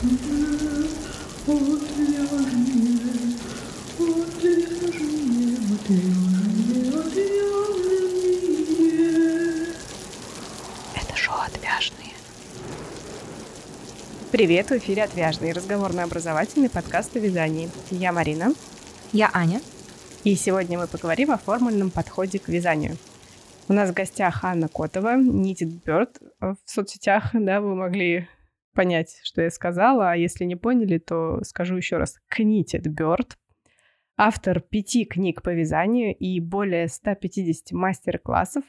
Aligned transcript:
Это 0.00 0.06
шоу 11.16 11.34
«Отвяжные». 11.44 12.12
Привет, 14.30 14.70
в 14.70 14.76
эфире 14.76 15.02
«Отвяжные» 15.02 15.52
разговорно-образовательный 15.52 16.70
подкаст 16.70 17.16
о 17.16 17.18
вязании. 17.18 17.68
Я 17.90 18.12
Марина. 18.12 18.54
Я 19.12 19.28
Аня. 19.34 19.60
И 20.22 20.36
сегодня 20.36 20.78
мы 20.78 20.86
поговорим 20.86 21.32
о 21.32 21.38
формульном 21.38 21.90
подходе 21.90 22.38
к 22.38 22.46
вязанию. 22.46 22.96
У 23.66 23.72
нас 23.72 23.90
в 23.90 23.94
гостях 23.94 24.44
Анна 24.44 24.68
Котова, 24.68 25.16
Knitted 25.16 25.82
Bird 25.84 26.20
в 26.38 26.56
соцсетях, 26.66 27.30
да, 27.32 27.60
вы 27.60 27.74
могли 27.74 28.28
понять, 28.78 29.18
что 29.24 29.42
я 29.42 29.50
сказала, 29.50 30.12
а 30.12 30.16
если 30.16 30.44
не 30.44 30.54
поняли, 30.54 30.98
то 30.98 31.42
скажу 31.42 31.74
еще 31.74 31.96
раз. 31.96 32.14
Knitted 32.32 32.84
Bird, 32.84 33.32
автор 34.16 34.60
пяти 34.60 35.04
книг 35.04 35.42
по 35.42 35.52
вязанию 35.52 36.14
и 36.16 36.38
более 36.38 36.86
150 36.86 37.72
мастер-классов. 37.72 38.62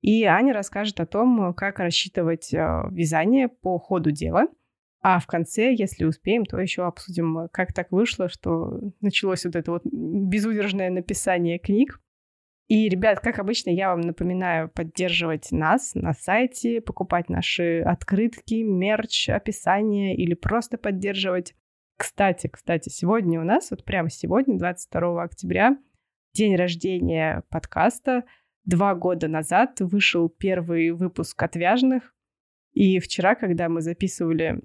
И 0.00 0.22
Аня 0.22 0.54
расскажет 0.54 1.00
о 1.00 1.06
том, 1.06 1.52
как 1.54 1.80
рассчитывать 1.80 2.54
э, 2.54 2.84
вязание 2.92 3.48
по 3.48 3.80
ходу 3.80 4.12
дела. 4.12 4.46
А 5.00 5.18
в 5.18 5.26
конце, 5.26 5.74
если 5.74 6.04
успеем, 6.04 6.44
то 6.44 6.60
еще 6.60 6.86
обсудим, 6.86 7.48
как 7.50 7.72
так 7.72 7.90
вышло, 7.90 8.28
что 8.28 8.78
началось 9.00 9.44
вот 9.44 9.56
это 9.56 9.72
вот 9.72 9.82
безудержное 9.84 10.90
написание 10.90 11.58
книг. 11.58 12.00
И, 12.68 12.86
ребят, 12.90 13.20
как 13.20 13.38
обычно, 13.38 13.70
я 13.70 13.88
вам 13.88 14.02
напоминаю 14.02 14.68
поддерживать 14.68 15.50
нас 15.52 15.94
на 15.94 16.12
сайте, 16.12 16.82
покупать 16.82 17.30
наши 17.30 17.80
открытки, 17.80 18.56
мерч, 18.56 19.30
описание 19.30 20.14
или 20.14 20.34
просто 20.34 20.76
поддерживать. 20.76 21.54
Кстати, 21.96 22.46
кстати, 22.46 22.90
сегодня 22.90 23.40
у 23.40 23.44
нас, 23.44 23.70
вот 23.70 23.84
прямо 23.84 24.10
сегодня, 24.10 24.58
22 24.58 25.22
октября, 25.22 25.78
день 26.34 26.56
рождения 26.56 27.42
подкаста. 27.48 28.24
Два 28.64 28.94
года 28.94 29.28
назад 29.28 29.80
вышел 29.80 30.28
первый 30.28 30.90
выпуск 30.90 31.42
«Отвяжных». 31.42 32.14
И 32.74 33.00
вчера, 33.00 33.34
когда 33.34 33.70
мы 33.70 33.80
записывали 33.80 34.60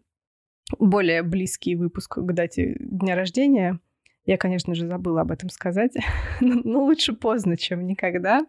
более 0.77 1.23
близкий 1.23 1.75
выпуск 1.77 2.17
к 2.17 2.33
дате 2.33 2.75
дня 2.80 3.16
рождения, 3.16 3.80
я, 4.25 4.38
конечно 4.38 4.73
же, 4.73 4.88
забыла 4.88 5.21
об 5.21 5.31
этом 5.31 5.49
сказать, 5.49 5.93
но 6.41 6.83
лучше 6.83 7.13
поздно, 7.13 7.57
чем 7.57 7.85
никогда. 7.85 8.45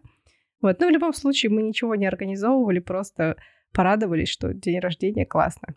Вот. 0.61 0.79
Но 0.79 0.87
в 0.87 0.91
любом 0.91 1.13
случае 1.13 1.51
мы 1.51 1.63
ничего 1.63 1.95
не 1.95 2.05
организовывали, 2.05 2.79
просто 2.79 3.35
порадовались, 3.73 4.29
что 4.29 4.53
день 4.53 4.79
рождения 4.79 5.25
классно. 5.25 5.75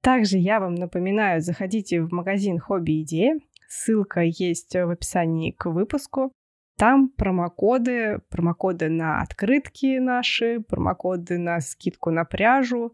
Также 0.00 0.38
я 0.38 0.60
вам 0.60 0.76
напоминаю, 0.76 1.40
заходите 1.40 2.00
в 2.00 2.12
магазин 2.12 2.60
«Хобби 2.60 3.02
Идея». 3.02 3.40
Ссылка 3.68 4.20
есть 4.20 4.74
в 4.74 4.90
описании 4.90 5.50
к 5.50 5.68
выпуску. 5.68 6.32
Там 6.78 7.08
промокоды, 7.08 8.20
промокоды 8.28 8.88
на 8.88 9.20
открытки 9.22 9.98
наши, 9.98 10.60
промокоды 10.60 11.38
на 11.38 11.60
скидку 11.60 12.10
на 12.10 12.24
пряжу. 12.24 12.92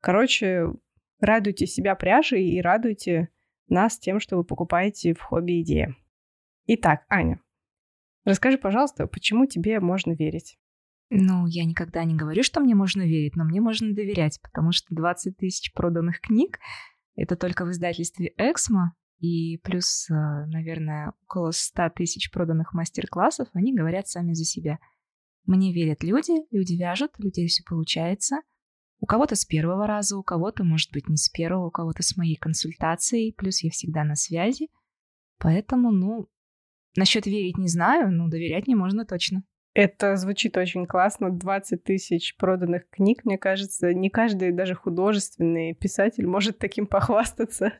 Короче, 0.00 0.66
радуйте 1.20 1.66
себя 1.66 1.94
пряжей 1.94 2.50
и 2.50 2.60
радуйте 2.60 3.30
нас 3.70 3.98
тем, 3.98 4.20
что 4.20 4.36
вы 4.36 4.44
покупаете 4.44 5.14
в 5.14 5.20
хобби 5.20 5.62
идея. 5.62 5.96
Итак, 6.66 7.04
Аня, 7.08 7.40
расскажи, 8.24 8.58
пожалуйста, 8.58 9.06
почему 9.06 9.46
тебе 9.46 9.80
можно 9.80 10.12
верить? 10.12 10.58
Ну, 11.10 11.46
я 11.46 11.64
никогда 11.64 12.04
не 12.04 12.14
говорю, 12.14 12.42
что 12.42 12.60
мне 12.60 12.74
можно 12.74 13.02
верить, 13.02 13.34
но 13.34 13.44
мне 13.44 13.60
можно 13.60 13.92
доверять, 13.92 14.40
потому 14.42 14.70
что 14.70 14.94
20 14.94 15.36
тысяч 15.36 15.72
проданных 15.72 16.20
книг— 16.20 16.60
это 17.16 17.36
только 17.36 17.64
в 17.64 17.70
издательстве 17.70 18.32
«Эксмо», 18.36 18.94
и 19.18 19.58
плюс, 19.58 20.08
э, 20.08 20.14
наверное, 20.14 21.12
около 21.24 21.50
100 21.50 21.90
тысяч 21.90 22.30
проданных 22.30 22.72
мастер-классов, 22.72 23.48
они 23.52 23.74
говорят 23.74 24.08
сами 24.08 24.32
за 24.32 24.44
себя. 24.44 24.78
Мне 25.44 25.74
верят 25.74 26.02
люди, 26.02 26.32
люди 26.52 26.74
вяжут, 26.74 27.10
у 27.18 27.22
людей 27.24 27.48
все 27.48 27.62
получается— 27.64 28.36
у 29.00 29.06
кого-то 29.06 29.34
с 29.34 29.44
первого 29.44 29.86
раза, 29.86 30.16
у 30.16 30.22
кого-то, 30.22 30.62
может 30.62 30.92
быть, 30.92 31.08
не 31.08 31.16
с 31.16 31.28
первого, 31.28 31.66
у 31.66 31.70
кого-то 31.70 32.02
с 32.02 32.16
моей 32.16 32.36
консультацией, 32.36 33.34
плюс 33.34 33.62
я 33.62 33.70
всегда 33.70 34.04
на 34.04 34.14
связи. 34.14 34.68
Поэтому, 35.38 35.90
ну, 35.90 36.28
насчет 36.96 37.26
верить 37.26 37.56
не 37.56 37.68
знаю, 37.68 38.12
но 38.12 38.28
доверять 38.28 38.66
не 38.66 38.74
можно 38.74 39.06
точно. 39.06 39.42
Это 39.72 40.16
звучит 40.16 40.56
очень 40.56 40.86
классно. 40.86 41.30
20 41.30 41.82
тысяч 41.84 42.36
проданных 42.36 42.88
книг, 42.90 43.24
мне 43.24 43.38
кажется, 43.38 43.94
не 43.94 44.10
каждый, 44.10 44.52
даже 44.52 44.74
художественный 44.74 45.74
писатель 45.74 46.26
может 46.26 46.58
таким 46.58 46.86
похвастаться. 46.88 47.72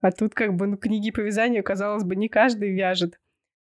А 0.00 0.12
тут 0.12 0.34
как 0.34 0.56
бы, 0.56 0.66
ну, 0.66 0.76
книги 0.76 1.10
по 1.10 1.20
вязанию, 1.20 1.62
казалось 1.62 2.04
бы, 2.04 2.16
не 2.16 2.28
каждый 2.28 2.72
вяжет 2.72 3.19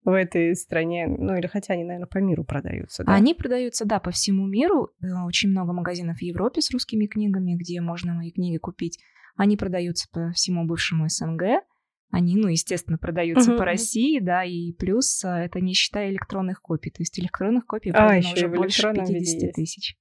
в 0.07 0.13
этой 0.13 0.55
стране, 0.55 1.09
ну 1.09 1.37
или 1.37 1.49
хотя 1.49 1.75
они, 1.75 1.83
наверное, 1.83 2.07
по 2.07 2.19
миру 2.19 2.45
продаются. 2.45 3.03
Да? 3.03 3.13
Они 3.13 3.35
продаются, 3.35 3.85
да, 3.85 3.99
по 3.99 4.13
всему 4.13 4.47
миру. 4.47 4.93
Э, 5.03 5.25
очень 5.27 5.51
много 5.51 5.73
магазинов 5.73 6.19
в 6.19 6.23
Европе 6.23 6.61
с 6.61 6.71
русскими 6.71 7.07
книгами, 7.07 7.57
где 7.57 7.81
можно 7.81 8.15
мои 8.15 8.31
книги 8.31 8.57
купить. 8.57 9.01
Они 9.35 9.57
продаются 9.57 10.09
по 10.13 10.31
всему 10.31 10.65
бывшему 10.65 11.09
СНГ. 11.09 11.65
Они, 12.13 12.37
ну, 12.37 12.47
естественно, 12.47 12.99
продаются 12.99 13.53
uh-huh. 13.53 13.59
по 13.59 13.65
России, 13.65 14.21
да, 14.21 14.45
и 14.45 14.73
плюс 14.75 15.25
а, 15.25 15.41
это 15.41 15.61
не 15.61 15.75
считая 15.75 16.11
электронных 16.11 16.63
копий. 16.63 16.91
То 16.91 17.03
есть 17.03 17.19
электронных 17.19 17.67
копий 17.67 17.91
а, 17.91 17.95
продано 17.95 18.33
уже 18.33 18.49
больше 18.49 18.95
50 18.95 19.53
тысяч. 19.55 19.97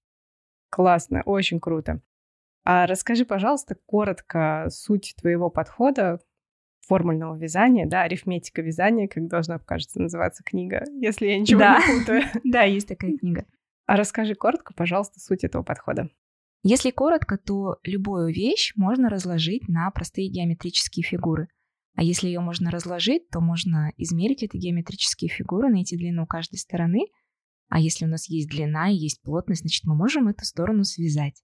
Классно, 0.69 1.23
очень 1.25 1.59
круто. 1.59 2.03
А 2.63 2.85
расскажи, 2.85 3.25
пожалуйста, 3.25 3.75
коротко 3.87 4.67
суть 4.69 5.15
твоего 5.19 5.49
подхода 5.49 6.19
формульного 6.87 7.37
вязания, 7.37 7.87
да, 7.87 8.03
арифметика 8.03 8.61
вязания, 8.61 9.07
как 9.07 9.27
должна, 9.27 9.59
кажется, 9.59 10.01
называться 10.01 10.43
книга, 10.43 10.83
если 10.91 11.27
я 11.27 11.39
ничего 11.39 11.59
да. 11.59 11.79
не 11.79 11.99
путаю. 11.99 12.23
Да, 12.43 12.63
есть 12.63 12.87
такая 12.87 13.17
книга. 13.17 13.45
А 13.85 13.95
расскажи 13.95 14.35
коротко, 14.35 14.73
пожалуйста, 14.73 15.19
суть 15.19 15.43
этого 15.43 15.63
подхода. 15.63 16.09
Если 16.63 16.89
коротко, 16.89 17.37
то 17.37 17.77
любую 17.83 18.33
вещь 18.33 18.73
можно 18.75 19.09
разложить 19.09 19.67
на 19.67 19.89
простые 19.91 20.29
геометрические 20.29 21.03
фигуры. 21.03 21.47
А 21.95 22.03
если 22.03 22.27
ее 22.27 22.39
можно 22.39 22.71
разложить, 22.71 23.29
то 23.29 23.39
можно 23.39 23.91
измерить 23.97 24.43
эти 24.43 24.57
геометрические 24.57 25.29
фигуры, 25.29 25.69
найти 25.69 25.95
длину 25.95 26.25
каждой 26.25 26.57
стороны. 26.57 27.05
А 27.69 27.79
если 27.79 28.05
у 28.05 28.07
нас 28.07 28.27
есть 28.29 28.49
длина 28.49 28.89
и 28.89 28.95
есть 28.95 29.21
плотность, 29.21 29.61
значит, 29.61 29.85
мы 29.85 29.95
можем 29.95 30.27
эту 30.27 30.43
сторону 30.43 30.83
связать. 30.83 31.41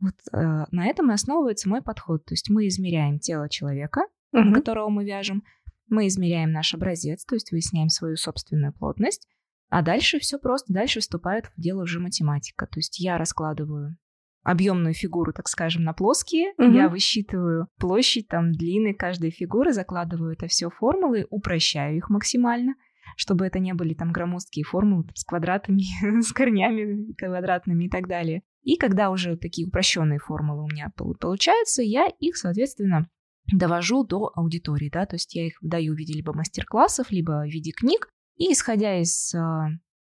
Вот 0.00 0.14
э, 0.32 0.64
на 0.70 0.86
этом 0.86 1.10
и 1.10 1.14
основывается 1.14 1.68
мой 1.68 1.82
подход. 1.82 2.24
То 2.24 2.34
есть 2.34 2.48
мы 2.48 2.68
измеряем 2.68 3.18
тело 3.18 3.48
человека, 3.48 4.02
угу. 4.32 4.52
которого 4.52 4.88
мы 4.88 5.04
вяжем. 5.04 5.42
Мы 5.88 6.06
измеряем 6.06 6.52
наш 6.52 6.74
образец, 6.74 7.24
то 7.24 7.34
есть 7.34 7.50
выясняем 7.50 7.88
свою 7.88 8.16
собственную 8.16 8.72
плотность. 8.72 9.26
А 9.70 9.82
дальше 9.82 10.18
все 10.18 10.38
просто, 10.38 10.72
дальше 10.72 11.00
вступает 11.00 11.46
в 11.46 11.60
дело 11.60 11.82
уже 11.82 12.00
математика. 12.00 12.66
То 12.66 12.78
есть 12.78 12.98
я 13.00 13.18
раскладываю 13.18 13.96
объемную 14.42 14.94
фигуру, 14.94 15.32
так 15.32 15.48
скажем, 15.48 15.84
на 15.84 15.92
плоские. 15.92 16.52
Угу. 16.58 16.70
Я 16.72 16.88
высчитываю 16.88 17.68
площадь, 17.78 18.28
там, 18.28 18.52
длины 18.52 18.94
каждой 18.94 19.30
фигуры, 19.30 19.72
закладываю 19.72 20.32
это 20.32 20.46
все 20.48 20.70
формулы, 20.70 21.26
упрощаю 21.30 21.96
их 21.96 22.10
максимально, 22.10 22.74
чтобы 23.16 23.46
это 23.46 23.58
не 23.58 23.74
были 23.74 23.94
там 23.94 24.12
громоздкие 24.12 24.64
формулы 24.64 25.04
там, 25.04 25.14
с 25.14 25.24
квадратами, 25.24 25.82
с 26.20 26.32
корнями 26.32 27.12
квадратными 27.14 27.84
и 27.84 27.88
так 27.90 28.08
далее. 28.08 28.42
И 28.62 28.76
когда 28.76 29.10
уже 29.10 29.36
такие 29.36 29.68
упрощенные 29.68 30.18
формулы 30.18 30.64
у 30.64 30.68
меня 30.68 30.92
получаются, 30.96 31.82
я 31.82 32.06
их, 32.06 32.36
соответственно, 32.36 33.08
довожу 33.52 34.04
до 34.04 34.30
аудитории, 34.34 34.90
да, 34.90 35.06
то 35.06 35.16
есть 35.16 35.34
я 35.34 35.46
их 35.46 35.54
даю 35.60 35.94
в 35.94 35.98
виде 35.98 36.14
либо 36.14 36.32
мастер-классов, 36.32 37.10
либо 37.10 37.42
в 37.44 37.50
виде 37.50 37.72
книг, 37.72 38.08
и 38.36 38.52
исходя 38.52 39.00
из 39.00 39.34
э, 39.34 39.38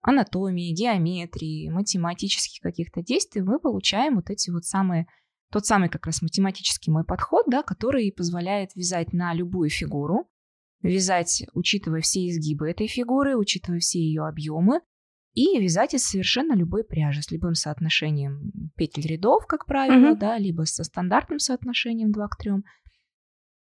анатомии, 0.01 0.73
геометрии, 0.73 1.69
математических 1.69 2.61
каких-то 2.61 3.01
действий, 3.01 3.41
мы 3.41 3.59
получаем 3.59 4.15
вот 4.15 4.29
эти 4.29 4.49
вот 4.49 4.65
самые, 4.65 5.07
тот 5.51 5.65
самый 5.65 5.89
как 5.89 6.05
раз 6.05 6.21
математический 6.21 6.91
мой 6.91 7.03
подход, 7.03 7.45
да, 7.47 7.63
который 7.63 8.11
позволяет 8.11 8.75
вязать 8.75 9.13
на 9.13 9.33
любую 9.33 9.69
фигуру, 9.69 10.29
вязать, 10.81 11.43
учитывая 11.53 12.01
все 12.01 12.27
изгибы 12.29 12.69
этой 12.69 12.87
фигуры, 12.87 13.35
учитывая 13.35 13.79
все 13.79 13.99
ее 13.99 14.25
объемы, 14.25 14.81
и 15.33 15.59
вязать 15.59 15.93
из 15.93 16.05
совершенно 16.05 16.53
любой 16.53 16.83
пряжи, 16.83 17.21
с 17.21 17.31
любым 17.31 17.53
соотношением 17.53 18.71
петель 18.75 19.07
рядов, 19.07 19.45
как 19.47 19.65
правило, 19.65 20.13
mm-hmm. 20.13 20.19
да, 20.19 20.37
либо 20.37 20.63
со 20.63 20.83
стандартным 20.83 21.39
соотношением 21.39 22.11
2 22.11 22.27
к 22.27 22.37
3, 22.37 22.51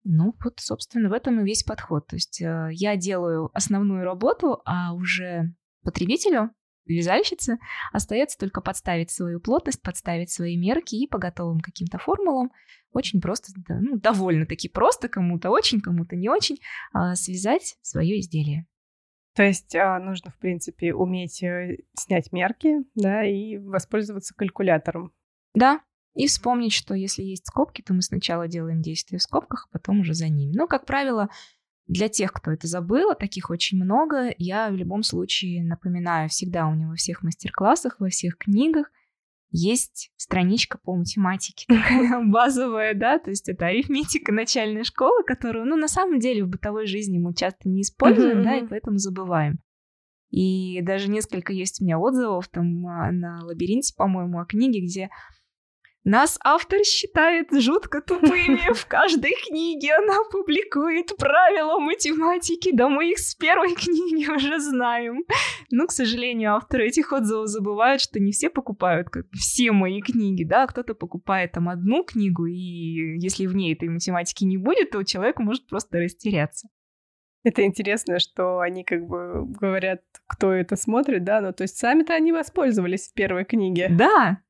ну, 0.05 0.35
вот, 0.43 0.61
собственно, 0.61 1.09
в 1.09 1.13
этом 1.13 1.41
и 1.41 1.45
весь 1.45 1.63
подход. 1.63 2.07
То 2.07 2.17
есть 2.17 2.41
э, 2.41 2.69
я 2.73 2.97
делаю 2.97 3.51
основную 3.53 4.05
работу, 4.05 4.61
а 4.65 4.95
уже 4.95 5.55
потребителю, 5.83 6.51
вязальщице, 6.87 7.59
остается 7.93 8.39
только 8.39 8.61
подставить 8.61 9.11
свою 9.11 9.41
плотность, 9.41 9.83
подставить 9.83 10.31
свои 10.31 10.57
мерки 10.57 10.97
и 10.97 11.07
по 11.07 11.19
готовым 11.19 11.61
каким-то 11.61 11.99
формулам 11.99 12.51
очень 12.93 13.21
просто, 13.21 13.53
ну, 13.69 13.99
довольно-таки 13.99 14.69
просто, 14.69 15.09
кому-то 15.09 15.51
очень, 15.51 15.81
кому-то 15.81 16.17
не 16.17 16.29
очень, 16.29 16.57
э, 16.95 17.15
связать 17.15 17.77
свое 17.83 18.19
изделие. 18.21 18.67
То 19.37 19.45
есть 19.45 19.75
а, 19.77 19.99
нужно, 20.01 20.33
в 20.33 20.39
принципе, 20.39 20.93
уметь 20.93 21.43
э, 21.43 21.79
снять 21.95 22.33
мерки, 22.33 22.79
да, 22.95 23.25
и 23.25 23.59
воспользоваться 23.59 24.35
калькулятором. 24.35 25.13
Да, 25.55 25.81
и 26.15 26.27
вспомнить, 26.27 26.73
что 26.73 26.95
если 26.95 27.23
есть 27.23 27.47
скобки, 27.47 27.83
то 27.83 27.95
мы 27.95 28.03
сначала 28.03 28.49
делаем 28.49 28.83
действия 28.83 29.19
в 29.19 29.23
скобках, 29.23 29.69
а 29.71 29.79
потом 29.79 30.01
уже 30.01 30.15
за 30.15 30.29
ними. 30.29 30.53
Но, 30.57 30.67
как 30.67 30.87
правило, 30.87 31.29
для 31.87 32.09
тех, 32.09 32.33
кто 32.33 32.51
это 32.51 32.67
забыл, 32.67 33.15
таких 33.15 33.51
очень 33.51 33.83
много, 33.83 34.35
я 34.39 34.71
в 34.71 34.75
любом 34.75 35.03
случае 35.03 35.65
напоминаю 35.65 36.29
всегда 36.29 36.67
у 36.67 36.75
него 36.75 36.91
во 36.91 36.97
всех 36.97 37.23
мастер-классах, 37.23 37.97
во 37.99 38.09
всех 38.09 38.39
книгах 38.39 38.91
есть 39.53 40.13
страничка 40.17 40.79
по 40.79 40.95
математике, 40.95 41.67
такая 41.69 42.25
базовая, 42.25 42.95
да, 42.95 43.19
то 43.19 43.31
есть 43.31 43.49
это 43.49 43.67
арифметика 43.67 44.33
начальной 44.33 44.85
школы, 44.85 45.25
которую, 45.25 45.67
ну, 45.67 45.77
на 45.77 45.89
самом 45.89 46.21
деле 46.21 46.45
в 46.45 46.49
бытовой 46.49 46.87
жизни 46.87 47.19
мы 47.19 47.35
часто 47.35 47.69
не 47.69 47.83
используем, 47.83 48.43
да, 48.45 48.57
и 48.57 48.67
поэтому 48.67 48.99
забываем. 48.99 49.59
И 50.31 50.81
даже 50.83 51.11
несколько 51.11 51.53
есть 51.53 51.81
у 51.81 51.85
меня 51.85 51.99
отзывов 51.99 52.47
там 52.49 52.87
а, 52.87 53.11
на 53.11 53.45
лабиринте, 53.45 53.95
по-моему, 53.97 54.39
о 54.39 54.47
книге, 54.47 54.81
где 54.81 55.11
нас 56.05 56.39
автор 56.43 56.79
считает 56.85 57.49
жутко 57.53 58.01
тупыми. 58.01 58.73
В 58.75 58.87
каждой 58.87 59.33
книге 59.47 59.97
она 59.97 60.19
публикует 60.31 61.17
правила 61.19 61.79
математики. 61.79 62.71
Да 62.73 62.89
мы 62.89 63.11
их 63.11 63.19
с 63.19 63.35
первой 63.35 63.75
книги 63.77 64.31
уже 64.31 64.61
знаем. 64.61 65.25
Но, 65.71 65.87
к 65.87 65.93
сожалению, 65.93 66.55
авторы 66.55 66.87
этих 66.87 67.13
отзывов 67.13 67.49
забывают, 67.49 68.01
что 68.01 68.19
не 68.19 68.33
все 68.33 68.49
покупают 68.49 69.11
как 69.11 69.27
все 69.33 69.73
мои 69.73 70.01
книги, 70.01 70.45
да, 70.45 70.67
кто-то 70.67 70.95
покупает 70.95 71.53
там 71.53 71.69
одну 71.69 72.05
книгу, 72.05 72.47
и 72.47 73.19
если 73.19 73.47
в 73.47 73.55
ней 73.55 73.75
этой 73.75 73.89
математики 73.89 74.45
не 74.45 74.57
будет, 74.57 74.91
то 74.91 75.03
человек 75.03 75.39
может 75.39 75.67
просто 75.67 75.99
растеряться. 75.99 76.69
Это 77.43 77.65
интересно, 77.65 78.19
что 78.19 78.61
они 78.61 78.85
как 78.85 79.07
бы 79.07 79.47
говорят, 79.47 80.03
кто 80.27 80.53
это 80.53 80.77
смотрит, 80.77 81.25
да, 81.25 81.41
ну 81.41 81.53
то 81.53 81.63
есть 81.63 81.79
сами-то 81.79 82.15
они 82.15 82.33
воспользовались 82.33 83.09
в 83.09 83.15
первой 83.15 83.45
книге. 83.45 83.89
Да, 83.91 84.41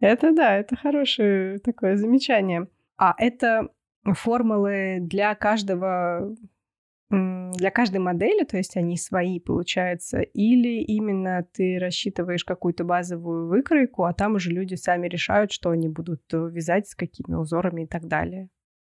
это 0.00 0.32
да, 0.32 0.56
это 0.56 0.76
хорошее 0.76 1.58
такое 1.58 1.96
замечание. 1.96 2.68
А 2.96 3.14
это 3.18 3.68
формулы 4.04 4.98
для 5.00 5.34
каждого 5.34 6.34
для 7.08 7.70
каждой 7.70 7.98
модели, 7.98 8.44
то 8.44 8.56
есть 8.56 8.76
они 8.76 8.96
свои, 8.96 9.38
получается, 9.38 10.20
или 10.20 10.82
именно 10.82 11.46
ты 11.52 11.78
рассчитываешь 11.78 12.44
какую-то 12.44 12.82
базовую 12.82 13.46
выкройку, 13.46 14.04
а 14.04 14.12
там 14.12 14.34
уже 14.34 14.50
люди 14.50 14.74
сами 14.74 15.06
решают, 15.06 15.52
что 15.52 15.70
они 15.70 15.88
будут 15.88 16.22
э, 16.32 16.48
вязать, 16.50 16.88
с 16.88 16.96
какими 16.96 17.36
узорами 17.36 17.84
и 17.84 17.86
так 17.86 18.06
далее. 18.06 18.48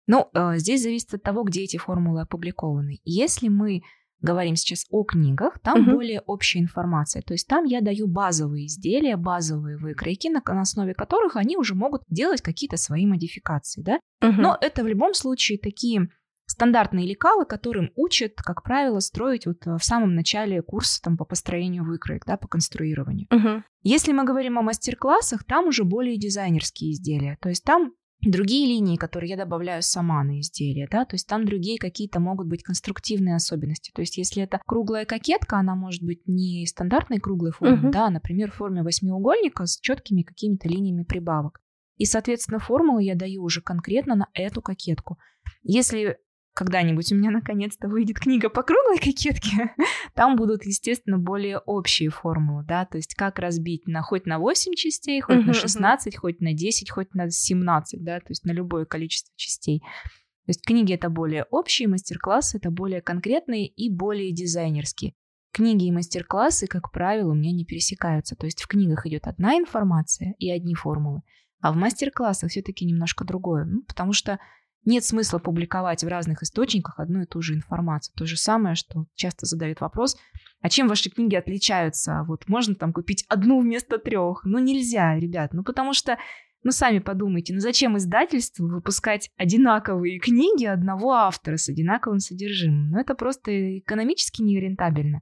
Ну, 0.07 0.29
э, 0.35 0.59
здесь 0.59 0.85
зависит 0.85 1.15
от 1.15 1.23
того, 1.25 1.43
где 1.43 1.65
эти 1.65 1.79
формулы 1.79 2.23
опубликованы. 2.23 3.01
Если 3.05 3.49
мы 3.49 3.83
говорим 4.21 4.57
сейчас 4.57 4.85
о 4.91 5.05
книгах, 5.05 5.59
там 5.61 5.83
угу. 5.83 5.93
более 5.93 6.21
общая 6.21 6.61
информация. 6.61 7.23
То 7.23 7.35
есть 7.35 7.47
там 7.47 7.65
я 7.65 7.81
даю 7.81 8.07
базовые 8.07 8.67
изделия, 8.67 9.17
базовые 9.17 9.77
выкройки, 9.77 10.29
на, 10.29 10.43
на 10.47 10.63
основе 10.63 10.95
которых 10.95 11.37
они 11.37 11.57
уже 11.57 11.75
могут 11.75 12.03
делать 12.09 12.43
какие-то 12.43 12.77
свои 12.77 13.07
модификации, 13.07 13.83
да. 13.83 14.01
Угу. 14.23 14.41
Но 14.41 14.59
это 14.61 14.83
в 14.83 14.87
любом 14.87 15.15
случае 15.15 15.59
такие 15.59 16.09
стандартные 16.47 17.07
лекалы, 17.07 17.45
которым 17.45 17.91
учат, 17.97 18.35
как 18.37 18.63
правило, 18.63 19.01
строить 19.01 19.47
вот 19.47 19.67
в 19.67 19.81
самом 19.81 20.15
начале 20.15 20.63
курса 20.63 21.01
там, 21.03 21.17
по 21.17 21.25
построению 21.25 21.85
выкроек, 21.85 22.25
да, 22.25 22.37
по 22.37 22.49
конструированию. 22.49 23.27
Угу. 23.31 23.63
Если 23.83 24.13
мы 24.13 24.25
говорим 24.25 24.59
о 24.59 24.63
мастер-классах, 24.63 25.45
там 25.45 25.67
уже 25.67 25.85
более 25.85 26.17
дизайнерские 26.17 26.93
изделия. 26.93 27.37
То 27.41 27.49
есть 27.49 27.65
там 27.65 27.93
другие 28.23 28.67
линии, 28.67 28.97
которые 28.97 29.31
я 29.31 29.37
добавляю 29.37 29.83
сама 29.83 30.23
на 30.25 30.41
изделие, 30.41 30.89
да, 30.91 31.05
то 31.05 31.15
есть 31.15 31.27
там 31.27 31.45
другие 31.45 31.79
какие-то 31.79 32.21
могут 32.21 32.49
быть 32.49 32.63
конструктивные 32.63 33.37
особенности. 33.37 33.93
То 33.95 34.03
есть 34.03 34.17
если 34.17 34.43
это 34.43 34.61
круглая 34.67 35.05
кокетка, 35.05 35.59
она 35.59 35.75
может 35.75 36.03
быть 36.03 36.23
не 36.27 36.67
стандартной 36.67 37.19
круглой 37.19 37.53
формы, 37.53 37.89
uh-huh. 37.89 37.93
да, 37.93 38.07
а, 38.07 38.11
например, 38.11 38.51
в 38.51 38.57
форме 38.57 38.83
восьмиугольника 38.83 39.67
с 39.67 39.79
четкими 39.79 40.23
какими-то 40.23 40.69
линиями 40.69 41.05
прибавок. 41.05 41.61
И, 41.97 42.05
соответственно, 42.05 42.59
формулу 42.59 42.99
я 42.99 43.15
даю 43.15 43.43
уже 43.43 43.63
конкретно 43.63 44.15
на 44.17 44.29
эту 44.35 44.61
кокетку. 44.61 45.19
Если 45.63 46.19
когда-нибудь 46.57 47.13
у 47.13 47.17
меня 47.17 47.31
наконец-то 47.31 47.87
выйдет 47.87 48.19
книга 48.19 48.49
по 48.49 48.63
круглой 48.63 48.99
кокетке, 48.99 49.75
там 50.15 50.37
будут, 50.37 50.65
естественно, 50.65 51.19
более 51.19 51.59
общие 51.59 52.09
формулы, 52.09 52.65
да, 52.67 52.87
то 52.87 52.97
есть 52.97 53.15
как 53.15 53.39
разбить 53.39 53.87
на 53.87 54.01
хоть 54.01 54.25
на 54.25 54.39
8 54.39 54.73
частей, 54.75 55.21
хоть 55.21 55.37
uh-huh, 55.37 55.49
на 55.49 55.53
16, 55.53 56.15
uh-huh. 56.15 56.19
хоть 56.19 56.41
на 56.41 56.55
10, 56.55 56.91
хоть 56.91 57.15
на 57.15 57.31
17, 57.31 58.03
да, 58.03 58.21
то 58.21 58.27
есть 58.31 58.45
на 58.47 58.53
любое 58.53 58.87
количество 58.87 59.33
частей. 59.37 59.81
То 59.81 60.51
есть 60.51 60.65
книги 60.65 60.95
это 60.95 61.11
более 61.11 61.45
общие, 61.51 61.89
мастер-классы 61.89 62.57
это 62.57 62.71
более 62.71 63.03
конкретные 63.03 63.67
и 63.67 63.91
более 63.91 64.33
дизайнерские. 64.33 65.13
Книги 65.53 65.87
и 65.87 65.93
мастер-классы, 65.93 66.67
как 66.67 66.91
правило, 66.91 67.33
у 67.33 67.35
меня 67.35 67.53
не 67.53 67.67
пересекаются. 67.67 68.35
То 68.35 68.47
есть 68.47 68.63
в 68.63 68.67
книгах 68.67 69.07
идет 69.07 69.27
одна 69.27 69.57
информация 69.59 70.35
и 70.39 70.51
одни 70.51 70.75
формулы, 70.75 71.21
а 71.61 71.73
в 71.73 71.77
мастер-классах 71.77 72.51
все-таки 72.51 72.87
немножко 72.87 73.25
другое. 73.25 73.65
Ну, 73.67 73.83
потому 73.83 74.13
что 74.13 74.39
нет 74.87 75.05
смысла 75.05 75.39
публиковать 75.39 76.03
в 76.03 76.09
разных 76.09 76.43
источниках 76.43 76.99
одну 76.99 77.23
и 77.23 77.27
ту 77.27 77.43
же 77.43 77.55
информацию. 77.55 78.15
То 78.17 78.25
же 78.25 78.37
самое, 78.37 78.75
что 78.75 79.07
часто 79.15 79.47
задают 79.47 79.81
вопрос, 79.81 80.17
а 80.61 80.69
чем 80.69 80.89
ваши 80.89 81.11
книги 81.11 81.35
отличаются? 81.35 82.25
Вот 82.27 82.49
можно 82.49 82.75
там 82.75 82.93
купить 82.93 83.25
одну 83.29 83.61
вместо 83.61 83.99
трех? 83.99 84.45
Ну 84.45 84.59
нельзя, 84.59 85.19
ребят, 85.19 85.53
ну 85.53 85.63
потому 85.63 85.93
что, 85.93 86.19
ну 86.63 86.71
сами 86.71 87.01
подумайте, 87.01 87.53
ну 87.53 87.61
зачем 87.61 87.97
издательству 87.97 88.67
выпускать 88.67 89.31
одинаковые 89.37 90.19
книги 90.19 90.65
одного 90.65 91.13
автора 91.13 91.57
с 91.57 91.69
одинаковым 91.69 92.21
содержимым? 92.21 92.91
Ну 92.91 93.01
это 93.01 93.15
просто 93.15 93.79
экономически 93.79 94.43
нерентабельно. 94.43 95.21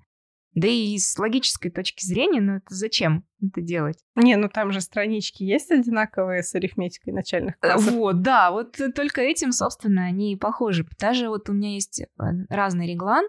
Да 0.55 0.69
и 0.69 0.97
с 0.99 1.19
логической 1.19 1.71
точки 1.71 2.05
зрения, 2.05 2.41
ну 2.41 2.57
это 2.57 2.75
зачем 2.75 3.25
это 3.43 3.61
делать? 3.61 3.99
Не, 4.15 4.37
ну 4.37 4.49
там 4.49 4.71
же 4.71 4.81
странички 4.81 5.43
есть 5.43 5.71
одинаковые 5.71 6.45
с 6.45 6.55
арифметикой 6.55 7.13
начальных 7.13 7.57
э, 7.61 7.73
классов. 7.73 7.93
Вот, 7.95 8.23
да, 8.23 8.53
вот 8.53 8.79
только 8.95 9.21
этим, 9.21 9.51
собственно, 9.51 10.05
они 10.05 10.33
и 10.33 10.37
похожи. 10.37 10.87
Даже 10.99 11.29
вот 11.29 11.49
у 11.49 11.53
меня 11.53 11.75
есть 11.75 12.01
э, 12.01 12.07
разный 12.49 12.87
реглан, 12.87 13.25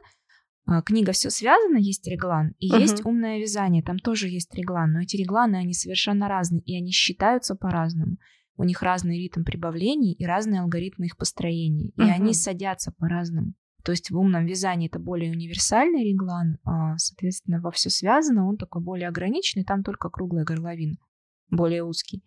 э, 0.68 0.82
книга 0.86 1.14
«Все 1.14 1.32
связано», 1.32 1.78
есть 1.78 2.08
реглан, 2.08 2.54
и 2.60 2.72
uh-huh. 2.72 2.80
есть 2.80 3.04
«Умное 3.04 3.40
вязание», 3.40 3.82
там 3.82 3.98
тоже 3.98 4.30
есть 4.30 4.54
реглан, 4.54 4.94
но 4.94 5.02
эти 5.02 5.18
регланы, 5.18 5.56
они 5.56 5.74
совершенно 5.74 6.30
разные, 6.30 6.62
и 6.62 6.78
они 6.78 6.92
считаются 6.92 7.56
по-разному. 7.56 8.18
У 8.58 8.64
них 8.64 8.84
разный 8.84 9.18
ритм 9.18 9.44
прибавлений 9.44 10.14
и 10.14 10.26
разные 10.26 10.62
алгоритмы 10.62 11.08
их 11.08 11.18
построения, 11.18 11.90
и 11.98 12.02
они 12.04 12.34
садятся 12.34 12.92
по-разному. 12.92 13.54
То 13.86 13.92
есть 13.92 14.10
в 14.10 14.18
умном 14.18 14.48
вязании 14.48 14.90
это 14.90 14.98
более 14.98 15.32
универсальный 15.32 16.04
реглан, 16.04 16.58
а, 16.64 16.98
соответственно, 16.98 17.62
во 17.62 17.70
все 17.70 17.92
связано, 17.92 18.50
он 18.50 18.58
такой 18.58 18.82
более 18.82 19.08
ограниченный, 19.08 19.64
там 19.64 19.84
только 19.84 20.10
круглая 20.10 20.44
горловина, 20.44 20.98
более 21.52 21.84
узкий. 21.84 22.24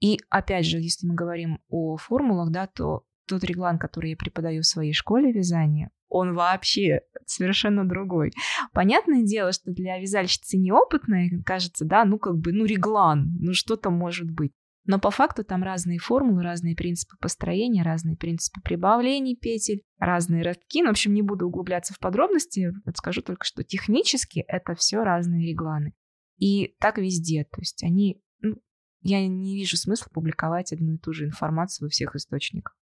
И 0.00 0.18
опять 0.28 0.66
же, 0.66 0.78
если 0.78 1.06
мы 1.06 1.14
говорим 1.14 1.60
о 1.68 1.96
формулах, 1.96 2.50
да, 2.50 2.66
то 2.66 3.04
тот 3.28 3.44
реглан, 3.44 3.78
который 3.78 4.10
я 4.10 4.16
преподаю 4.16 4.62
в 4.62 4.66
своей 4.66 4.92
школе 4.92 5.32
вязания, 5.32 5.92
он 6.08 6.34
вообще 6.34 7.02
совершенно 7.26 7.88
другой. 7.88 8.32
Понятное 8.72 9.22
дело, 9.22 9.52
что 9.52 9.70
для 9.70 9.98
вязальщицы 9.98 10.58
неопытной 10.58 11.42
кажется, 11.44 11.84
да, 11.84 12.04
ну 12.04 12.18
как 12.18 12.38
бы, 12.38 12.52
ну 12.52 12.64
реглан, 12.64 13.30
ну 13.38 13.54
что 13.54 13.76
там 13.76 13.94
может 13.94 14.28
быть. 14.28 14.52
Но 14.84 14.98
по 14.98 15.10
факту 15.10 15.44
там 15.44 15.62
разные 15.62 15.98
формулы, 15.98 16.42
разные 16.42 16.74
принципы 16.74 17.16
построения, 17.20 17.82
разные 17.82 18.16
принципы 18.16 18.60
прибавлений 18.62 19.36
петель, 19.36 19.82
разные 19.98 20.42
ростки. 20.42 20.82
Ну, 20.82 20.88
в 20.88 20.92
общем, 20.92 21.14
не 21.14 21.22
буду 21.22 21.46
углубляться 21.46 21.94
в 21.94 22.00
подробности, 22.00 22.72
скажу 22.96 23.22
только, 23.22 23.44
что 23.44 23.62
технически 23.62 24.44
это 24.48 24.74
все 24.74 25.04
разные 25.04 25.46
регланы. 25.46 25.94
И 26.38 26.74
так 26.80 26.98
везде. 26.98 27.44
То 27.44 27.60
есть 27.60 27.84
они... 27.84 28.20
Ну, 28.40 28.56
я 29.02 29.26
не 29.26 29.56
вижу 29.56 29.76
смысла 29.76 30.08
публиковать 30.12 30.72
одну 30.72 30.94
и 30.94 30.98
ту 30.98 31.12
же 31.12 31.26
информацию 31.26 31.86
во 31.86 31.90
всех 31.90 32.16
источниках. 32.16 32.76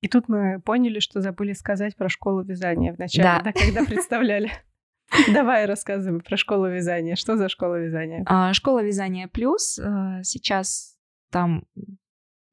И 0.00 0.08
тут 0.08 0.28
мы 0.28 0.60
поняли, 0.60 1.00
что 1.00 1.20
забыли 1.20 1.54
сказать 1.54 1.96
про 1.96 2.08
школу 2.08 2.44
вязания 2.44 2.92
вначале, 2.92 3.42
да, 3.42 3.42
да 3.42 3.52
когда 3.52 3.84
представляли. 3.84 4.52
Давай 5.32 5.66
рассказывай 5.66 6.20
про 6.20 6.36
школу 6.36 6.68
вязания. 6.68 7.16
Что 7.16 7.36
за 7.36 7.48
школа 7.48 7.80
вязания? 7.80 8.22
А, 8.26 8.52
школа 8.52 8.82
вязания 8.82 9.28
плюс. 9.28 9.78
А, 9.78 10.22
сейчас 10.22 10.93
там 11.34 11.64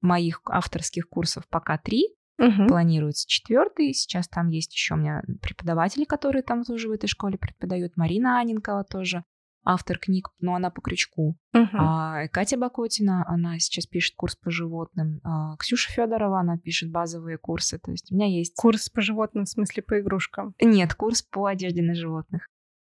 моих 0.02 0.42
авторских 0.46 1.08
курсов 1.08 1.48
пока 1.48 1.78
три, 1.78 2.08
угу. 2.40 2.68
планируется 2.68 3.28
четвертый. 3.28 3.94
Сейчас 3.94 4.28
там 4.28 4.50
есть 4.50 4.74
еще 4.74 4.96
у 4.96 4.98
меня 4.98 5.22
преподаватели, 5.40 6.04
которые 6.04 6.42
там 6.42 6.64
тоже 6.64 6.90
в 6.90 6.92
этой 6.92 7.06
школе 7.06 7.38
преподают. 7.38 7.96
Марина 7.96 8.40
Анинкова 8.40 8.84
тоже 8.84 9.24
автор 9.64 10.00
книг, 10.00 10.30
но 10.40 10.56
она 10.56 10.72
по 10.72 10.82
крючку. 10.82 11.38
Uh-huh. 11.56 11.68
А, 11.74 12.28
Катя 12.30 12.58
Бакотина, 12.58 13.24
она 13.28 13.60
сейчас 13.60 13.86
пишет 13.86 14.16
курс 14.16 14.36
по 14.36 14.50
животным. 14.50 15.22
А, 15.24 15.56
Ксюша 15.58 15.92
Федорова, 15.92 16.40
она 16.40 16.58
пишет 16.58 16.90
базовые 16.90 17.38
курсы. 17.38 17.78
То 17.78 17.92
есть 17.92 18.12
у 18.12 18.16
меня 18.16 18.26
есть... 18.26 18.56
Курс 18.56 18.90
по 18.90 19.02
животным, 19.02 19.46
в 19.46 19.50
смысле 19.50 19.84
по 19.84 20.00
игрушкам? 20.00 20.56
Нет, 20.60 20.96
курс 20.96 21.22
по 21.22 21.46
одежде 21.46 21.84
на 21.84 21.94
животных. 21.94 22.48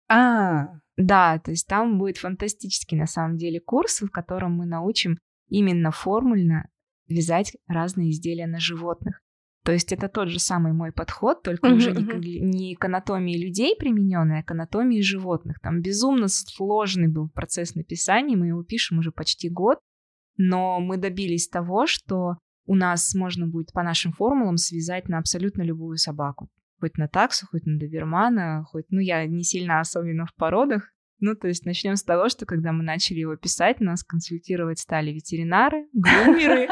А, 0.07 0.69
да, 0.97 1.37
то 1.37 1.51
есть 1.51 1.67
там 1.67 1.99
будет 1.99 2.17
фантастический 2.17 2.97
на 2.97 3.05
самом 3.05 3.37
деле 3.37 3.59
курс, 3.59 4.01
в 4.01 4.09
котором 4.09 4.53
мы 4.53 4.65
научим 4.65 5.19
именно 5.47 5.91
формульно 5.91 6.69
вязать 7.07 7.55
разные 7.67 8.11
изделия 8.11 8.47
на 8.47 8.59
животных. 8.59 9.21
То 9.63 9.71
есть 9.71 9.91
это 9.91 10.07
тот 10.09 10.29
же 10.29 10.39
самый 10.39 10.73
мой 10.73 10.91
подход, 10.91 11.41
только 11.41 11.67
uh-huh, 11.67 11.73
уже 11.73 11.91
uh-huh. 11.91 12.19
Не, 12.19 12.39
не 12.39 12.75
к 12.75 12.85
анатомии 12.85 13.43
людей 13.43 13.75
примененный, 13.75 14.39
а 14.39 14.43
к 14.43 14.51
анатомии 14.51 15.01
животных. 15.01 15.59
Там 15.59 15.81
безумно 15.81 16.27
сложный 16.27 17.07
был 17.07 17.29
процесс 17.29 17.73
написания, 17.73 18.37
мы 18.37 18.47
его 18.47 18.63
пишем 18.63 18.99
уже 18.99 19.11
почти 19.11 19.49
год. 19.49 19.79
но 20.37 20.79
мы 20.79 20.97
добились 20.97 21.47
того, 21.47 21.87
что 21.87 22.37
у 22.67 22.75
нас 22.75 23.15
можно 23.15 23.47
будет 23.47 23.71
по 23.71 23.81
нашим 23.81 24.11
формулам 24.11 24.57
связать 24.57 25.09
на 25.09 25.17
абсолютно 25.17 25.63
любую 25.63 25.97
собаку. 25.97 26.49
Хоть 26.79 26.97
на 26.97 27.07
таксу, 27.07 27.47
хоть 27.47 27.65
на 27.65 27.79
добермана, 27.79 28.63
хоть... 28.65 28.85
Ну, 28.89 28.99
я 28.99 29.25
не 29.25 29.43
сильно 29.43 29.79
особенно 29.79 30.25
в 30.25 30.35
породах, 30.35 30.91
ну, 31.25 31.35
то 31.35 31.47
есть 31.47 31.65
начнем 31.65 31.95
с 31.95 32.03
того, 32.03 32.29
что 32.29 32.45
когда 32.45 32.71
мы 32.71 32.83
начали 32.83 33.19
его 33.19 33.35
писать, 33.35 33.79
нас 33.79 34.03
консультировать 34.03 34.77
стали 34.77 35.09
ветеринары, 35.09 35.87
грумеры, 35.91 36.67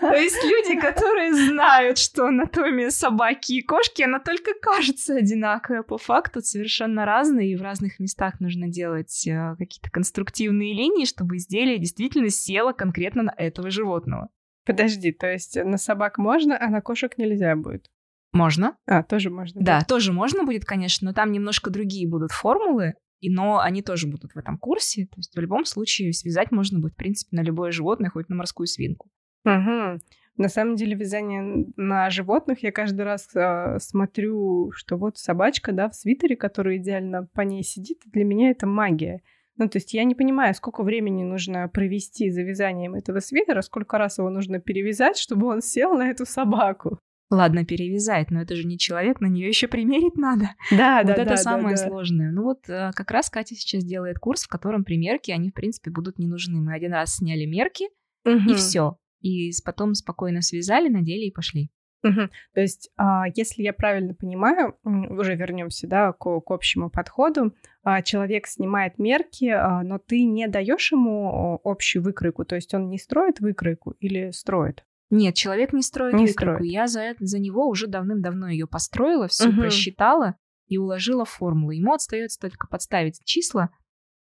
то 0.00 0.12
есть 0.12 0.42
люди, 0.42 0.80
которые 0.80 1.32
знают, 1.32 1.98
что 1.98 2.26
анатомия 2.26 2.90
собаки 2.90 3.52
и 3.52 3.62
кошки, 3.62 4.02
она 4.02 4.18
только 4.18 4.54
кажется 4.60 5.14
одинаковой, 5.14 5.80
а 5.80 5.82
по 5.84 5.98
факту 5.98 6.40
совершенно 6.40 7.04
разные, 7.04 7.52
и 7.52 7.56
в 7.56 7.62
разных 7.62 8.00
местах 8.00 8.40
нужно 8.40 8.66
делать 8.66 9.24
э, 9.28 9.54
какие-то 9.56 9.88
конструктивные 9.92 10.74
линии, 10.74 11.04
чтобы 11.04 11.36
изделие 11.36 11.78
действительно 11.78 12.28
село 12.28 12.72
конкретно 12.72 13.22
на 13.22 13.34
этого 13.36 13.70
животного. 13.70 14.30
Подожди, 14.64 15.12
то 15.12 15.30
есть 15.30 15.56
на 15.62 15.78
собак 15.78 16.18
можно, 16.18 16.58
а 16.60 16.68
на 16.70 16.80
кошек 16.80 17.16
нельзя 17.18 17.54
будет? 17.54 17.86
Можно. 18.32 18.76
А, 18.86 19.04
тоже 19.04 19.30
можно. 19.30 19.62
Да, 19.62 19.82
тоже 19.82 20.12
можно 20.12 20.42
будет, 20.42 20.64
конечно, 20.64 21.06
но 21.08 21.14
там 21.14 21.30
немножко 21.30 21.70
другие 21.70 22.08
будут 22.08 22.32
формулы, 22.32 22.94
и, 23.20 23.30
но 23.30 23.60
они 23.60 23.82
тоже 23.82 24.06
будут 24.06 24.32
в 24.32 24.36
этом 24.36 24.58
курсе. 24.58 25.06
То 25.06 25.18
есть 25.18 25.34
в 25.34 25.40
любом 25.40 25.64
случае 25.64 26.12
связать 26.12 26.50
можно 26.50 26.78
будет, 26.78 26.94
в 26.94 26.96
принципе, 26.96 27.36
на 27.36 27.42
любое 27.42 27.70
животное, 27.72 28.10
хоть 28.10 28.28
на 28.28 28.36
морскую 28.36 28.66
свинку. 28.66 29.10
Угу. 29.44 30.00
На 30.38 30.48
самом 30.48 30.76
деле 30.76 30.94
вязание 30.96 31.66
на 31.76 32.10
животных 32.10 32.62
я 32.62 32.70
каждый 32.70 33.02
раз 33.02 33.28
э, 33.34 33.78
смотрю, 33.80 34.70
что 34.72 34.96
вот 34.96 35.16
собачка, 35.16 35.72
да, 35.72 35.88
в 35.88 35.94
свитере, 35.94 36.36
который 36.36 36.76
идеально 36.76 37.26
по 37.32 37.40
ней 37.40 37.62
сидит, 37.62 38.02
для 38.06 38.24
меня 38.24 38.50
это 38.50 38.66
магия. 38.66 39.22
Ну, 39.56 39.68
то 39.68 39.78
есть 39.78 39.94
я 39.94 40.04
не 40.04 40.14
понимаю, 40.14 40.52
сколько 40.54 40.82
времени 40.82 41.22
нужно 41.22 41.66
провести 41.68 42.28
за 42.28 42.42
вязанием 42.42 42.94
этого 42.94 43.20
свитера, 43.20 43.62
сколько 43.62 43.96
раз 43.96 44.18
его 44.18 44.28
нужно 44.28 44.60
перевязать, 44.60 45.16
чтобы 45.16 45.46
он 45.46 45.62
сел 45.62 45.94
на 45.94 46.10
эту 46.10 46.26
собаку. 46.26 47.00
Ладно, 47.28 47.64
перевязать, 47.64 48.30
но 48.30 48.42
это 48.42 48.54
же 48.54 48.64
не 48.64 48.78
человек, 48.78 49.20
на 49.20 49.26
нее 49.26 49.48
еще 49.48 49.66
примерить 49.66 50.16
надо. 50.16 50.50
Да, 50.70 50.98
вот 50.98 51.08
да, 51.08 51.22
это 51.22 51.30
да, 51.30 51.36
самое 51.36 51.74
да, 51.76 51.82
да. 51.82 51.88
сложное. 51.88 52.30
Ну 52.30 52.44
вот 52.44 52.68
э, 52.68 52.92
как 52.94 53.10
раз 53.10 53.30
Катя 53.30 53.56
сейчас 53.56 53.82
делает 53.84 54.18
курс, 54.18 54.44
в 54.44 54.48
котором 54.48 54.84
примерки, 54.84 55.32
они 55.32 55.50
в 55.50 55.54
принципе 55.54 55.90
будут 55.90 56.18
не 56.18 56.28
нужны. 56.28 56.60
Мы 56.60 56.74
один 56.74 56.92
раз 56.92 57.16
сняли 57.16 57.44
мерки 57.44 57.86
Мгм. 58.24 58.50
и 58.50 58.54
все, 58.54 58.98
и 59.20 59.50
потом 59.64 59.94
спокойно 59.94 60.40
связали, 60.40 60.88
надели 60.88 61.24
и 61.26 61.32
пошли. 61.32 61.70
Мгм. 62.02 62.30
То 62.54 62.60
есть, 62.60 62.90
а, 62.96 63.24
если 63.34 63.62
я 63.62 63.72
правильно 63.72 64.14
понимаю, 64.14 64.76
уже 64.84 65.34
вернемся, 65.34 65.88
да, 65.88 66.12
к, 66.12 66.40
к 66.40 66.50
общему 66.52 66.90
подходу. 66.90 67.52
а, 67.82 68.02
Человек 68.02 68.46
снимает 68.46 68.98
мерки, 68.98 69.48
а, 69.48 69.82
но 69.82 69.98
ты 69.98 70.24
не 70.24 70.46
даешь 70.46 70.92
ему 70.92 71.60
общую 71.64 72.02
выкройку, 72.04 72.44
то 72.44 72.54
есть 72.54 72.72
он 72.74 72.88
не 72.88 72.98
строит 72.98 73.40
выкройку 73.40 73.92
или 73.98 74.30
строит? 74.30 74.84
Нет, 75.10 75.34
человек 75.34 75.72
не 75.72 75.82
строит 75.82 76.14
Не 76.14 76.26
выкройку. 76.26 76.56
строит. 76.58 76.72
Я 76.72 76.86
за, 76.86 77.00
это, 77.00 77.24
за 77.24 77.38
него 77.38 77.68
уже 77.68 77.86
давным-давно 77.86 78.48
ее 78.48 78.66
построила, 78.66 79.28
все 79.28 79.48
Мгм. 79.48 79.60
просчитала 79.60 80.34
и 80.66 80.78
уложила 80.78 81.24
в 81.24 81.30
формулу. 81.30 81.70
Ему 81.70 81.92
остается 81.94 82.40
только 82.40 82.66
подставить 82.66 83.20
числа, 83.24 83.70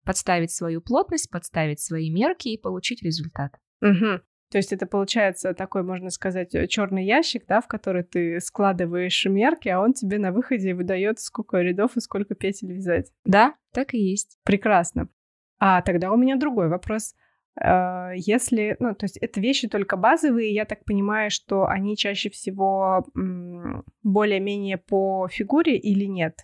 подставить 0.03 0.51
свою 0.51 0.81
плотность, 0.81 1.29
подставить 1.31 1.79
свои 1.79 2.11
мерки 2.11 2.49
и 2.49 2.57
получить 2.61 3.01
результат. 3.01 3.53
Мгм. 3.79 4.21
То 4.51 4.57
есть 4.57 4.71
это 4.73 4.85
получается 4.85 5.53
такой, 5.55 5.81
можно 5.83 6.09
сказать, 6.11 6.51
черный 6.69 7.05
ящик, 7.05 7.45
да, 7.47 7.59
в 7.61 7.67
который 7.67 8.03
ты 8.03 8.39
складываешь 8.39 9.25
мерки, 9.25 9.69
а 9.69 9.79
он 9.79 9.93
тебе 9.93 10.19
на 10.19 10.31
выходе 10.31 10.75
выдает, 10.75 11.19
сколько 11.19 11.57
рядов 11.59 11.95
и 11.97 12.01
сколько 12.01 12.35
петель 12.35 12.71
вязать. 12.73 13.11
Да, 13.25 13.55
так 13.71 13.93
и 13.95 13.97
есть. 13.97 14.37
Прекрасно. 14.43 15.07
А 15.59 15.81
тогда 15.81 16.11
у 16.11 16.17
меня 16.17 16.35
другой 16.35 16.67
вопрос. 16.67 17.15
Э, 17.61 18.11
Если, 18.15 18.75
ну, 18.79 18.93
то 18.95 19.05
есть 19.05 19.17
это 19.17 19.39
вещи 19.41 19.67
только 19.67 19.97
базовые, 19.97 20.53
я 20.53 20.65
так 20.65 20.85
понимаю, 20.85 21.29
что 21.31 21.65
они 21.65 21.95
чаще 21.97 22.29
всего 22.29 23.05
более-менее 24.03 24.77
по 24.77 25.27
фигуре 25.29 25.77
или 25.77 26.05
нет? 26.05 26.35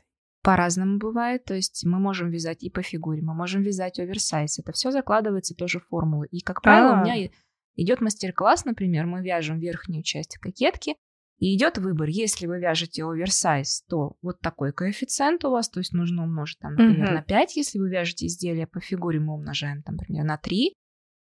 По-разному 0.42 0.98
бывает, 1.00 1.44
то 1.46 1.54
есть 1.54 1.84
мы 1.86 2.00
можем 2.00 2.30
вязать 2.30 2.63
и 2.63 2.70
по 2.70 2.82
фигуре, 2.82 3.22
мы 3.22 3.34
можем 3.34 3.62
вязать 3.62 4.00
оверсайз. 4.00 4.58
Это 4.60 4.72
все 4.72 4.89
закладывается 4.92 5.54
тоже 5.54 5.80
в 5.80 5.88
формулы. 5.88 6.28
И, 6.32 6.39
как 6.42 6.62
правило, 6.62 6.98
А. 6.98 7.01
у 7.01 7.04
меня 7.04 7.16
и- 7.18 7.30
идет 7.75 8.00
мастер-класс, 8.00 8.63
например, 8.66 9.06
мы 9.06 9.22
вяжем 9.22 9.60
верхнюю 9.60 10.01
часть 10.04 10.38
кокетки, 10.38 10.96
и 11.39 11.56
идет 11.56 11.78
выбор. 11.78 12.08
Если 12.10 12.48
вы 12.48 12.60
вяжете 12.60 13.04
оверсайз, 13.06 13.84
то 13.89 14.16
вот 14.22 14.39
такой 14.42 14.74
коэффициент 14.74 15.44
у 15.46 15.51
вас, 15.51 15.70
то 15.70 15.80
есть 15.80 15.94
нужно 15.94 16.24
умножить, 16.24 16.60
там, 16.60 16.72
например, 16.75 17.06
Мгм. 17.08 17.16
на 17.16 17.22
5. 17.22 17.56
Если 17.56 17.80
вы 17.80 17.89
вяжете 17.89 18.25
изделие 18.25 18.68
по 18.68 18.80
фигуре, 18.82 19.20
мы 19.20 19.34
умножаем, 19.34 19.82
там, 19.84 19.96
например, 19.96 20.24
на 20.25 20.38
3. 20.38 20.74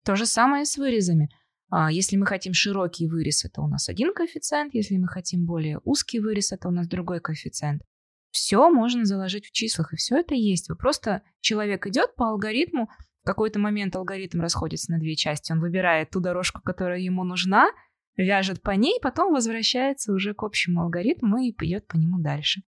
То 0.08 0.16
же 0.16 0.24
самое 0.24 0.64
с 0.64 0.78
вырезами. 0.78 1.28
А, 1.68 1.92
Если 1.92 2.16
мы 2.16 2.24
хотим 2.24 2.54
широкий 2.54 3.06
вырез, 3.06 3.44
это 3.44 3.60
у 3.60 3.68
нас 3.68 3.90
один 3.90 4.14
коэффициент. 4.14 4.72
Если 4.72 4.96
мы 4.96 5.06
хотим 5.06 5.44
более 5.44 5.80
узкий 5.84 6.18
вырез, 6.18 6.50
это 6.50 6.68
у 6.68 6.70
нас 6.70 6.88
другой 6.88 7.20
коэффициент. 7.20 7.82
Все 8.30 8.70
можно 8.70 9.04
заложить 9.04 9.44
в 9.44 9.52
числах, 9.52 9.92
и 9.92 9.96
все 9.96 10.16
это 10.16 10.34
есть. 10.34 10.70
Вы 10.70 10.76
просто 10.76 11.20
человек 11.42 11.86
идет 11.86 12.16
по 12.16 12.30
алгоритму, 12.30 12.88
в 13.22 13.26
какой-то 13.26 13.58
момент 13.58 13.96
алгоритм 13.96 14.40
расходится 14.40 14.92
на 14.92 14.98
две 14.98 15.14
части. 15.14 15.52
Он 15.52 15.60
выбирает 15.60 16.08
ту 16.08 16.20
дорожку, 16.20 16.62
которая 16.62 17.00
ему 17.00 17.22
нужна, 17.24 17.68
вяжет 18.16 18.62
по 18.62 18.70
ней, 18.70 18.98
потом 19.02 19.34
возвращается 19.34 20.14
уже 20.14 20.32
к 20.32 20.42
общему 20.42 20.80
алгоритму 20.84 21.36
и 21.36 21.50
идет 21.50 21.86
по 21.86 21.96
нему 21.96 22.18
дальше. 22.18 22.62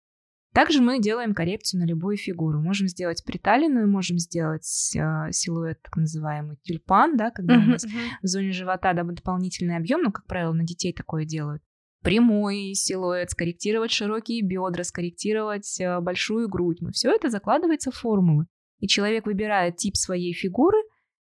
Также 0.54 0.80
мы 0.80 1.00
делаем 1.00 1.34
коррекцию 1.34 1.80
на 1.80 1.84
любую 1.86 2.16
фигуру. 2.16 2.60
Можем 2.60 2.88
сделать 2.88 3.22
приталенную, 3.24 3.88
можем 3.88 4.18
сделать 4.18 4.96
э, 4.96 5.30
силуэт, 5.30 5.80
так 5.82 5.96
называемый 5.96 6.56
тюльпан, 6.62 7.16
да, 7.16 7.30
когда 7.30 7.58
у 7.58 7.62
нас 7.62 7.84
в 8.22 8.26
зоне 8.26 8.52
живота 8.52 8.92
дабы 8.94 9.12
дополнительный 9.12 9.76
объем, 9.76 10.02
ну, 10.02 10.10
как 10.10 10.26
правило, 10.26 10.52
на 10.52 10.64
детей 10.64 10.92
такое 10.92 11.24
делают. 11.24 11.62
Прямой 12.02 12.74
силуэт, 12.74 13.30
скорректировать 13.30 13.90
широкие 13.90 14.42
бедра, 14.42 14.84
скорректировать 14.84 15.80
э, 15.80 16.00
большую 16.00 16.48
грудь. 16.48 16.80
Мы 16.80 16.92
все 16.92 17.10
это 17.10 17.28
закладывается 17.28 17.90
в 17.90 17.96
формулы. 17.96 18.46
И 18.78 18.86
человек 18.86 19.26
выбирает 19.26 19.76
тип 19.76 19.96
своей 19.96 20.32
фигуры 20.32 20.78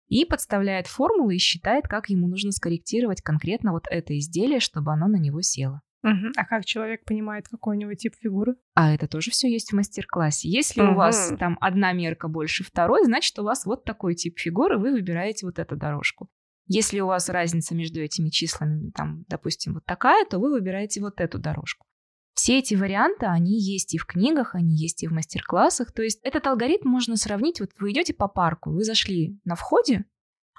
и 0.09 0.25
подставляет 0.25 0.87
формулы 0.87 1.37
и 1.37 1.39
считает, 1.39 1.89
как 1.89 2.09
ему 2.09 2.29
нужно 2.29 2.53
скорректировать 2.53 3.23
конкретно 3.23 3.73
вот 3.73 3.85
это 3.89 4.19
изделие, 4.19 4.61
чтобы 4.61 4.93
оно 4.93 5.07
на 5.07 5.17
него 5.17 5.41
село. 5.41 5.81
Мгм. 6.05 6.33
А 6.37 6.45
как 6.45 6.67
человек 6.67 7.05
понимает, 7.07 7.49
какой 7.49 7.77
у 7.77 7.81
него 7.81 7.95
тип 7.95 8.15
фигуры? 8.21 8.57
А 8.75 8.93
это 8.95 9.09
тоже 9.09 9.31
все 9.31 9.51
есть 9.51 9.73
в 9.73 9.77
мастер-классе. 9.77 10.51
Если 10.51 10.83
у 10.83 10.95
вас 10.95 11.33
там 11.39 11.57
одна 11.63 11.93
мерка 11.93 12.29
больше 12.29 12.63
второй, 12.63 13.05
значит, 13.05 13.39
у 13.39 13.43
вас 13.43 13.65
вот 13.65 13.85
такой 13.85 14.15
тип 14.15 14.39
фигуры, 14.39 14.79
вы 14.79 14.93
выбираете 14.93 15.47
вот 15.47 15.59
эту 15.59 15.77
дорожку. 15.77 16.29
Если 16.67 17.01
у 17.01 17.07
вас 17.07 17.31
разница 17.31 17.75
между 17.75 18.01
этими 18.01 18.29
числами, 18.29 18.91
там, 18.91 19.25
допустим, 19.29 19.75
вот 19.75 19.85
такая, 19.87 20.27
то 20.27 20.39
вы 20.39 20.51
выбираете 20.51 21.01
вот 21.01 21.21
эту 21.21 21.39
дорожку. 21.39 21.87
Все 22.35 22.59
эти 22.59 22.75
варианты, 22.75 23.27
они 23.27 23.59
есть 23.59 23.95
и 23.95 23.99
в 23.99 24.05
книгах, 24.05 24.55
они 24.55 24.77
есть 24.77 25.03
и 25.03 25.09
в 25.09 25.13
мастер-классах. 25.13 25.93
То 25.93 26.03
есть 26.03 26.21
этот 26.23 26.47
алгоритм 26.47 26.89
можно 26.89 27.17
сравнить. 27.17 27.61
Вот 27.61 27.71
вы 27.79 27.93
идете 27.93 28.13
по 28.13 28.29
парку, 28.29 28.73
вы 28.73 28.85
зашли 28.85 29.39
на 29.45 29.55
входе, 29.55 30.05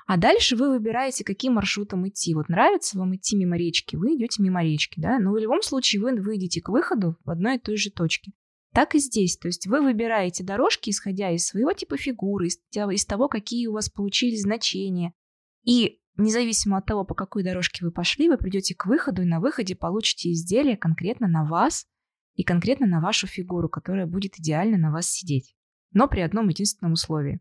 а 0.06 0.18
дальше 0.18 0.56
вы 0.56 0.70
выбираете, 0.70 1.24
каким 1.24 1.54
маршрутом 1.54 2.08
идти. 2.08 2.36
Вот 2.36 2.48
нравится 2.48 2.98
вам 2.98 3.16
идти 3.16 3.36
мимо 3.36 3.58
речки, 3.58 3.96
вы 3.96 4.16
идете 4.16 4.42
мимо 4.44 4.64
речки, 4.64 5.00
да, 5.00 5.18
но 5.20 5.32
в 5.32 5.38
любом 5.38 5.62
случае 5.64 6.02
вы 6.02 6.16
выйдете 6.22 6.62
к 6.62 6.70
выходу 6.70 7.18
в 7.26 7.30
одной 7.30 7.56
и 7.56 7.60
той 7.60 7.78
же 7.78 7.90
точке. 7.90 8.32
Так 8.72 8.94
и 8.94 9.00
здесь. 9.00 9.38
То 9.38 9.48
есть 9.48 9.66
вы 9.68 9.82
выбираете 9.82 10.44
дорожки, 10.44 10.90
исходя 10.90 11.32
из 11.32 11.48
своего 11.48 11.74
типа 11.74 11.98
фигуры, 11.98 12.48
из, 12.48 13.06
того, 13.06 13.30
какие 13.30 13.68
у 13.68 13.74
вас 13.74 13.90
получились 13.90 14.42
значения. 14.42 15.14
И 15.64 16.02
независимо 16.18 16.78
от 16.78 16.86
того, 16.86 17.04
по 17.04 17.16
какой 17.16 17.44
дорожке 17.44 17.84
вы 17.84 17.92
пошли, 17.92 18.30
вы 18.30 18.38
придете 18.38 18.76
к 18.76 18.86
выходу, 18.86 19.24
и 19.24 19.26
на 19.26 19.40
выходе 19.40 19.76
получите 19.76 20.32
изделие 20.32 20.78
конкретно 20.78 21.28
на 21.28 21.46
вас 21.46 21.88
и 22.36 22.44
конкретно 22.44 22.86
на 22.86 23.02
вашу 23.02 23.28
фигуру, 23.28 23.70
которая 23.70 24.06
будет 24.06 24.38
идеально 24.38 24.78
на 24.78 24.92
вас 24.92 25.10
сидеть. 25.10 25.56
Но 25.94 26.08
при 26.08 26.20
одном 26.20 26.50
единственном 26.50 26.94
условии. 26.94 27.40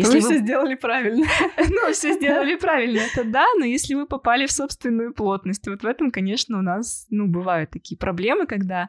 Что 0.00 0.10
вы 0.10 0.20
все 0.20 0.38
сделали 0.38 0.74
правильно. 0.74 1.26
Ну, 1.70 1.92
все 1.92 2.12
сделали 2.14 2.54
правильно, 2.60 3.00
это 3.00 3.24
да, 3.24 3.46
но 3.58 3.64
если 3.64 3.94
вы 3.94 4.06
попали 4.06 4.46
в 4.46 4.52
собственную 4.52 5.14
плотность, 5.14 5.66
вот 5.68 5.82
в 5.82 5.86
этом, 5.86 6.10
конечно, 6.10 6.58
у 6.58 6.62
нас, 6.62 7.06
ну, 7.10 7.26
бывают 7.26 7.70
такие 7.70 7.96
проблемы, 7.98 8.46
когда, 8.46 8.88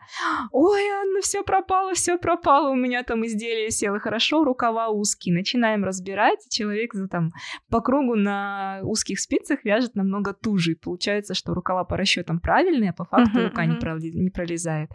ой, 0.51 0.81
Анна, 0.89 1.21
все 1.21 1.43
пропало, 1.43 1.93
все 1.93 2.17
пропало, 2.17 2.69
у 2.69 2.75
меня 2.75 3.03
там 3.03 3.25
изделие 3.25 3.71
село 3.71 3.99
хорошо, 3.99 4.43
рукава 4.43 4.89
узкие, 4.89 5.33
начинаем 5.35 5.83
разбирать, 5.83 6.45
и 6.45 6.49
человек 6.49 6.93
за 6.93 7.07
там 7.07 7.31
по 7.69 7.81
кругу 7.81 8.15
на 8.15 8.79
узких 8.83 9.19
спицах 9.19 9.63
вяжет 9.63 9.95
намного 9.95 10.33
туже, 10.33 10.71
и 10.73 10.75
получается, 10.75 11.33
что 11.33 11.53
рукава 11.53 11.83
по 11.83 11.97
расчетам 11.97 12.39
правильные, 12.39 12.91
а 12.91 12.93
по 12.93 13.05
факту 13.05 13.39
Мгм, 13.39 13.43
рука 13.49 13.65
не, 13.65 13.75
проли- 13.75 14.11
не 14.13 14.29
пролезает. 14.29 14.89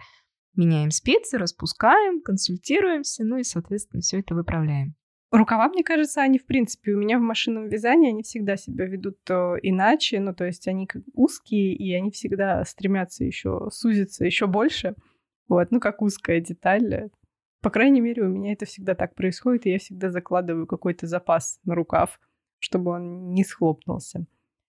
Меняем 0.56 0.90
спицы, 0.90 1.38
распускаем, 1.38 2.20
консультируемся, 2.22 3.24
ну 3.24 3.36
и, 3.38 3.44
соответственно, 3.44 4.00
все 4.00 4.18
это 4.18 4.34
выправляем. 4.34 4.94
Рукава, 5.30 5.68
мне 5.68 5.84
кажется, 5.84 6.22
они, 6.22 6.38
в 6.38 6.46
принципе, 6.46 6.92
у 6.92 6.98
меня 6.98 7.18
в 7.18 7.22
машинном 7.22 7.68
вязании, 7.68 8.10
они 8.10 8.22
всегда 8.24 8.56
себя 8.56 8.86
ведут 8.86 9.18
э, 9.28 9.54
иначе, 9.62 10.18
ну, 10.18 10.34
то 10.34 10.44
есть 10.44 10.66
они 10.66 10.86
как 10.86 11.02
узкие, 11.14 11.72
и 11.72 11.94
они 11.94 12.10
всегда 12.10 12.64
стремятся 12.64 13.24
еще 13.24 13.68
сузиться 13.70 14.24
еще 14.24 14.48
больше, 14.48 14.96
вот, 15.48 15.70
ну, 15.70 15.78
как 15.78 16.02
узкая 16.02 16.40
деталь. 16.40 17.10
По 17.62 17.70
крайней 17.70 18.00
мере, 18.00 18.24
у 18.24 18.28
меня 18.28 18.52
это 18.52 18.66
всегда 18.66 18.96
так 18.96 19.14
происходит, 19.14 19.66
и 19.66 19.70
я 19.70 19.78
всегда 19.78 20.10
закладываю 20.10 20.66
какой-то 20.66 21.06
запас 21.06 21.60
на 21.64 21.74
рукав. 21.74 22.18
чтобы 22.62 22.90
он 22.90 23.32
не 23.32 23.42
схлопнулся. 23.42 24.26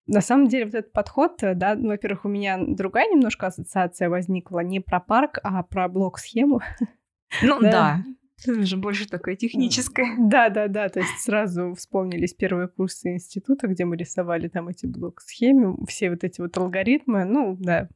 На 0.08 0.22
самом 0.22 0.48
деле 0.48 0.66
вот 0.66 0.76
этот 0.76 0.94
подход, 0.94 1.44
э, 1.44 1.56
да, 1.56 1.76
ну, 1.76 1.90
во-первых, 1.90 2.26
у 2.26 2.30
меня 2.30 2.58
другая 2.60 3.10
немножко 3.10 3.48
ассоциация 3.48 4.10
возникла 4.10 4.60
не 4.60 4.80
про 4.80 5.00
парк, 5.00 5.40
а 5.44 5.64
про 5.64 5.88
блок-схему. 5.90 6.62
Ну 7.42 7.60
да. 7.62 8.04
Это 8.44 8.78
больше 8.78 9.08
такое 9.08 9.36
техническое. 9.36 10.16
Да, 10.20 10.50
да, 10.50 10.68
да. 10.68 10.90
То 10.90 11.00
есть 11.00 11.20
сразу 11.20 11.74
вспомнились 11.76 12.34
первые 12.34 12.68
курсы 12.68 13.14
института, 13.14 13.68
где 13.68 13.86
мы 13.86 13.98
рисовали 13.98 14.48
там 14.48 14.68
эти 14.68 14.86
блок-схемы, 14.86 15.86
все 15.88 16.10
вот 16.10 16.24
эти 16.24 16.42
вот 16.42 16.58
алгоритмы, 16.58 17.26
ну 17.26 17.56
да, 17.60 17.90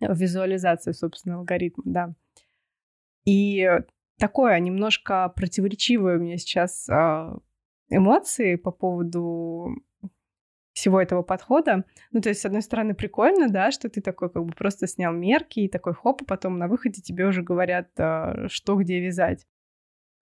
визуализация, 0.00 0.92
собственно, 0.92 1.36
алгоритма, 1.36 1.82
да. 1.86 2.14
И 3.24 3.68
такое 4.18 4.58
немножко 4.60 5.28
противоречивое 5.34 6.18
у 6.18 6.20
меня 6.20 6.38
сейчас 6.38 6.88
а, 6.88 7.38
эмоции 7.90 8.56
по 8.56 8.70
поводу 8.70 9.76
всего 10.78 11.00
этого 11.00 11.22
подхода. 11.22 11.84
Ну, 12.12 12.20
то 12.20 12.28
есть, 12.28 12.40
с 12.40 12.46
одной 12.46 12.62
стороны, 12.62 12.94
прикольно, 12.94 13.48
да, 13.48 13.70
что 13.70 13.88
ты 13.88 14.00
такой 14.00 14.30
как 14.30 14.44
бы 14.44 14.52
просто 14.52 14.86
снял 14.86 15.12
мерки 15.12 15.60
и 15.60 15.68
такой 15.68 15.94
хоп, 15.94 16.22
и 16.22 16.24
потом 16.24 16.58
на 16.58 16.68
выходе 16.68 17.02
тебе 17.02 17.26
уже 17.26 17.42
говорят, 17.42 17.88
а, 17.98 18.46
что 18.48 18.76
где 18.76 19.00
вязать. 19.00 19.46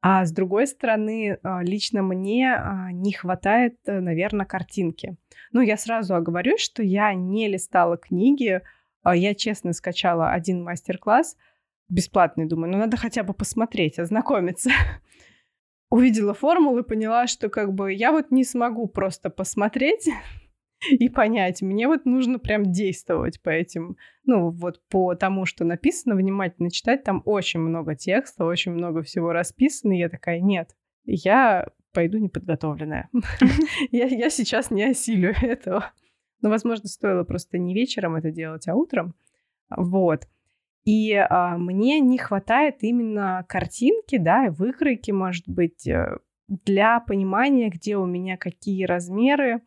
А 0.03 0.25
с 0.25 0.33
другой 0.33 0.67
стороны, 0.67 1.39
а, 1.43 1.63
лично 1.63 2.03
мне 2.03 2.55
а, 2.55 2.93
не 2.93 3.13
хватает, 3.13 3.79
наверное, 3.87 4.47
картинки. 4.47 5.17
Ну, 5.53 5.61
я 5.61 5.77
сразу 5.77 6.15
оговорюсь, 6.15 6.61
что 6.61 6.83
я 6.83 7.13
не 7.15 7.49
листала 7.49 7.97
книги, 7.97 8.63
я 9.05 9.35
честно 9.35 9.73
скачала 9.73 10.31
один 10.31 10.65
мастер-класс 10.65 11.37
бесплатный, 11.89 12.47
думаю, 12.47 12.73
ну 12.73 12.79
надо 12.79 12.97
хотя 12.97 13.23
бы 13.23 13.33
посмотреть, 13.35 13.99
ознакомиться. 13.99 14.71
Увидела 15.91 16.35
формулы, 16.35 16.83
поняла, 16.83 17.27
что 17.27 17.49
как 17.49 17.73
бы 17.73 17.93
я 17.93 18.13
вот 18.13 18.31
не 18.31 18.45
смогу 18.45 18.89
просто 18.89 19.31
посмотреть 19.31 20.09
и 20.91 21.09
понять. 21.09 21.63
Мне 21.63 21.89
вот 21.89 22.05
нужно 22.05 22.39
прям 22.39 22.65
действовать 22.65 23.43
по 23.43 23.51
этим, 23.51 23.97
ну, 24.25 24.51
вот 24.51 24.81
по 24.89 25.15
тому, 25.15 25.47
что 25.47 25.65
написано, 25.65 26.15
внимательно 26.15 26.71
читать. 26.71 27.05
Там 27.05 27.23
очень 27.25 27.61
много 27.61 27.95
текста, 27.95 28.45
очень 28.45 28.73
много 28.73 29.03
всего 29.03 29.33
расписано. 29.33 29.93
И 29.93 29.99
я 29.99 30.09
такая, 30.09 30.41
нет, 30.41 30.77
я 31.05 31.69
пойду 31.93 32.19
неподготовленная. 32.19 33.09
я, 33.91 34.07
я 34.07 34.31
сейчас 34.31 34.71
не 34.71 34.85
осилю 34.85 35.35
этого. 35.43 35.93
Но, 36.43 36.51
возможно, 36.51 36.89
стоило 36.89 37.25
просто 37.25 37.59
не 37.59 37.75
вечером 37.75 38.17
это 38.17 38.31
делать, 38.31 38.69
а 38.69 38.75
утром. 38.75 39.15
Вот. 39.75 40.29
И 40.85 41.15
а, 41.15 41.59
мне 41.59 41.99
не 41.99 42.19
хватает 42.19 42.77
именно 42.83 43.45
картинки, 43.49 44.19
да, 44.19 44.51
выкройки, 44.51 45.11
может 45.11 45.49
быть, 45.49 45.89
э, 45.89 46.19
для 46.49 47.01
понимания, 47.01 47.71
где 47.71 47.97
у 47.97 48.07
меня 48.07 48.37
какие 48.37 48.85
размеры, 48.85 49.63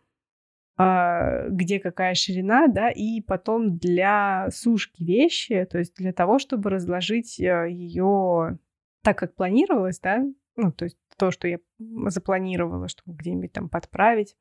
где 0.79 1.79
какая 1.81 2.13
ширина, 2.15 2.67
да, 2.67 2.89
и 2.89 3.19
потом 3.19 3.77
для 3.77 4.47
сушки 4.51 5.03
вещи, 5.03 5.67
то 5.69 5.77
есть 5.77 5.95
для 5.95 6.13
того, 6.13 6.39
чтобы 6.39 6.69
разложить 6.69 7.37
э, 7.37 7.67
ее 7.69 8.57
так, 9.03 9.17
как 9.17 9.35
планировалось, 9.35 9.99
да, 9.99 10.23
ну, 10.55 10.71
то 10.71 10.85
есть 10.85 10.97
то, 11.17 11.31
что 11.31 11.47
я 11.47 11.59
запланировала, 12.07 12.87
чтобы 12.87 13.17
где-нибудь 13.17 13.51
там 13.51 13.69
подправить. 13.69 14.35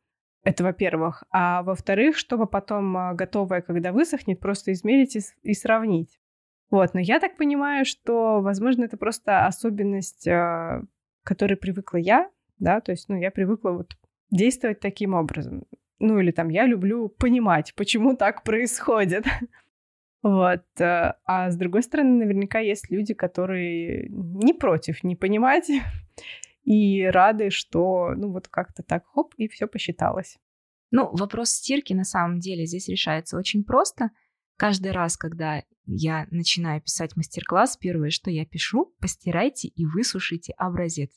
Это 0.45 0.63
во-первых. 0.65 1.25
А 1.31 1.63
во-вторых, 1.63 2.17
чтобы 2.17 2.47
потом 2.47 2.97
а, 2.97 3.15
готовое, 3.15 3.61
когда 3.61 3.93
высохнет, 3.93 4.41
просто 4.41 4.73
измерить 4.73 5.17
и, 5.17 5.21
и 5.43 5.55
сравнить. 5.55 6.21
Вот, 6.71 6.95
но 6.95 7.01
я 7.01 7.19
так 7.19 7.37
понимаю, 7.37 7.85
что, 7.85 8.41
возможно, 8.41 8.85
это 8.85 8.97
просто 8.97 9.47
особенность, 9.47 10.29
а, 10.29 10.83
к 11.25 11.27
которой 11.27 11.57
привыкла 11.57 11.99
я, 11.99 12.31
да, 12.59 12.81
то 12.81 12.93
есть, 12.93 13.09
ну, 13.09 13.17
я 13.17 13.31
привыкла 13.31 13.71
вот 13.71 13.97
действовать 14.31 14.81
таким 14.81 15.15
образом. 15.15 15.65
Ну, 16.01 16.19
или 16.21 16.31
там, 16.31 16.49
я 16.49 16.67
люблю 16.67 17.09
понимать, 17.09 17.75
почему 17.75 18.17
так 18.17 18.45
происходит. 18.45 19.25
Вот. 20.21 20.65
Э, 20.81 21.15
а 21.25 21.49
с 21.49 21.57
другой 21.57 21.85
стороны, 21.85 22.25
наверняка 22.25 22.59
есть 22.59 22.91
люди, 22.91 23.15
которые 23.15 24.09
не 24.11 24.53
против 24.53 25.05
не 25.05 25.15
понимать 25.15 25.71
и 26.65 27.05
рады, 27.05 27.51
что, 27.51 28.15
ну, 28.17 28.33
вот 28.33 28.49
как-то 28.49 28.83
так, 28.83 29.07
хоп, 29.07 29.33
и 29.37 29.47
все 29.47 29.69
посчиталось. 29.69 30.37
Ну, 30.91 31.09
вопрос 31.13 31.51
стирки 31.51 31.93
на 31.93 32.03
самом 32.03 32.41
деле 32.41 32.67
здесь 32.67 32.89
решается 32.89 33.37
очень 33.37 33.63
просто. 33.63 34.11
Каждый 34.57 34.91
раз, 34.91 35.17
когда 35.17 35.63
я 35.87 36.27
начинаю 36.31 36.83
писать 36.83 37.15
мастер-класс, 37.15 37.77
первое, 37.77 38.11
что 38.11 38.31
я 38.31 38.45
пишу, 38.45 38.93
постирайте 39.01 39.69
и 39.69 39.87
высушите 39.87 40.53
образец. 40.59 41.13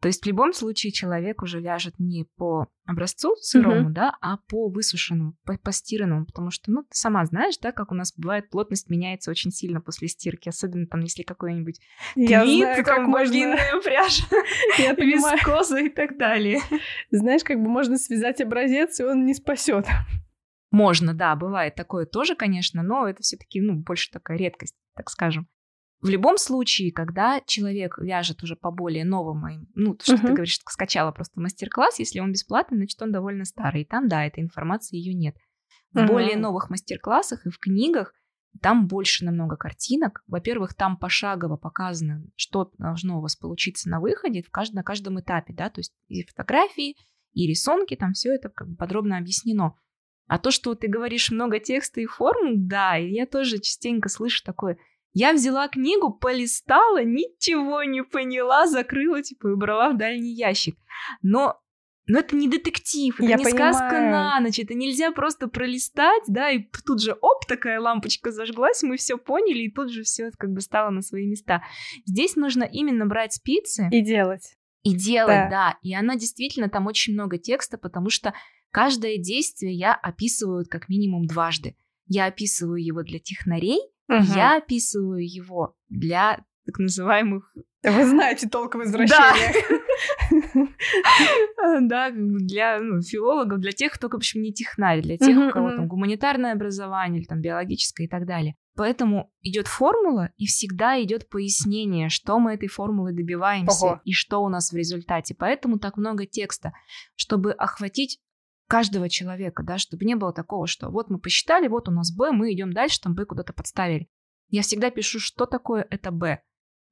То 0.00 0.06
есть 0.06 0.22
в 0.22 0.26
любом 0.26 0.52
случае 0.52 0.92
человек 0.92 1.42
уже 1.42 1.60
вяжет 1.60 1.94
не 1.98 2.24
по 2.36 2.68
образцу 2.86 3.34
сырому, 3.36 3.88
mm-hmm. 3.88 3.92
да, 3.92 4.14
а 4.20 4.36
по 4.48 4.68
высушенному, 4.68 5.34
по 5.44 5.58
постиранному, 5.58 6.24
потому 6.24 6.50
что, 6.50 6.70
ну, 6.70 6.82
ты 6.82 6.90
сама 6.92 7.24
знаешь, 7.26 7.58
да, 7.60 7.72
как 7.72 7.90
у 7.90 7.94
нас 7.94 8.14
бывает, 8.16 8.48
плотность 8.48 8.88
меняется 8.88 9.30
очень 9.30 9.50
сильно 9.50 9.80
после 9.80 10.06
стирки, 10.06 10.48
особенно 10.48 10.86
там, 10.86 11.00
если 11.00 11.24
какой-нибудь 11.24 11.80
твит, 12.14 12.76
как 12.76 12.86
там 12.86 13.10
бобинная 13.10 13.80
пряжа, 13.84 14.24
вискоза 14.96 15.78
и 15.78 15.88
так 15.88 16.16
далее. 16.16 16.60
Знаешь, 17.10 17.42
как 17.42 17.60
бы 17.60 17.68
можно 17.68 17.98
связать 17.98 18.40
образец, 18.40 19.00
и 19.00 19.04
он 19.04 19.26
не 19.26 19.34
спасет. 19.34 19.86
Можно, 20.70 21.12
да, 21.12 21.34
бывает 21.34 21.74
такое 21.74 22.06
тоже, 22.06 22.36
конечно, 22.36 22.82
но 22.82 23.08
это 23.08 23.22
все-таки, 23.22 23.60
ну, 23.60 23.74
больше 23.74 24.10
такая 24.12 24.38
редкость, 24.38 24.76
так 24.94 25.10
скажем. 25.10 25.48
В 26.00 26.08
любом 26.08 26.38
случае, 26.38 26.92
когда 26.92 27.40
человек 27.44 27.98
вяжет 27.98 28.42
уже 28.42 28.54
по 28.54 28.70
более 28.70 29.04
новым 29.04 29.66
ну, 29.74 29.96
что 30.00 30.14
uh-huh. 30.14 30.26
ты 30.26 30.32
говоришь, 30.32 30.60
скачала 30.68 31.10
просто 31.10 31.40
мастер-класс, 31.40 31.98
если 31.98 32.20
он 32.20 32.32
бесплатный, 32.32 32.78
значит, 32.78 33.02
он 33.02 33.10
довольно 33.10 33.44
старый. 33.44 33.82
И 33.82 33.84
там, 33.84 34.08
да, 34.08 34.24
этой 34.24 34.42
информации 34.42 34.96
ее 34.96 35.12
нет. 35.12 35.36
В 35.92 35.98
uh-huh. 35.98 36.06
более 36.06 36.36
новых 36.36 36.70
мастер-классах 36.70 37.46
и 37.46 37.50
в 37.50 37.58
книгах 37.58 38.12
там 38.62 38.86
больше 38.86 39.24
намного 39.24 39.56
картинок. 39.56 40.22
Во-первых, 40.26 40.74
там 40.74 40.96
пошагово 40.96 41.56
показано, 41.56 42.24
что 42.36 42.70
должно 42.78 43.18
у 43.18 43.20
вас 43.20 43.36
получиться 43.36 43.88
на 43.88 44.00
выходе 44.00 44.42
в 44.42 44.50
кажд... 44.50 44.74
на 44.74 44.82
каждом 44.82 45.20
этапе, 45.20 45.52
да, 45.52 45.68
то 45.70 45.80
есть 45.80 45.92
и 46.06 46.24
фотографии, 46.24 46.96
и 47.32 47.46
рисунки, 47.46 47.94
там 47.96 48.12
все 48.12 48.34
это 48.34 48.48
как 48.48 48.68
бы 48.68 48.76
подробно 48.76 49.18
объяснено. 49.18 49.74
А 50.26 50.38
то, 50.38 50.50
что 50.50 50.74
ты 50.74 50.88
говоришь 50.88 51.30
много 51.30 51.58
текста 51.58 52.00
и 52.00 52.06
форм, 52.06 52.68
да, 52.68 52.98
и 52.98 53.10
я 53.10 53.26
тоже 53.26 53.58
частенько 53.58 54.08
слышу 54.08 54.42
такое. 54.44 54.78
Я 55.18 55.32
взяла 55.32 55.66
книгу, 55.66 56.12
полистала, 56.12 57.02
ничего 57.02 57.82
не 57.82 58.04
поняла, 58.04 58.68
закрыла, 58.68 59.20
типа, 59.20 59.48
и 59.48 59.50
убрала 59.50 59.90
в 59.90 59.96
дальний 59.96 60.32
ящик. 60.32 60.76
Но 61.22 61.60
но 62.10 62.20
это 62.20 62.36
не 62.36 62.48
детектив, 62.48 63.14
это 63.20 63.28
Я 63.28 63.36
не 63.36 63.44
понимаю. 63.44 63.74
сказка 63.74 64.00
на 64.00 64.40
ночь, 64.40 64.58
это 64.58 64.72
нельзя 64.72 65.10
просто 65.10 65.46
пролистать, 65.48 66.22
да, 66.26 66.50
и 66.50 66.66
тут 66.86 67.02
же 67.02 67.12
оп, 67.20 67.44
такая 67.46 67.80
лампочка 67.80 68.30
зажглась, 68.30 68.82
мы 68.82 68.96
все 68.96 69.18
поняли, 69.18 69.64
и 69.64 69.70
тут 69.70 69.90
же 69.90 70.04
все 70.04 70.30
как 70.38 70.52
бы 70.52 70.62
стало 70.62 70.88
на 70.88 71.02
свои 71.02 71.26
места. 71.26 71.62
Здесь 72.06 72.36
нужно 72.36 72.62
именно 72.62 73.04
брать 73.04 73.34
спицы. 73.34 73.88
И 73.92 74.00
делать. 74.00 74.56
И 74.84 74.96
делать, 74.96 75.50
да. 75.50 75.50
да. 75.50 75.78
И 75.82 75.92
она 75.94 76.16
действительно, 76.16 76.70
там 76.70 76.86
очень 76.86 77.12
много 77.12 77.36
текста, 77.36 77.76
потому 77.76 78.08
что 78.08 78.32
Каждое 78.70 79.16
действие 79.16 79.72
я 79.74 79.94
описываю 79.94 80.66
как 80.68 80.88
минимум 80.88 81.26
дважды. 81.26 81.76
Я 82.06 82.26
описываю 82.26 82.82
его 82.82 83.02
для 83.02 83.18
технарей, 83.18 83.80
угу. 84.08 84.22
я 84.34 84.56
описываю 84.56 85.24
его 85.24 85.74
для 85.88 86.44
так 86.66 86.78
называемых... 86.78 87.54
Вы 87.82 88.04
знаете 88.06 88.48
толк 88.48 88.74
в 88.74 88.82
извращениях. 88.82 89.56
Да, 91.82 92.10
для 92.14 92.80
ну, 92.80 93.00
филологов, 93.00 93.60
для 93.60 93.72
тех, 93.72 93.92
кто, 93.92 94.08
в 94.08 94.14
общем, 94.14 94.42
не 94.42 94.52
технарь, 94.52 95.00
для 95.00 95.16
тех, 95.16 95.36
у 95.36 95.50
кого 95.50 95.70
там 95.70 95.88
гуманитарное 95.88 96.52
образование 96.52 97.20
или 97.20 97.26
там 97.26 97.40
биологическое 97.40 98.06
и 98.06 98.10
так 98.10 98.26
далее. 98.26 98.54
Поэтому 98.76 99.32
идет 99.42 99.66
формула, 99.66 100.30
и 100.36 100.46
всегда 100.46 101.02
идет 101.02 101.28
пояснение, 101.28 102.08
что 102.10 102.38
мы 102.38 102.54
этой 102.54 102.68
формулой 102.68 103.12
добиваемся 103.12 103.86
Ого. 103.86 104.00
и 104.04 104.12
что 104.12 104.38
у 104.38 104.48
нас 104.48 104.70
в 104.70 104.76
результате. 104.76 105.34
Поэтому 105.34 105.80
так 105.80 105.96
много 105.96 106.26
текста, 106.26 106.72
чтобы 107.16 107.52
охватить 107.52 108.20
каждого 108.68 109.08
человека, 109.08 109.62
да, 109.62 109.78
чтобы 109.78 110.04
не 110.04 110.14
было 110.14 110.32
такого, 110.32 110.66
что 110.66 110.90
вот 110.90 111.10
мы 111.10 111.18
посчитали, 111.18 111.68
вот 111.68 111.88
у 111.88 111.90
нас 111.90 112.14
Б, 112.14 112.30
мы 112.30 112.52
идем 112.52 112.72
дальше, 112.72 113.00
там 113.00 113.14
Б 113.14 113.24
куда-то 113.24 113.52
подставили. 113.52 114.08
Я 114.48 114.62
всегда 114.62 114.90
пишу, 114.90 115.18
что 115.18 115.46
такое 115.46 115.86
это 115.90 116.10
Б, 116.10 116.40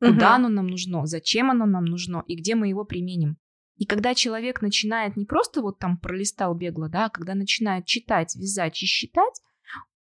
куда 0.00 0.28
угу. 0.28 0.34
оно 0.34 0.48
нам 0.48 0.66
нужно, 0.66 1.06
зачем 1.06 1.50
оно 1.50 1.66
нам 1.66 1.84
нужно 1.84 2.24
и 2.26 2.36
где 2.36 2.54
мы 2.54 2.68
его 2.68 2.84
применим. 2.84 3.36
И 3.76 3.84
когда 3.84 4.14
человек 4.14 4.62
начинает 4.62 5.16
не 5.16 5.26
просто 5.26 5.60
вот 5.60 5.78
там 5.78 5.98
пролистал 5.98 6.54
бегло, 6.54 6.88
да, 6.88 7.06
а 7.06 7.10
когда 7.10 7.34
начинает 7.34 7.84
читать, 7.84 8.34
вязать 8.34 8.82
и 8.82 8.86
считать, 8.86 9.42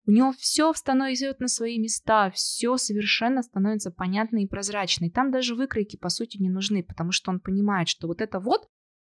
у 0.05 0.11
него 0.11 0.33
все 0.37 0.73
становится 0.73 1.35
на 1.39 1.47
свои 1.47 1.79
места, 1.79 2.29
все 2.31 2.77
совершенно 2.77 3.41
становится 3.41 3.89
понятно 3.89 4.43
и 4.43 4.47
прозрачно. 4.47 5.05
И 5.05 5.09
там 5.09 5.31
даже 5.31 5.55
выкройки, 5.55 5.95
по 5.95 6.09
сути, 6.09 6.37
не 6.37 6.49
нужны, 6.49 6.83
потому 6.83 7.11
что 7.11 7.31
он 7.31 7.39
понимает, 7.39 7.87
что 7.87 8.07
вот 8.07 8.21
это 8.21 8.39
вот 8.39 8.67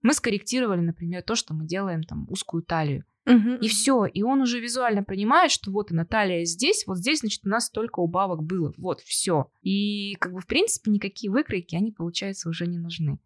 мы 0.02 0.12
скорректировали, 0.12 0.80
например, 0.80 1.22
то, 1.22 1.35
что 1.35 1.54
мы 1.54 1.66
делаем 1.66 2.02
там 2.02 2.26
узкую 2.28 2.62
талию. 2.62 3.04
Угу. 3.26 3.56
И 3.61 3.68
все. 3.68 4.06
И 4.06 4.22
он 4.22 4.40
уже 4.40 4.61
визуально 4.61 5.02
понимает, 5.02 5.50
что 5.50 5.72
вот 5.72 5.90
она 5.90 6.04
талия 6.04 6.44
здесь, 6.44 6.85
вот 6.87 6.98
здесь, 6.98 7.20
значит, 7.20 7.42
у 7.44 7.48
нас 7.48 7.66
столько 7.66 8.00
убавок 8.00 8.42
было. 8.42 8.72
Вот, 8.76 9.00
все. 9.00 9.50
И 9.62 10.14
как 10.20 10.32
бы, 10.32 10.40
в 10.40 10.46
принципе, 10.46 10.90
никакие 10.90 11.30
выкройки, 11.30 11.74
они, 11.74 11.90
получается, 11.90 12.48
уже 12.48 12.66
не 12.66 12.78
нужны. 12.78 13.18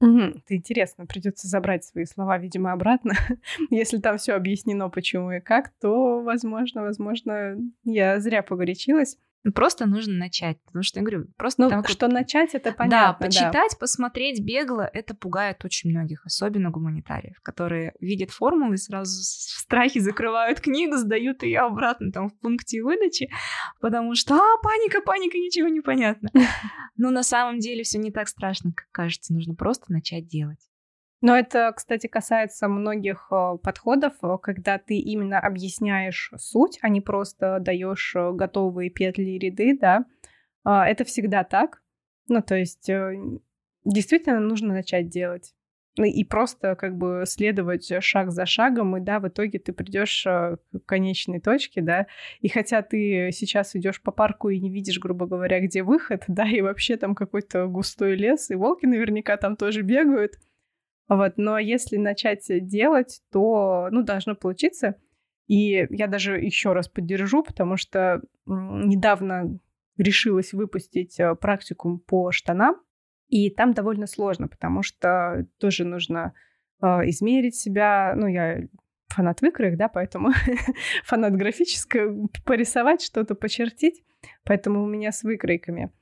Угу. 0.00 0.18
Это 0.18 0.54
интересно, 0.54 1.06
придется 1.06 1.48
забрать 1.48 1.84
свои 1.84 2.04
слова, 2.04 2.36
видимо, 2.36 2.72
обратно. 2.72 3.14
Если 3.70 3.98
там 3.98 4.18
все 4.18 4.34
объяснено, 4.34 4.90
почему 4.90 5.32
и 5.32 5.40
как, 5.40 5.72
то, 5.80 6.20
возможно, 6.20 6.82
возможно, 6.82 7.56
я 7.84 8.20
зря 8.20 8.42
погорячилась. 8.42 9.16
Просто 9.54 9.86
нужно 9.86 10.14
начать, 10.14 10.58
потому 10.64 10.82
что 10.82 11.00
я 11.00 11.04
говорю, 11.04 11.26
просто 11.36 11.62
ну, 11.62 11.70
так 11.70 11.88
что 11.88 12.08
начать 12.08 12.54
это 12.54 12.72
понятно. 12.72 13.16
Да, 13.20 13.26
почитать, 13.26 13.72
да. 13.72 13.78
посмотреть 13.78 14.40
бегло, 14.40 14.88
это 14.92 15.14
пугает 15.14 15.64
очень 15.64 15.90
многих, 15.90 16.24
особенно 16.24 16.70
гуманитариев, 16.70 17.40
которые 17.42 17.94
видят 18.00 18.30
формулы 18.30 18.74
и 18.74 18.78
сразу 18.78 19.20
в 19.20 19.60
страхе 19.60 20.00
закрывают 20.00 20.60
книгу, 20.60 20.96
сдают 20.96 21.42
ее 21.42 21.60
обратно 21.60 22.10
там 22.12 22.28
в 22.28 22.38
пункте 22.38 22.82
выдачи, 22.82 23.30
потому 23.80 24.14
что 24.14 24.34
а 24.34 24.62
паника, 24.62 25.00
паника, 25.00 25.38
ничего 25.38 25.68
не 25.68 25.80
понятно. 25.80 26.30
Но 26.96 27.10
на 27.10 27.22
самом 27.22 27.58
деле 27.58 27.82
все 27.82 27.98
не 27.98 28.10
так 28.10 28.28
страшно, 28.28 28.72
как 28.72 28.86
кажется, 28.90 29.32
нужно 29.32 29.54
просто 29.54 29.92
начать 29.92 30.26
делать. 30.26 30.60
Но 31.22 31.36
это, 31.36 31.72
кстати, 31.74 32.08
касается 32.08 32.68
многих 32.68 33.28
э, 33.30 33.56
подходов, 33.62 34.12
э, 34.22 34.36
когда 34.42 34.78
ты 34.78 34.98
именно 34.98 35.40
объясняешь 35.40 36.30
суть, 36.36 36.78
а 36.82 36.88
не 36.88 37.00
просто 37.00 37.58
даешь 37.60 38.14
э, 38.14 38.32
готовые 38.32 38.90
петли 38.90 39.30
и 39.30 39.38
ряды, 39.38 39.78
да. 39.78 40.04
А, 40.64 40.86
это 40.86 41.04
всегда 41.04 41.42
так. 41.42 41.82
Ну, 42.28 42.42
то 42.42 42.56
есть 42.56 42.90
действительно 43.84 44.40
нужно 44.40 44.74
начать 44.74 45.08
делать. 45.08 45.54
Ну, 45.96 46.04
и 46.04 46.24
просто 46.24 46.74
как 46.74 46.98
бы 46.98 47.22
следовать 47.26 47.90
шаг 48.02 48.30
за 48.30 48.44
шагом, 48.44 48.96
и 48.98 49.00
да, 49.00 49.18
в 49.18 49.28
итоге 49.28 49.58
ты 49.58 49.72
придешь 49.72 50.24
к 50.24 50.58
конечной 50.84 51.40
точке, 51.40 51.80
да, 51.80 52.06
и 52.40 52.48
хотя 52.48 52.82
ты 52.82 53.30
сейчас 53.32 53.74
идешь 53.76 54.02
по 54.02 54.10
парку 54.10 54.50
и 54.50 54.60
не 54.60 54.70
видишь, 54.70 54.98
грубо 54.98 55.26
говоря, 55.26 55.60
где 55.60 55.82
выход, 55.82 56.24
да, 56.28 56.46
и 56.46 56.60
вообще 56.60 56.96
там 56.98 57.14
какой-то 57.14 57.66
густой 57.68 58.16
лес, 58.16 58.50
и 58.50 58.56
волки 58.56 58.84
наверняка 58.84 59.38
там 59.38 59.56
тоже 59.56 59.80
бегают, 59.82 60.34
вот, 61.08 61.34
но 61.36 61.58
если 61.58 61.96
начать 61.96 62.44
делать, 62.48 63.20
то, 63.30 63.88
ну, 63.90 64.02
должно 64.02 64.34
получиться. 64.34 64.96
И 65.46 65.86
я 65.90 66.08
даже 66.08 66.38
еще 66.38 66.72
раз 66.72 66.88
поддержу, 66.88 67.44
потому 67.44 67.76
что 67.76 68.20
недавно 68.46 69.58
решилась 69.96 70.52
выпустить 70.52 71.18
э, 71.20 71.34
практикум 71.36 72.00
по 72.00 72.32
штанам, 72.32 72.76
и 73.28 73.50
там 73.50 73.72
довольно 73.72 74.06
сложно, 74.06 74.48
потому 74.48 74.82
что 74.82 75.46
тоже 75.58 75.84
нужно 75.84 76.34
э, 76.82 76.86
измерить 77.08 77.56
себя. 77.56 78.14
Ну, 78.16 78.26
я 78.26 78.66
фанат 79.08 79.40
выкроек, 79.40 79.76
да, 79.76 79.88
поэтому 79.88 80.30
фанат 81.04 81.34
графическое, 81.36 82.28
порисовать 82.44 83.02
что-то, 83.02 83.34
почертить. 83.34 84.04
Поэтому 84.44 84.82
у 84.82 84.86
меня 84.86 85.12
с 85.12 85.22
выкройками. 85.22 85.92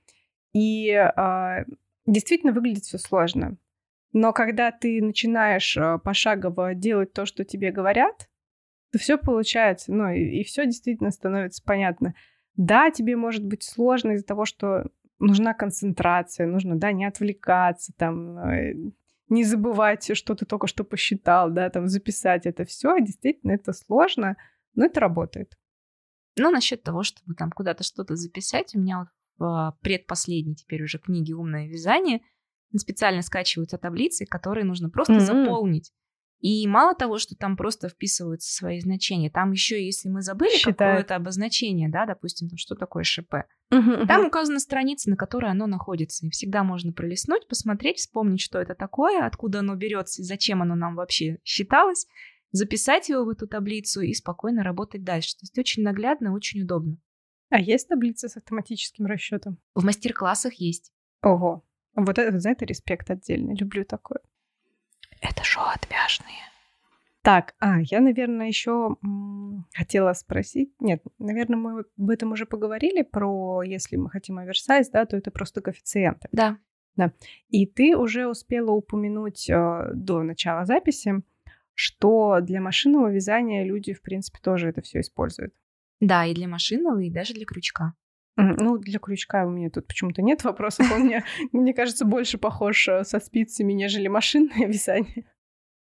И 0.52 0.88
э, 0.90 1.64
действительно 2.06 2.52
выглядит 2.52 2.84
все 2.84 2.98
сложно. 2.98 3.56
Но 4.14 4.32
когда 4.32 4.70
ты 4.70 5.02
начинаешь 5.02 5.76
э, 5.76 5.98
пошагово 5.98 6.74
делать 6.74 7.12
то, 7.12 7.26
что 7.26 7.44
тебе 7.44 7.72
говорят, 7.72 8.30
то 8.92 8.98
все 9.00 9.18
получается, 9.18 9.92
ну 9.92 10.08
и, 10.08 10.40
и 10.40 10.44
все 10.44 10.66
действительно 10.66 11.10
становится 11.10 11.64
понятно. 11.64 12.14
Да, 12.54 12.92
тебе 12.92 13.16
может 13.16 13.44
быть 13.44 13.64
сложно 13.64 14.12
из-за 14.12 14.24
того, 14.24 14.44
что 14.44 14.88
нужна 15.18 15.52
концентрация, 15.52 16.46
нужно, 16.46 16.78
да, 16.78 16.92
не 16.92 17.04
отвлекаться, 17.04 17.92
там, 17.96 18.38
э, 18.38 18.74
не 19.28 19.42
забывать, 19.42 20.16
что 20.16 20.36
ты 20.36 20.46
только 20.46 20.68
что 20.68 20.84
посчитал, 20.84 21.50
да, 21.50 21.68
там, 21.68 21.88
записать 21.88 22.46
это 22.46 22.64
все. 22.64 23.00
Действительно, 23.00 23.50
это 23.50 23.72
сложно, 23.72 24.36
но 24.76 24.84
это 24.84 25.00
работает. 25.00 25.58
Ну, 26.36 26.52
насчет 26.52 26.84
того, 26.84 27.02
чтобы 27.02 27.34
там 27.34 27.50
куда-то 27.50 27.82
что-то 27.82 28.14
записать, 28.14 28.76
у 28.76 28.78
меня 28.78 29.00
вот 29.00 29.08
в 29.38 29.44
а, 29.44 29.72
предпоследней 29.82 30.54
теперь 30.54 30.84
уже 30.84 30.98
книге 30.98 31.34
«Умное 31.34 31.66
вязание» 31.66 32.20
специально 32.76 33.22
скачиваются 33.22 33.78
таблицы, 33.78 34.26
которые 34.26 34.64
нужно 34.64 34.90
просто 34.90 35.14
mm-hmm. 35.14 35.20
заполнить. 35.20 35.92
И 36.44 36.66
мало 36.66 36.94
того, 36.94 37.16
что 37.16 37.34
там 37.34 37.56
просто 37.56 37.88
вписываются 37.88 38.52
свои 38.52 38.78
значения, 38.78 39.30
там 39.30 39.52
еще, 39.52 39.82
если 39.82 40.10
мы 40.10 40.20
забыли 40.20 40.62
какое-то 40.62 41.16
обозначение, 41.16 41.88
да, 41.88 42.04
допустим, 42.04 42.50
там, 42.50 42.58
что 42.58 42.74
такое 42.74 43.02
ШП, 43.02 43.34
uh-huh, 43.72 44.06
там 44.06 44.26
указана 44.26 44.60
страница, 44.60 45.08
на 45.08 45.16
которой 45.16 45.50
оно 45.50 45.66
находится. 45.66 46.26
И 46.26 46.28
всегда 46.28 46.62
можно 46.62 46.92
пролистнуть, 46.92 47.48
посмотреть, 47.48 47.96
вспомнить, 47.96 48.42
что 48.42 48.58
это 48.58 48.74
такое, 48.74 49.24
откуда 49.24 49.60
оно 49.60 49.74
берется 49.74 50.20
и 50.20 50.24
зачем 50.26 50.60
оно 50.60 50.74
нам 50.74 50.96
вообще 50.96 51.38
считалось, 51.44 52.06
записать 52.52 53.08
его 53.08 53.24
в 53.24 53.30
эту 53.30 53.48
таблицу 53.48 54.02
и 54.02 54.12
спокойно 54.12 54.62
работать 54.62 55.02
дальше. 55.02 55.36
То 55.36 55.44
есть 55.44 55.58
очень 55.58 55.82
наглядно, 55.82 56.34
очень 56.34 56.60
удобно. 56.60 56.98
А 57.48 57.58
есть 57.58 57.88
таблица 57.88 58.28
с 58.28 58.36
автоматическим 58.36 59.06
расчетом? 59.06 59.56
В 59.74 59.82
мастер-классах 59.82 60.52
есть. 60.54 60.92
Ого, 61.22 61.64
вот 61.96 62.18
это, 62.18 62.38
за 62.38 62.50
это 62.50 62.64
респект 62.64 63.10
отдельный. 63.10 63.56
Люблю 63.56 63.84
такое. 63.84 64.20
Это 65.20 65.42
шоу 65.44 65.64
отвяжные. 65.64 66.54
Так, 67.22 67.54
а, 67.58 67.80
я, 67.80 68.00
наверное, 68.00 68.48
еще 68.48 68.96
хотела 69.72 70.12
спросить. 70.12 70.74
Нет, 70.78 71.02
наверное, 71.18 71.56
мы 71.56 71.84
об 71.98 72.10
этом 72.10 72.32
уже 72.32 72.44
поговорили, 72.44 73.00
про 73.00 73.62
если 73.62 73.96
мы 73.96 74.10
хотим 74.10 74.38
оверсайз, 74.38 74.90
да, 74.90 75.06
то 75.06 75.16
это 75.16 75.30
просто 75.30 75.62
коэффициенты. 75.62 76.28
Да. 76.32 76.58
Да. 76.96 77.12
И 77.48 77.66
ты 77.66 77.96
уже 77.96 78.28
успела 78.28 78.70
упомянуть 78.72 79.48
э, 79.48 79.90
до 79.94 80.22
начала 80.22 80.64
записи, 80.64 81.22
что 81.72 82.40
для 82.40 82.60
машинного 82.60 83.10
вязания 83.10 83.64
люди, 83.64 83.94
в 83.94 84.02
принципе, 84.02 84.38
тоже 84.42 84.68
это 84.68 84.82
все 84.82 85.00
используют. 85.00 85.54
Да, 86.00 86.26
и 86.26 86.34
для 86.34 86.46
машинного, 86.46 87.00
и 87.00 87.10
даже 87.10 87.34
для 87.34 87.46
крючка. 87.46 87.94
Ну, 88.36 88.78
для 88.78 88.98
крючка 88.98 89.46
у 89.46 89.50
меня 89.50 89.70
тут 89.70 89.86
почему-то 89.86 90.22
нет 90.22 90.42
вопросов. 90.44 90.90
Он 90.92 91.02
мне, 91.02 91.24
мне 91.52 91.72
кажется, 91.72 92.04
больше 92.04 92.38
похож 92.38 92.88
э, 92.88 93.04
со 93.04 93.20
спицами, 93.20 93.72
нежели 93.72 94.08
машинное 94.08 94.66
вязание. 94.66 95.26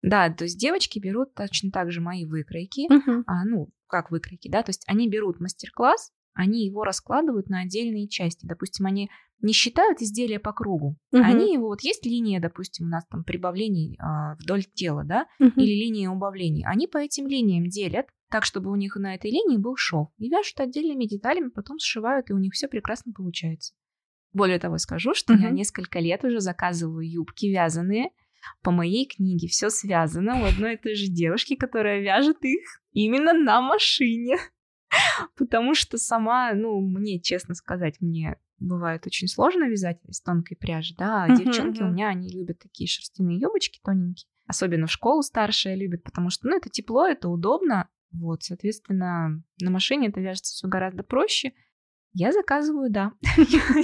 Да, 0.02 0.28
то 0.30 0.44
есть 0.44 0.58
девочки 0.58 0.98
берут 0.98 1.34
точно 1.34 1.70
так 1.70 1.90
же 1.90 2.00
мои 2.00 2.26
выкройки, 2.26 2.88
а, 3.26 3.44
ну, 3.46 3.70
как 3.86 4.10
выкройки, 4.10 4.50
да, 4.50 4.62
то 4.62 4.68
есть 4.68 4.82
они 4.86 5.08
берут 5.08 5.40
мастер-класс, 5.40 6.12
они 6.34 6.66
его 6.66 6.84
раскладывают 6.84 7.48
на 7.48 7.60
отдельные 7.60 8.08
части. 8.08 8.44
Допустим, 8.44 8.86
они 8.86 9.08
не 9.40 9.52
считают 9.52 10.02
изделия 10.02 10.40
по 10.40 10.52
кругу. 10.52 10.96
Угу. 11.12 11.22
Они 11.22 11.54
его, 11.54 11.68
вот 11.68 11.82
есть 11.82 12.04
линия, 12.04 12.40
допустим, 12.40 12.86
у 12.86 12.88
нас 12.88 13.06
там 13.06 13.24
прибавлений 13.24 13.96
а, 14.00 14.34
вдоль 14.36 14.64
тела, 14.64 15.04
да, 15.04 15.26
угу. 15.38 15.60
или 15.60 15.84
линия 15.84 16.10
убавлений. 16.10 16.64
Они 16.66 16.86
по 16.86 16.98
этим 16.98 17.26
линиям 17.28 17.68
делят 17.68 18.06
так, 18.34 18.44
чтобы 18.44 18.72
у 18.72 18.74
них 18.74 18.96
на 18.96 19.14
этой 19.14 19.30
линии 19.30 19.58
был 19.58 19.76
шов. 19.76 20.08
И 20.18 20.28
вяжут 20.28 20.58
отдельными 20.58 21.04
деталями, 21.04 21.50
потом 21.50 21.78
сшивают, 21.78 22.30
и 22.30 22.32
у 22.32 22.38
них 22.38 22.54
все 22.54 22.66
прекрасно 22.66 23.12
получается. 23.12 23.74
Более 24.32 24.58
того, 24.58 24.76
скажу, 24.78 25.14
что 25.14 25.34
угу. 25.34 25.42
я 25.42 25.50
несколько 25.50 26.00
лет 26.00 26.24
уже 26.24 26.40
заказываю 26.40 27.08
юбки 27.08 27.46
вязаные 27.46 28.10
по 28.60 28.72
моей 28.72 29.06
книге. 29.06 29.46
Все 29.46 29.70
связано 29.70 30.42
у 30.42 30.46
одной 30.46 30.74
и 30.74 30.76
той 30.76 30.96
же 30.96 31.06
девушки, 31.06 31.54
которая 31.54 32.00
вяжет 32.00 32.38
их 32.42 32.82
именно 32.90 33.34
на 33.34 33.60
машине. 33.60 34.36
Потому 35.36 35.76
что 35.76 35.96
сама, 35.96 36.54
ну, 36.54 36.80
мне, 36.80 37.20
честно 37.20 37.54
сказать, 37.54 38.00
мне 38.00 38.36
бывает 38.58 39.06
очень 39.06 39.28
сложно 39.28 39.68
вязать 39.68 40.00
из 40.08 40.20
тонкой 40.20 40.56
пряжи, 40.56 40.96
да, 40.98 41.22
а 41.22 41.36
девчонки 41.36 41.82
у 41.82 41.88
меня, 41.88 42.08
они 42.08 42.28
любят 42.30 42.58
такие 42.58 42.88
шерстяные 42.88 43.38
юбочки 43.38 43.78
тоненькие. 43.84 44.26
Особенно 44.48 44.88
в 44.88 44.92
школу 44.92 45.22
старшие 45.22 45.76
любят, 45.76 46.02
потому 46.02 46.30
что, 46.30 46.48
ну, 46.48 46.56
это 46.56 46.68
тепло, 46.68 47.06
это 47.06 47.28
удобно, 47.28 47.88
вот, 48.14 48.42
соответственно, 48.42 49.42
на 49.60 49.70
машине 49.70 50.08
это 50.08 50.20
вяжется 50.20 50.52
все 50.54 50.68
гораздо 50.68 51.02
проще. 51.02 51.52
Я 52.12 52.32
заказываю, 52.32 52.90
да. 52.90 53.12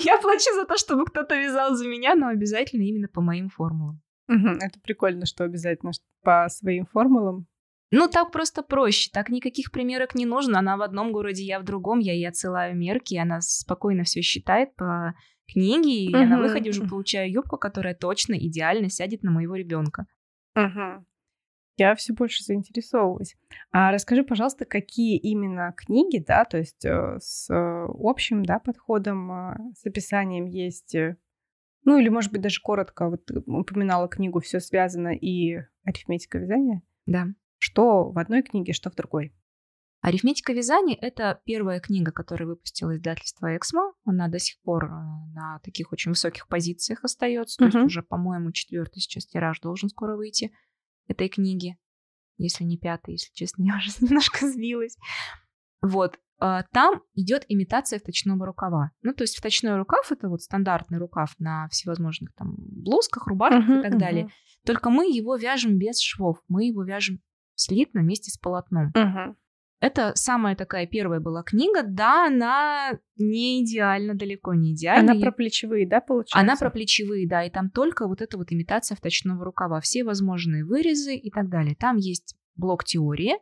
Я 0.05 0.19
плачу 0.19 0.55
за 0.55 0.65
то, 0.65 0.77
чтобы 0.77 1.05
кто-то 1.05 1.35
вязал 1.35 1.75
за 1.75 1.89
меня, 1.89 2.15
но 2.15 2.29
обязательно 2.29 2.83
именно 2.83 3.09
по 3.09 3.21
моим 3.21 3.49
формулам. 3.49 4.01
Это 4.29 4.79
прикольно, 4.81 5.27
что 5.27 5.43
обязательно 5.43 5.91
по 6.23 6.47
своим 6.49 6.87
формулам. 6.87 7.47
Ну, 7.91 8.09
так 8.09 8.31
просто 8.31 8.63
проще. 8.63 9.11
Так 9.13 9.31
никаких 9.31 9.73
примерок 9.73 10.15
не 10.15 10.25
нужно. 10.25 10.61
Она 10.61 10.77
в 10.77 10.83
одном 10.83 11.11
городе, 11.11 11.43
я 11.43 11.59
в 11.59 11.65
другом. 11.65 11.99
Я 11.99 12.13
ей 12.13 12.29
отсылаю 12.29 12.77
мерки, 12.77 13.17
она 13.17 13.41
спокойно 13.41 14.05
все 14.05 14.23
считает 14.23 14.77
по 14.77 15.15
книге, 15.53 15.91
и 15.91 16.11
я 16.13 16.27
на 16.27 16.39
выходе 16.39 16.71
уже 16.71 16.87
получаю 16.87 17.33
юбку, 17.33 17.59
которая 17.59 17.95
точно 17.95 18.35
идеально 18.35 18.89
сядет 18.89 19.25
на 19.25 19.33
моего 19.33 19.57
ребенка. 19.57 20.07
Угу. 20.55 21.05
Я 21.81 21.95
все 21.95 22.13
больше 22.13 22.45
заинтересовываюсь. 22.45 23.37
А 23.73 23.91
расскажи, 23.91 24.23
пожалуйста, 24.23 24.67
какие 24.67 25.17
именно 25.17 25.73
книги, 25.75 26.23
да, 26.23 26.45
то 26.45 26.59
есть 26.59 26.85
э, 26.85 27.17
с 27.19 27.49
э, 27.49 27.87
общим, 27.89 28.45
да, 28.45 28.59
подходом, 28.59 29.33
э, 29.33 29.57
с 29.75 29.87
описанием 29.87 30.45
есть, 30.45 30.95
ну 31.85 31.97
или, 31.99 32.11
может 32.11 32.33
быть, 32.33 32.43
даже 32.43 32.61
коротко, 32.61 33.09
вот 33.09 33.31
упоминала 33.47 34.09
книгу 34.09 34.41
«Все 34.41 34.61
связано» 34.61 35.09
и 35.09 35.61
«Арифметика 35.85 36.37
вязания». 36.37 36.83
Да. 37.07 37.29
Что 37.57 38.11
в 38.11 38.19
одной 38.19 38.43
книге, 38.43 38.75
что 38.75 38.91
в 38.91 38.95
другой? 38.95 39.35
Арифметика 40.03 40.53
вязания— 40.53 40.99
это 41.01 41.41
первая 41.47 41.81
книга, 41.81 42.13
которая 42.13 42.47
выпустила 42.47 42.95
издательство 42.95 43.57
«Эксмо». 43.57 43.95
Она 44.05 44.29
до 44.29 44.39
сих 44.39 44.61
пор 44.61 44.91
на 44.91 45.61
таких 45.65 45.93
очень 45.93 46.11
высоких 46.11 46.47
позициях 46.47 47.05
остается. 47.05 47.57
То 47.57 47.65
uh-huh. 47.65 47.73
есть 47.73 47.87
уже, 47.87 48.03
по-моему, 48.03 48.53
четвертый 48.53 49.01
сейчас 49.01 49.25
тираж 49.25 49.61
должен 49.61 49.89
скоро 49.89 50.17
выйти 50.17 50.53
этой 51.11 51.29
книги, 51.29 51.77
если 52.39 52.65
не 52.65 52.79
пятый, 52.79 53.13
если 53.13 53.33
честно, 53.33 53.63
я 53.67 53.77
уже 53.77 53.91
немножко 54.01 54.49
сбилась. 54.49 54.97
Вот. 55.83 56.19
э, 56.41 56.63
там 56.73 57.03
идет 57.15 57.45
имитация 57.49 57.99
вточного 57.99 58.47
рукава. 58.47 58.93
Ну, 59.03 59.13
то 59.13 59.23
есть 59.23 59.37
вточной 59.39 59.77
рукав 59.77 60.11
это 60.13 60.29
вот 60.29 60.43
стандартный 60.43 60.99
рукав 60.99 61.35
на 61.39 61.69
всевозможных 61.69 62.33
там 62.35 62.55
блузках, 62.57 63.27
рубашках 63.27 63.69
uh-huh, 63.69 63.81
и 63.81 63.83
так 63.83 63.95
uh-huh. 63.95 63.99
далее. 63.99 64.31
Только 64.65 64.91
мы 64.91 65.07
его 65.07 65.37
вяжем 65.37 65.79
без 65.79 66.01
швов, 66.01 66.39
мы 66.49 66.67
его 66.67 66.85
вяжем 66.85 67.21
слитно 67.55 68.03
вместе 68.03 68.31
с 68.31 68.39
полотном. 68.39 68.93
Uh-huh. 68.95 69.35
Это 69.81 70.13
самая 70.15 70.57
такая 70.57 70.87
первая 70.87 71.21
была 71.21 71.43
книга. 71.43 71.83
Да, 71.83 72.27
она 72.27 72.99
не 73.17 73.65
идеально, 73.65 74.15
далеко 74.15 74.53
не 74.53 74.75
идеальна. 74.75 75.13
Она 75.13 75.21
про 75.21 75.33
плечевые, 75.33 75.89
да, 75.89 76.03
получается? 76.03 76.39
Она 76.39 76.57
про 76.57 76.71
плечевые, 76.71 77.27
да, 77.27 77.45
и 77.45 77.51
там 77.51 77.71
только 77.71 78.07
вот 78.07 78.21
эта 78.21 78.37
вот 78.37 78.53
имитация 78.53 78.95
вточного 78.95 79.43
рукава, 79.43 79.81
все 79.81 80.05
возможные 80.05 80.65
вырезы 80.67 81.17
и 81.17 81.31
так 81.31 81.49
далее. 81.49 81.75
Там 81.75 81.97
есть 81.97 82.37
блок 82.57 82.85
теории, 82.85 83.37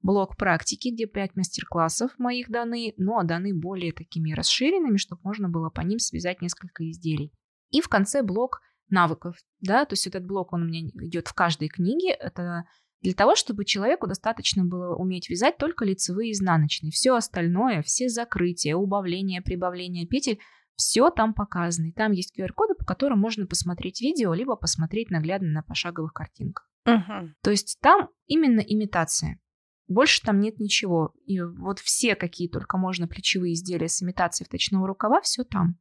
блок 0.00 0.38
практики, 0.38 0.88
где 0.88 1.06
5 1.06 1.36
мастер-классов 1.36 2.12
моих 2.18 2.48
даны, 2.48 2.94
но 2.96 3.22
даны 3.22 3.54
более 3.54 3.92
такими 3.92 4.32
расширенными, 4.32 4.96
чтобы 4.96 5.20
можно 5.22 5.50
было 5.50 5.68
по 5.68 5.82
ним 5.82 5.98
связать 5.98 6.40
несколько 6.40 6.88
изделий. 6.90 7.30
И 7.70 7.82
в 7.82 7.88
конце 7.88 8.22
блок 8.22 8.60
навыков, 8.88 9.36
да, 9.60 9.84
то 9.84 9.94
есть 9.94 10.06
этот 10.06 10.24
блок, 10.24 10.52
он 10.54 10.62
у 10.62 10.66
меня 10.66 10.80
идет 10.80 11.28
в 11.28 11.34
каждой 11.34 11.68
книге, 11.68 12.10
это 12.10 12.64
для 13.04 13.12
того, 13.12 13.36
чтобы 13.36 13.66
человеку 13.66 14.06
достаточно 14.06 14.64
было 14.64 14.96
уметь 14.96 15.28
вязать 15.28 15.58
только 15.58 15.84
лицевые 15.84 16.30
и 16.30 16.32
изнаночные. 16.32 16.90
Все 16.90 17.14
остальное, 17.14 17.82
все 17.82 18.08
закрытия, 18.08 18.76
убавления, 18.76 19.42
прибавления 19.42 20.06
петель, 20.06 20.40
все 20.74 21.10
там 21.10 21.34
показано. 21.34 21.88
И 21.88 21.92
там 21.92 22.12
есть 22.12 22.32
QR-коды, 22.36 22.74
по 22.74 22.86
которым 22.86 23.20
можно 23.20 23.46
посмотреть 23.46 24.00
видео, 24.00 24.32
либо 24.32 24.56
посмотреть 24.56 25.10
наглядно 25.10 25.48
на 25.50 25.62
пошаговых 25.62 26.14
картинках. 26.14 26.66
Угу. 26.86 27.34
То 27.42 27.50
есть 27.50 27.78
там 27.82 28.08
именно 28.26 28.60
имитация. 28.60 29.38
Больше 29.86 30.22
там 30.22 30.40
нет 30.40 30.58
ничего. 30.58 31.12
И 31.26 31.42
вот 31.42 31.80
все, 31.80 32.16
какие 32.16 32.48
только 32.48 32.78
можно 32.78 33.06
плечевые 33.06 33.52
изделия 33.52 33.88
с 33.88 34.02
имитацией 34.02 34.46
вточного 34.46 34.88
рукава, 34.88 35.20
все 35.20 35.44
там. 35.44 35.78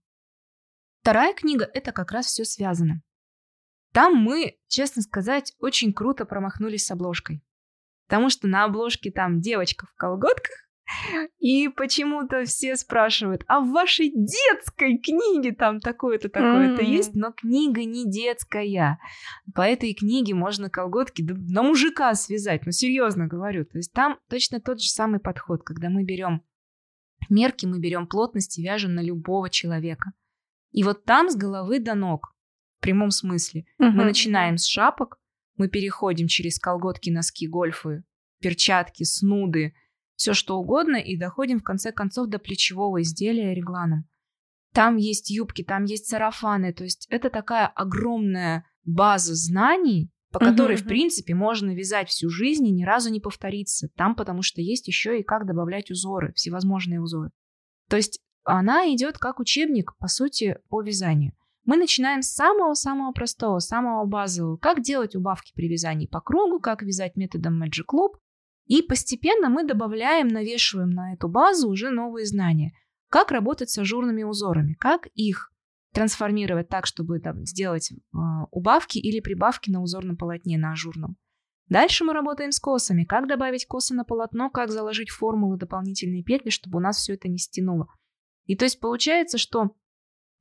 Вторая 1.00 1.34
книга– 1.34 1.70
это 1.74 1.94
как 1.94 2.12
раз 2.12 2.26
все 2.26 2.44
связано. 2.44 3.02
Там 3.94 4.16
мы, 4.16 4.58
честно 4.68 5.02
сказать, 5.04 5.54
очень 5.60 5.94
круто 5.94 6.26
промахнулись 6.26 6.86
с 6.86 6.92
обложкой. 6.92 7.44
Потому 8.08 8.30
что 8.30 8.48
на 8.48 8.66
обложке 8.66 9.12
там 9.12 9.40
девочка 9.40 9.86
в 9.86 9.94
колготках, 9.96 10.64
и 11.40 11.70
почему-то 11.70 12.44
все 12.44 12.76
спрашивают, 12.76 13.44
а 13.48 13.62
в 13.62 13.72
вашей 13.72 14.12
детской 14.14 14.98
книге 14.98 15.54
там 15.54 15.80
такое-то, 15.80 16.28
такое-то 16.28 16.82
mm-hmm. 16.82 16.98
есть, 16.98 17.14
но 17.14 17.32
книга 17.32 17.86
не 17.86 18.10
детская. 18.10 19.00
По 19.54 19.62
этой 19.62 19.94
книге 19.94 20.34
можно 20.34 20.70
колготки 20.70 21.22
на 21.22 21.62
мужика 21.64 22.14
связать, 22.16 22.66
ну 22.66 22.72
серьезно 22.72 23.28
говорю. 23.28 23.64
То 23.64 23.78
есть 23.78 23.94
там 23.94 24.20
точно 24.28 24.60
тот 24.60 24.82
же 24.82 24.90
самый 24.90 25.20
подход, 25.20 25.64
когда 25.64 25.90
мы 25.90 26.04
берем 26.04 26.42
мерки, 27.30 27.66
мы 27.66 27.80
берем 27.80 28.08
плотность 28.08 28.58
и 28.58 28.64
вяжем 28.64 28.96
на 28.96 29.02
любого 29.02 29.50
человека. 29.50 30.12
И 30.72 30.84
вот 30.84 31.06
там 31.06 31.30
с 31.30 31.36
головы 31.36 31.80
до 31.80 31.94
ног 31.94 32.33
прямом 32.84 33.12
смысле. 33.12 33.66
Угу. 33.80 33.90
Мы 33.90 34.06
начинаем 34.06 34.58
с 34.58 34.66
шапок, 34.66 35.18
мы 35.58 35.68
переходим 35.68 36.28
через 36.28 36.60
колготки, 36.60 37.10
носки, 37.10 37.48
гольфы, 37.48 38.04
перчатки, 38.42 39.04
снуды, 39.04 39.74
все 40.16 40.34
что 40.34 40.58
угодно, 40.58 40.98
и 40.98 41.18
доходим 41.18 41.60
в 41.60 41.64
конце 41.64 41.92
концов 41.92 42.28
до 42.28 42.40
плечевого 42.40 43.02
изделия 43.02 43.54
регланом. 43.54 44.06
Там 44.74 44.98
есть 44.98 45.30
юбки, 45.30 45.64
там 45.64 45.86
есть 45.86 46.08
сарафаны, 46.08 46.74
то 46.74 46.84
есть 46.84 47.08
это 47.10 47.30
такая 47.30 47.68
огромная 47.68 48.66
база 48.84 49.36
знаний, 49.36 50.12
по 50.32 50.40
которой, 50.40 50.78
uh-huh, 50.78 50.84
в 50.84 50.88
принципе, 50.88 51.36
можно 51.36 51.76
вязать 51.76 52.10
всю 52.10 52.28
жизнь 52.30 52.68
и 52.68 52.72
ни 52.72 52.84
разу 52.84 53.12
не 53.12 53.20
повториться. 53.20 53.90
Там, 53.96 54.16
потому 54.16 54.42
что 54.42 54.62
есть 54.62 54.88
еще 54.88 55.20
и 55.20 55.24
как 55.24 55.46
добавлять 55.46 55.92
узоры, 55.92 56.34
всевозможные 56.34 57.00
узоры. 57.00 57.30
То 57.88 57.98
есть 57.98 58.20
она 58.44 58.92
идет 58.94 59.20
как 59.20 59.40
учебник, 59.40 59.96
по 60.00 60.08
сути, 60.08 60.58
по 60.70 60.82
вязанию. 60.82 61.34
Мы 61.66 61.78
начинаем 61.78 62.22
с 62.22 62.34
самого-самого 62.34 63.14
простого, 63.14 63.60
самого 63.60 64.06
базового. 64.06 64.58
Как 64.58 64.82
делать 64.82 65.16
убавки 65.16 65.54
при 65.56 65.70
вязании 65.70 66.08
по 66.08 66.20
кругу, 66.20 66.60
как 66.60 66.82
вязать 66.82 67.16
методом 67.16 67.62
Magic 67.64 67.86
Loop. 67.94 68.18
И 68.66 68.82
постепенно 68.82 69.50
мы 69.50 69.66
добавляем, 69.66 70.28
навешиваем 70.28 70.90
на 70.90 71.14
эту 71.14 71.28
базу 71.28 71.70
уже 71.70 71.90
новые 71.90 72.26
знания. 72.26 72.74
Как 73.10 73.32
работать 73.32 73.70
с 73.70 73.78
ажурными 73.78 74.24
узорами, 74.24 74.74
как 74.74 75.08
их 75.14 75.52
трансформировать 75.94 76.70
так, 76.70 76.86
чтобы 76.86 77.20
там, 77.20 77.46
сделать 77.46 77.92
э, 77.92 77.96
убавки 78.52 78.98
или 78.98 79.20
прибавки 79.20 79.70
на 79.70 79.82
узорном 79.82 80.18
полотне, 80.18 80.58
на 80.58 80.72
ажурном. 80.72 81.18
Дальше 81.70 82.04
мы 82.04 82.14
работаем 82.14 82.52
с 82.52 82.60
косами. 82.60 83.06
Как 83.06 83.28
добавить 83.28 83.66
косы 83.66 83.94
на 83.94 84.04
полотно, 84.04 84.50
как 84.50 84.70
заложить 84.70 85.12
формулы, 85.12 85.58
дополнительные 85.58 86.24
петли, 86.24 86.50
чтобы 86.50 86.78
у 86.78 86.82
нас 86.82 86.98
все 86.98 87.14
это 87.14 87.30
не 87.30 87.38
стянуло. 87.38 87.88
И 88.46 88.56
то 88.56 88.66
есть 88.66 88.80
получается, 88.80 89.38
что 89.38 89.76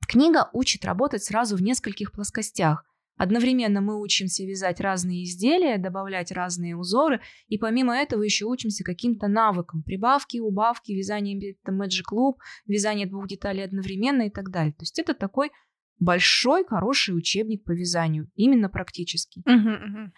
Книга 0.09 0.51
учит 0.53 0.85
работать 0.85 1.25
сразу 1.25 1.57
в 1.57 1.63
нескольких 1.63 2.13
плоскостях. 2.13 2.85
Одновременно 3.17 3.81
мы 3.81 4.01
учимся 4.01 4.45
вязать 4.45 4.81
разные 4.81 5.25
изделия, 5.25 5.79
добавлять 5.79 6.33
разные 6.33 6.77
узоры, 6.77 7.21
и 7.47 7.59
помимо 7.59 7.95
этого 7.95 8.23
еще 8.23 8.47
учимся 8.47 8.85
каким-то 8.85 9.29
навыкам. 9.29 9.83
Прибавки, 9.83 10.39
убавки, 10.39 10.93
вязание 10.93 11.55
Magic 11.69 12.13
Loop, 12.13 12.35
вязание 12.67 13.07
двух 13.07 13.29
деталей 13.29 13.65
одновременно 13.65 14.23
и 14.23 14.31
так 14.31 14.51
далее. 14.51 14.73
То 14.73 14.83
есть 14.83 14.99
это 14.99 15.15
такой 15.15 15.51
большой, 15.99 16.65
хороший 16.65 17.17
учебник 17.17 17.65
по 17.65 17.73
вязанию, 17.73 18.29
именно 18.35 18.69
практический. 18.69 19.43
Uh-huh, 19.43 19.77
uh-huh. 19.77 20.11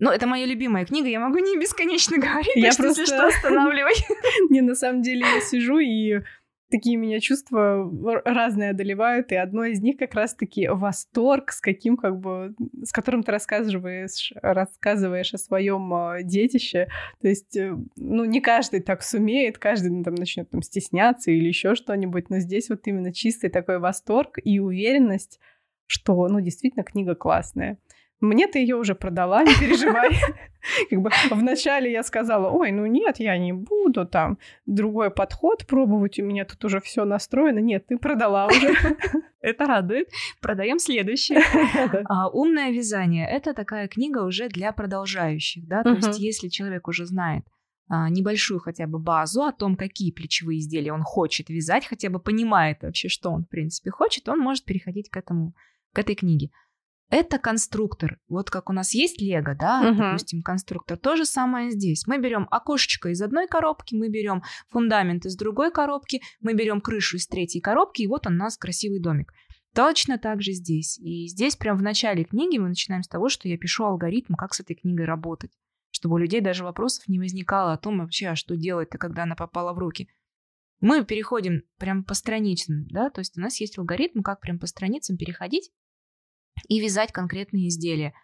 Ну, 0.00 0.10
это 0.10 0.26
моя 0.26 0.46
любимая 0.46 0.86
книга, 0.86 1.08
я 1.08 1.20
могу 1.20 1.38
не 1.38 1.58
бесконечно 1.58 2.16
говорить, 2.18 2.56
я 2.56 2.72
просто... 2.74 3.06
что 3.06 3.26
останавливай. 3.26 3.94
Не, 4.50 4.62
на 4.62 4.74
самом 4.74 5.02
деле 5.02 5.20
я 5.20 5.40
сижу 5.40 5.78
и 5.78 6.22
такие 6.70 6.96
меня 6.96 7.20
чувства 7.20 7.90
разные 8.24 8.70
одолевают, 8.70 9.32
и 9.32 9.36
одно 9.36 9.64
из 9.64 9.80
них 9.80 9.96
как 9.96 10.14
раз-таки 10.14 10.68
восторг, 10.68 11.52
с 11.52 11.60
каким 11.60 11.96
как 11.96 12.18
бы, 12.18 12.54
с 12.82 12.92
которым 12.92 13.22
ты 13.22 13.32
рассказываешь, 13.32 14.32
рассказываешь 14.40 15.34
о 15.34 15.38
своем 15.38 15.92
а, 15.92 16.22
детище. 16.22 16.88
То 17.20 17.28
есть, 17.28 17.56
э, 17.56 17.76
ну, 17.96 18.24
не 18.24 18.40
каждый 18.40 18.80
так 18.80 19.02
сумеет, 19.02 19.58
каждый 19.58 19.90
ну, 19.90 20.02
там 20.02 20.14
начнет 20.14 20.48
там 20.50 20.62
стесняться 20.62 21.30
или 21.30 21.48
еще 21.48 21.74
что-нибудь, 21.74 22.30
но 22.30 22.38
здесь 22.38 22.70
вот 22.70 22.86
именно 22.86 23.12
чистый 23.12 23.50
такой 23.50 23.78
восторг 23.78 24.38
и 24.42 24.58
уверенность, 24.60 25.40
что, 25.86 26.28
ну, 26.28 26.40
действительно, 26.40 26.84
книга 26.84 27.14
классная. 27.14 27.78
Мне 28.20 28.46
ты 28.46 28.58
ее 28.58 28.76
уже 28.76 28.94
продала, 28.94 29.42
не 29.42 29.54
переживай. 29.54 30.10
Как 30.90 31.00
бы 31.00 31.10
вначале 31.30 31.90
я 31.90 32.02
сказала, 32.02 32.50
ой, 32.50 32.70
ну 32.70 32.84
нет, 32.86 33.18
я 33.18 33.38
не 33.38 33.52
буду 33.52 34.06
там 34.06 34.38
другой 34.66 35.10
подход 35.10 35.66
пробовать, 35.66 36.18
у 36.18 36.24
меня 36.24 36.44
тут 36.44 36.64
уже 36.64 36.80
все 36.80 37.04
настроено. 37.04 37.60
Нет, 37.60 37.86
ты 37.86 37.96
продала 37.96 38.46
уже. 38.46 38.74
Это 39.40 39.66
радует. 39.66 40.08
Продаем 40.40 40.78
следующее. 40.78 41.40
А, 42.08 42.28
Умное 42.28 42.70
вязание. 42.70 43.26
Это 43.28 43.54
такая 43.54 43.88
книга 43.88 44.24
уже 44.24 44.48
для 44.48 44.72
продолжающих, 44.72 45.66
да, 45.66 45.82
то 45.82 45.90
есть 45.90 46.18
если 46.18 46.48
человек 46.48 46.88
уже 46.88 47.06
знает 47.06 47.44
а, 47.88 48.08
небольшую 48.08 48.60
хотя 48.60 48.86
бы 48.86 49.00
базу 49.00 49.42
о 49.42 49.52
том, 49.52 49.76
какие 49.76 50.12
плечевые 50.12 50.60
изделия 50.60 50.92
он 50.92 51.02
хочет 51.02 51.48
вязать, 51.48 51.86
хотя 51.86 52.08
бы 52.08 52.20
понимает 52.20 52.78
вообще, 52.82 53.08
что 53.08 53.30
он 53.30 53.44
в 53.44 53.48
принципе 53.48 53.90
хочет, 53.90 54.28
он 54.28 54.38
может 54.38 54.64
переходить 54.64 55.10
к 55.10 55.16
этому, 55.16 55.54
к 55.92 55.98
этой 55.98 56.14
книге. 56.14 56.50
Это 57.10 57.38
конструктор. 57.38 58.20
Вот 58.28 58.50
как 58.50 58.70
у 58.70 58.72
нас 58.72 58.94
есть 58.94 59.20
Лего, 59.20 59.56
да, 59.56 59.82
uh-huh. 59.82 59.96
допустим, 59.96 60.42
конструктор. 60.42 60.96
То 60.96 61.16
же 61.16 61.26
самое 61.26 61.72
здесь. 61.72 62.06
Мы 62.06 62.18
берем 62.18 62.46
окошечко 62.52 63.08
из 63.08 63.20
одной 63.20 63.48
коробки, 63.48 63.96
мы 63.96 64.08
берем 64.08 64.42
фундамент 64.68 65.26
из 65.26 65.36
другой 65.36 65.72
коробки, 65.72 66.22
мы 66.40 66.54
берем 66.54 66.80
крышу 66.80 67.16
из 67.16 67.26
третьей 67.26 67.60
коробки, 67.60 68.02
и 68.02 68.06
вот 68.06 68.28
он 68.28 68.34
у 68.34 68.36
нас 68.36 68.56
красивый 68.56 69.00
домик. 69.00 69.32
Точно 69.74 70.18
так 70.18 70.40
же 70.40 70.52
здесь. 70.52 70.98
И 71.00 71.26
здесь 71.26 71.56
прям 71.56 71.76
в 71.76 71.82
начале 71.82 72.22
книги 72.22 72.58
мы 72.58 72.68
начинаем 72.68 73.02
с 73.02 73.08
того, 73.08 73.28
что 73.28 73.48
я 73.48 73.58
пишу 73.58 73.84
алгоритм, 73.84 74.34
как 74.34 74.54
с 74.54 74.60
этой 74.60 74.76
книгой 74.76 75.06
работать. 75.06 75.50
Чтобы 75.90 76.14
у 76.14 76.18
людей 76.18 76.40
даже 76.40 76.62
вопросов 76.62 77.08
не 77.08 77.18
возникало 77.18 77.72
о 77.72 77.78
том 77.78 77.98
вообще, 77.98 78.28
а 78.28 78.36
что 78.36 78.56
делать-то, 78.56 78.98
когда 78.98 79.24
она 79.24 79.34
попала 79.34 79.72
в 79.72 79.78
руки. 79.78 80.08
Мы 80.80 81.04
переходим 81.04 81.62
прям 81.78 82.04
по 82.04 82.14
страницам, 82.14 82.86
да, 82.88 83.10
то 83.10 83.18
есть 83.18 83.36
у 83.36 83.40
нас 83.40 83.60
есть 83.60 83.78
алгоритм, 83.78 84.22
как 84.22 84.40
прям 84.40 84.58
по 84.58 84.66
страницам 84.66 85.16
переходить 85.16 85.70
и 86.68 86.80
вязать 86.80 87.12
конкретные 87.12 87.68
изделия. 87.68 88.14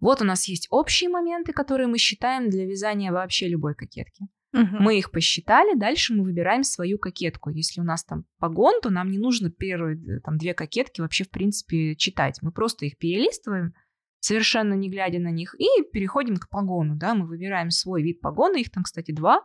Вот 0.00 0.20
у 0.20 0.24
нас 0.24 0.46
есть 0.48 0.66
общие 0.70 1.08
моменты, 1.08 1.52
которые 1.52 1.86
мы 1.86 1.98
считаем 1.98 2.50
для 2.50 2.66
вязания 2.66 3.12
вообще 3.12 3.48
любой 3.48 3.74
кокетки. 3.74 4.26
Угу. 4.52 4.76
Мы 4.80 4.98
их 4.98 5.10
посчитали, 5.10 5.76
дальше 5.76 6.14
мы 6.14 6.24
выбираем 6.24 6.62
свою 6.62 6.98
кокетку. 6.98 7.50
Если 7.50 7.80
у 7.80 7.84
нас 7.84 8.04
там 8.04 8.24
погон, 8.38 8.80
то 8.80 8.90
нам 8.90 9.10
не 9.10 9.18
нужно 9.18 9.50
первые 9.50 10.20
там 10.20 10.38
две 10.38 10.54
кокетки 10.54 11.00
вообще 11.00 11.24
в 11.24 11.30
принципе 11.30 11.94
читать. 11.96 12.38
Мы 12.42 12.52
просто 12.52 12.86
их 12.86 12.96
перелистываем, 12.96 13.74
совершенно 14.20 14.74
не 14.74 14.90
глядя 14.90 15.18
на 15.18 15.30
них, 15.30 15.54
и 15.58 15.66
переходим 15.92 16.36
к 16.36 16.48
погону, 16.48 16.96
да, 16.96 17.14
мы 17.14 17.26
выбираем 17.26 17.70
свой 17.70 18.02
вид 18.02 18.20
погона, 18.20 18.56
их 18.56 18.70
там, 18.70 18.82
кстати, 18.82 19.12
два, 19.12 19.44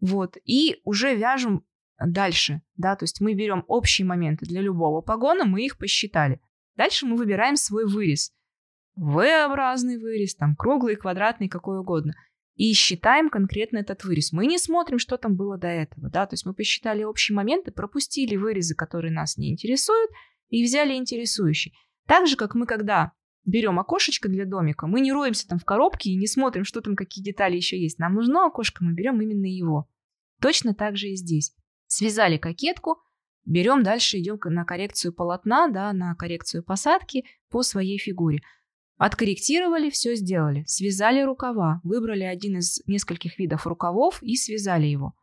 вот, 0.00 0.36
и 0.44 0.80
уже 0.84 1.14
вяжем 1.16 1.64
дальше, 2.04 2.62
да, 2.76 2.96
то 2.96 3.04
есть 3.04 3.20
мы 3.20 3.34
берем 3.34 3.64
общие 3.68 4.06
моменты 4.06 4.46
для 4.46 4.60
любого 4.60 5.00
погона, 5.00 5.44
мы 5.44 5.64
их 5.64 5.78
посчитали. 5.78 6.40
Дальше 6.80 7.04
мы 7.04 7.16
выбираем 7.16 7.56
свой 7.56 7.84
вырез. 7.84 8.32
V-образный 8.96 9.98
вырез, 9.98 10.34
там 10.34 10.56
круглый, 10.56 10.96
квадратный, 10.96 11.50
какой 11.50 11.78
угодно. 11.78 12.14
и 12.54 12.72
считаем 12.72 13.28
конкретно 13.28 13.78
этот 13.78 14.04
вырез. 14.04 14.32
Мы 14.32 14.46
не 14.46 14.58
смотрим, 14.58 14.98
что 14.98 15.18
там 15.18 15.36
было 15.36 15.58
до 15.58 15.68
этого, 15.68 16.08
да, 16.08 16.26
то 16.26 16.32
есть 16.32 16.46
мы 16.46 16.54
посчитали 16.54 17.02
общие 17.04 17.36
моменты, 17.36 17.70
пропустили 17.70 18.36
вырезы, 18.36 18.74
которые 18.74 19.12
нас 19.12 19.36
не 19.36 19.52
интересуют, 19.52 20.10
и 20.48 20.64
взяли 20.64 20.94
интересующий. 20.94 21.74
Так 22.06 22.26
же, 22.26 22.36
как 22.36 22.54
мы, 22.54 22.64
когда 22.64 23.12
берем 23.44 23.78
окошечко 23.78 24.30
для 24.30 24.46
домика, 24.46 24.86
мы 24.86 25.02
не 25.02 25.12
роемся 25.12 25.46
там 25.46 25.58
в 25.58 25.66
коробке 25.66 26.10
и 26.10 26.16
не 26.16 26.26
смотрим, 26.26 26.64
что 26.64 26.80
там, 26.80 26.96
какие 26.96 27.22
детали 27.22 27.56
еще 27.56 27.78
есть. 27.78 27.98
Нам 27.98 28.14
нужно 28.14 28.46
окошко, 28.46 28.82
мы 28.82 28.94
берем 28.94 29.20
именно 29.20 29.46
его. 29.46 29.86
Точно 30.40 30.74
так 30.74 30.96
же 30.96 31.08
и 31.08 31.16
здесь. 31.16 31.54
Связали 31.88 32.38
кокетку, 32.38 33.02
берем 33.44 33.82
дальше, 33.82 34.18
идем 34.18 34.38
на 34.44 34.64
коррекцию 34.64 35.12
полотна, 35.12 35.68
да, 35.68 35.92
на 35.92 36.14
коррекцию 36.14 36.62
посадки 36.62 37.24
по 37.50 37.62
своей 37.62 37.98
фигуре. 37.98 38.40
Откорректировали, 38.96 39.88
все 39.88 40.14
сделали. 40.14 40.64
Связали 40.66 41.22
рукава, 41.22 41.80
выбрали 41.84 42.24
один 42.24 42.58
из 42.58 42.82
нескольких 42.86 43.38
видов 43.38 43.66
рукавов 43.66 44.22
и 44.22 44.36
связали 44.36 44.86
его. 44.86 45.14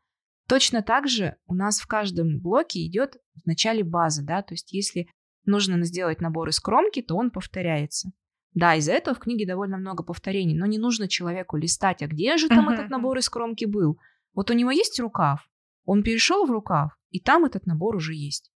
Точно 0.47 0.81
так 0.81 1.07
же 1.07 1.35
у 1.45 1.53
нас 1.53 1.79
в 1.79 1.87
каждом 1.87 2.39
блоке 2.39 2.85
идет 2.85 3.17
в 3.35 3.45
начале 3.45 3.83
база, 3.83 4.23
да, 4.23 4.41
то 4.41 4.53
есть 4.53 4.71
если 4.71 5.07
нужно 5.45 5.83
сделать 5.83 6.21
набор 6.21 6.49
из 6.49 6.59
кромки, 6.59 7.01
то 7.01 7.15
он 7.15 7.31
повторяется. 7.31 8.11
Да, 8.53 8.75
из-за 8.75 8.93
этого 8.93 9.15
в 9.15 9.19
книге 9.19 9.45
довольно 9.45 9.77
много 9.77 10.03
повторений, 10.03 10.57
но 10.57 10.65
не 10.65 10.79
нужно 10.79 11.07
человеку 11.07 11.57
листать, 11.57 12.01
а 12.01 12.07
где 12.07 12.37
же 12.37 12.47
там 12.47 12.69
uh-huh. 12.69 12.73
этот 12.73 12.89
набор 12.89 13.17
из 13.19 13.29
кромки 13.29 13.65
был. 13.65 13.99
Вот 14.33 14.49
у 14.49 14.53
него 14.53 14.71
есть 14.71 14.99
рукав, 14.99 15.47
он 15.87 16.03
перешел 16.03 16.45
в 16.45 16.51
рукав, 16.51 16.91
и 17.09 17.19
там 17.19 17.45
этот 17.45 17.65
набор 17.65 17.95
уже 17.95 18.13
есть. 18.13 18.51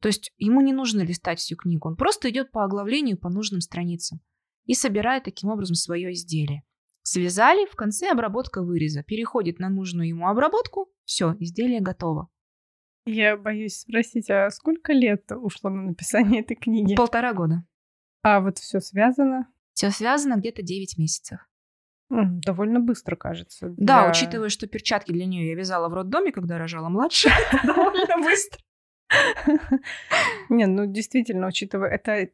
То 0.00 0.08
есть 0.08 0.30
ему 0.36 0.60
не 0.60 0.74
нужно 0.74 1.00
листать 1.00 1.38
всю 1.38 1.56
книгу, 1.56 1.88
он 1.88 1.96
просто 1.96 2.28
идет 2.28 2.52
по 2.52 2.62
оглавлению 2.62 3.18
по 3.18 3.30
нужным 3.30 3.62
страницам 3.62 4.20
и 4.66 4.74
собирает 4.74 5.24
таким 5.24 5.48
образом 5.48 5.76
свое 5.76 6.12
изделие. 6.12 6.62
Связали, 7.02 7.66
в 7.66 7.74
конце 7.74 8.10
обработка 8.10 8.62
выреза. 8.62 9.02
Переходит 9.02 9.58
на 9.58 9.68
нужную 9.68 10.08
ему 10.08 10.28
обработку, 10.28 10.90
все, 11.04 11.34
изделие 11.40 11.80
готово. 11.80 12.28
Я 13.06 13.36
боюсь 13.36 13.78
спросить, 13.78 14.30
а 14.30 14.50
сколько 14.50 14.92
лет 14.92 15.24
ушло 15.32 15.70
на 15.70 15.82
написание 15.82 16.42
этой 16.42 16.54
книги? 16.54 16.94
Полтора 16.94 17.32
года. 17.32 17.66
А 18.22 18.40
вот 18.40 18.58
все 18.58 18.80
связано? 18.80 19.48
Все 19.72 19.90
связано 19.90 20.36
где-то 20.36 20.62
9 20.62 20.98
месяцев. 20.98 21.38
Довольно 22.44 22.80
быстро, 22.80 23.16
кажется. 23.16 23.68
Для... 23.70 23.86
Да, 23.86 24.10
учитывая, 24.10 24.48
что 24.48 24.66
перчатки 24.66 25.12
для 25.12 25.26
нее 25.26 25.48
я 25.48 25.54
вязала 25.54 25.88
в 25.88 25.94
роддоме, 25.94 26.32
когда 26.32 26.58
рожала 26.58 26.88
младшая, 26.88 27.34
довольно 27.64 28.16
быстро. 28.18 28.60
Не, 30.48 30.66
ну 30.66 30.86
действительно, 30.86 31.48
учитывая, 31.48 31.90
это 31.90 32.28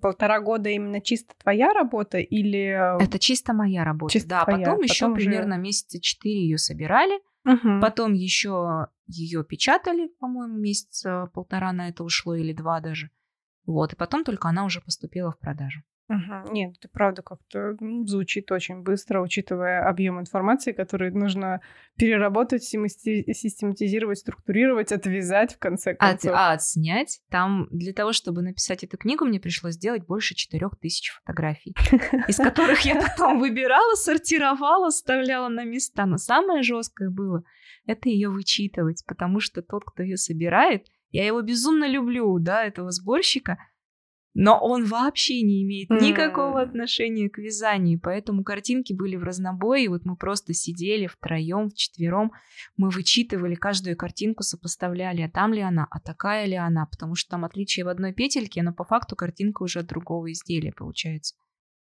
полтора 0.00 0.40
года 0.40 0.68
именно 0.68 1.00
чисто 1.00 1.34
твоя 1.42 1.72
работа 1.72 2.18
или... 2.18 2.96
Э, 2.98 3.02
это 3.02 3.18
чисто 3.18 3.52
моя 3.52 3.84
работа, 3.84 4.12
чисто 4.12 4.28
да. 4.28 4.44
Твоя. 4.44 4.66
Потом, 4.66 4.80
еще 4.82 5.06
уже... 5.06 5.14
примерно 5.14 5.54
месяца 5.54 6.00
четыре 6.00 6.42
ее 6.42 6.58
собирали, 6.58 7.20
угу. 7.44 7.80
потом 7.80 8.14
еще 8.14 8.88
ее 9.06 9.44
печатали, 9.44 10.08
по-моему, 10.18 10.58
месяца 10.58 11.30
полтора 11.32 11.72
на 11.72 11.88
это 11.88 12.04
ушло 12.04 12.34
или 12.34 12.52
два 12.52 12.80
даже. 12.80 13.10
Вот, 13.66 13.92
и 13.92 13.96
потом 13.96 14.24
только 14.24 14.48
она 14.48 14.64
уже 14.64 14.80
поступила 14.80 15.30
в 15.30 15.38
продажу. 15.38 15.82
Угу. 16.08 16.52
Нет, 16.52 16.74
это 16.78 16.88
правда 16.88 17.22
как-то 17.22 17.76
звучит 18.06 18.50
очень 18.50 18.82
быстро, 18.82 19.20
учитывая 19.20 19.86
объем 19.86 20.18
информации, 20.18 20.72
который 20.72 21.10
нужно 21.10 21.60
переработать, 21.96 22.62
систематизировать, 22.64 24.18
структурировать, 24.18 24.90
отвязать 24.90 25.54
в 25.54 25.58
конце 25.58 25.94
концов. 25.94 26.30
От, 26.30 26.36
а 26.38 26.52
отснять? 26.52 27.20
Там 27.28 27.68
для 27.70 27.92
того, 27.92 28.12
чтобы 28.12 28.40
написать 28.40 28.84
эту 28.84 28.96
книгу, 28.96 29.26
мне 29.26 29.38
пришлось 29.38 29.74
сделать 29.74 30.06
больше 30.06 30.34
четырех 30.34 30.76
тысяч 30.80 31.10
фотографий, 31.10 31.74
из 32.26 32.36
которых 32.38 32.80
я 32.82 33.00
потом 33.00 33.38
выбирала, 33.38 33.94
сортировала, 33.94 34.90
вставляла 34.90 35.48
на 35.48 35.64
места. 35.64 36.06
Но 36.06 36.16
самое 36.16 36.62
жесткое 36.62 37.10
было 37.10 37.44
это 37.86 38.08
ее 38.08 38.28
вычитывать, 38.28 39.04
потому 39.06 39.40
что 39.40 39.62
тот, 39.62 39.84
кто 39.84 40.02
ее 40.02 40.16
собирает, 40.16 40.86
я 41.10 41.26
его 41.26 41.40
безумно 41.40 41.88
люблю, 41.88 42.38
да, 42.38 42.64
этого 42.64 42.90
сборщика, 42.90 43.58
но 44.40 44.56
он 44.56 44.84
вообще 44.84 45.42
не 45.42 45.64
имеет 45.64 45.90
никакого 45.90 46.62
отношения 46.62 47.28
к 47.28 47.38
вязанию, 47.38 47.98
поэтому 48.00 48.44
картинки 48.44 48.92
были 48.92 49.16
в 49.16 49.24
разнобой, 49.24 49.82
и 49.82 49.88
вот 49.88 50.04
мы 50.04 50.14
просто 50.14 50.54
сидели 50.54 51.08
втроем, 51.08 51.70
вчетвером, 51.70 52.30
мы 52.76 52.90
вычитывали 52.90 53.56
каждую 53.56 53.96
картинку, 53.96 54.44
сопоставляли, 54.44 55.22
а 55.22 55.28
там 55.28 55.52
ли 55.52 55.60
она, 55.60 55.88
а 55.90 55.98
такая 55.98 56.46
ли 56.46 56.54
она, 56.54 56.86
потому 56.86 57.16
что 57.16 57.30
там 57.30 57.44
отличие 57.44 57.84
в 57.84 57.88
одной 57.88 58.12
петельке, 58.12 58.62
но 58.62 58.72
по 58.72 58.84
факту 58.84 59.16
картинка 59.16 59.64
уже 59.64 59.80
от 59.80 59.86
другого 59.86 60.30
изделия 60.30 60.72
получается. 60.72 61.34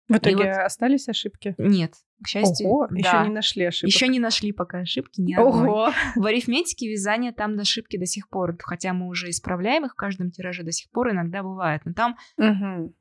В 0.07 0.17
итоге 0.17 0.35
вот... 0.35 0.65
остались 0.65 1.09
ошибки? 1.09 1.53
Нет, 1.57 1.93
к 2.23 2.27
счастью, 2.27 2.67
Ого, 2.67 2.87
да. 2.89 2.97
еще 2.97 3.27
не 3.27 3.33
нашли 3.33 3.65
ошибок. 3.65 3.93
Еще 3.93 4.07
не 4.07 4.19
нашли 4.19 4.51
пока 4.53 4.79
ошибки 4.79 5.19
ни 5.19 5.33
одной. 5.33 5.69
Ого. 5.69 5.93
В 6.15 6.25
арифметике 6.25 6.89
вязания 6.89 7.33
там 7.33 7.59
ошибки 7.59 7.97
до 7.97 8.05
сих 8.05 8.29
пор, 8.29 8.55
хотя 8.59 8.93
мы 8.93 9.07
уже 9.07 9.29
исправляем 9.29 9.85
их 9.85 9.93
в 9.93 9.95
каждом 9.95 10.31
тираже 10.31 10.63
до 10.63 10.71
сих 10.71 10.89
пор 10.91 11.11
иногда 11.11 11.43
бывает, 11.43 11.81
но 11.83 11.93
там 11.93 12.17
угу. 12.37 12.95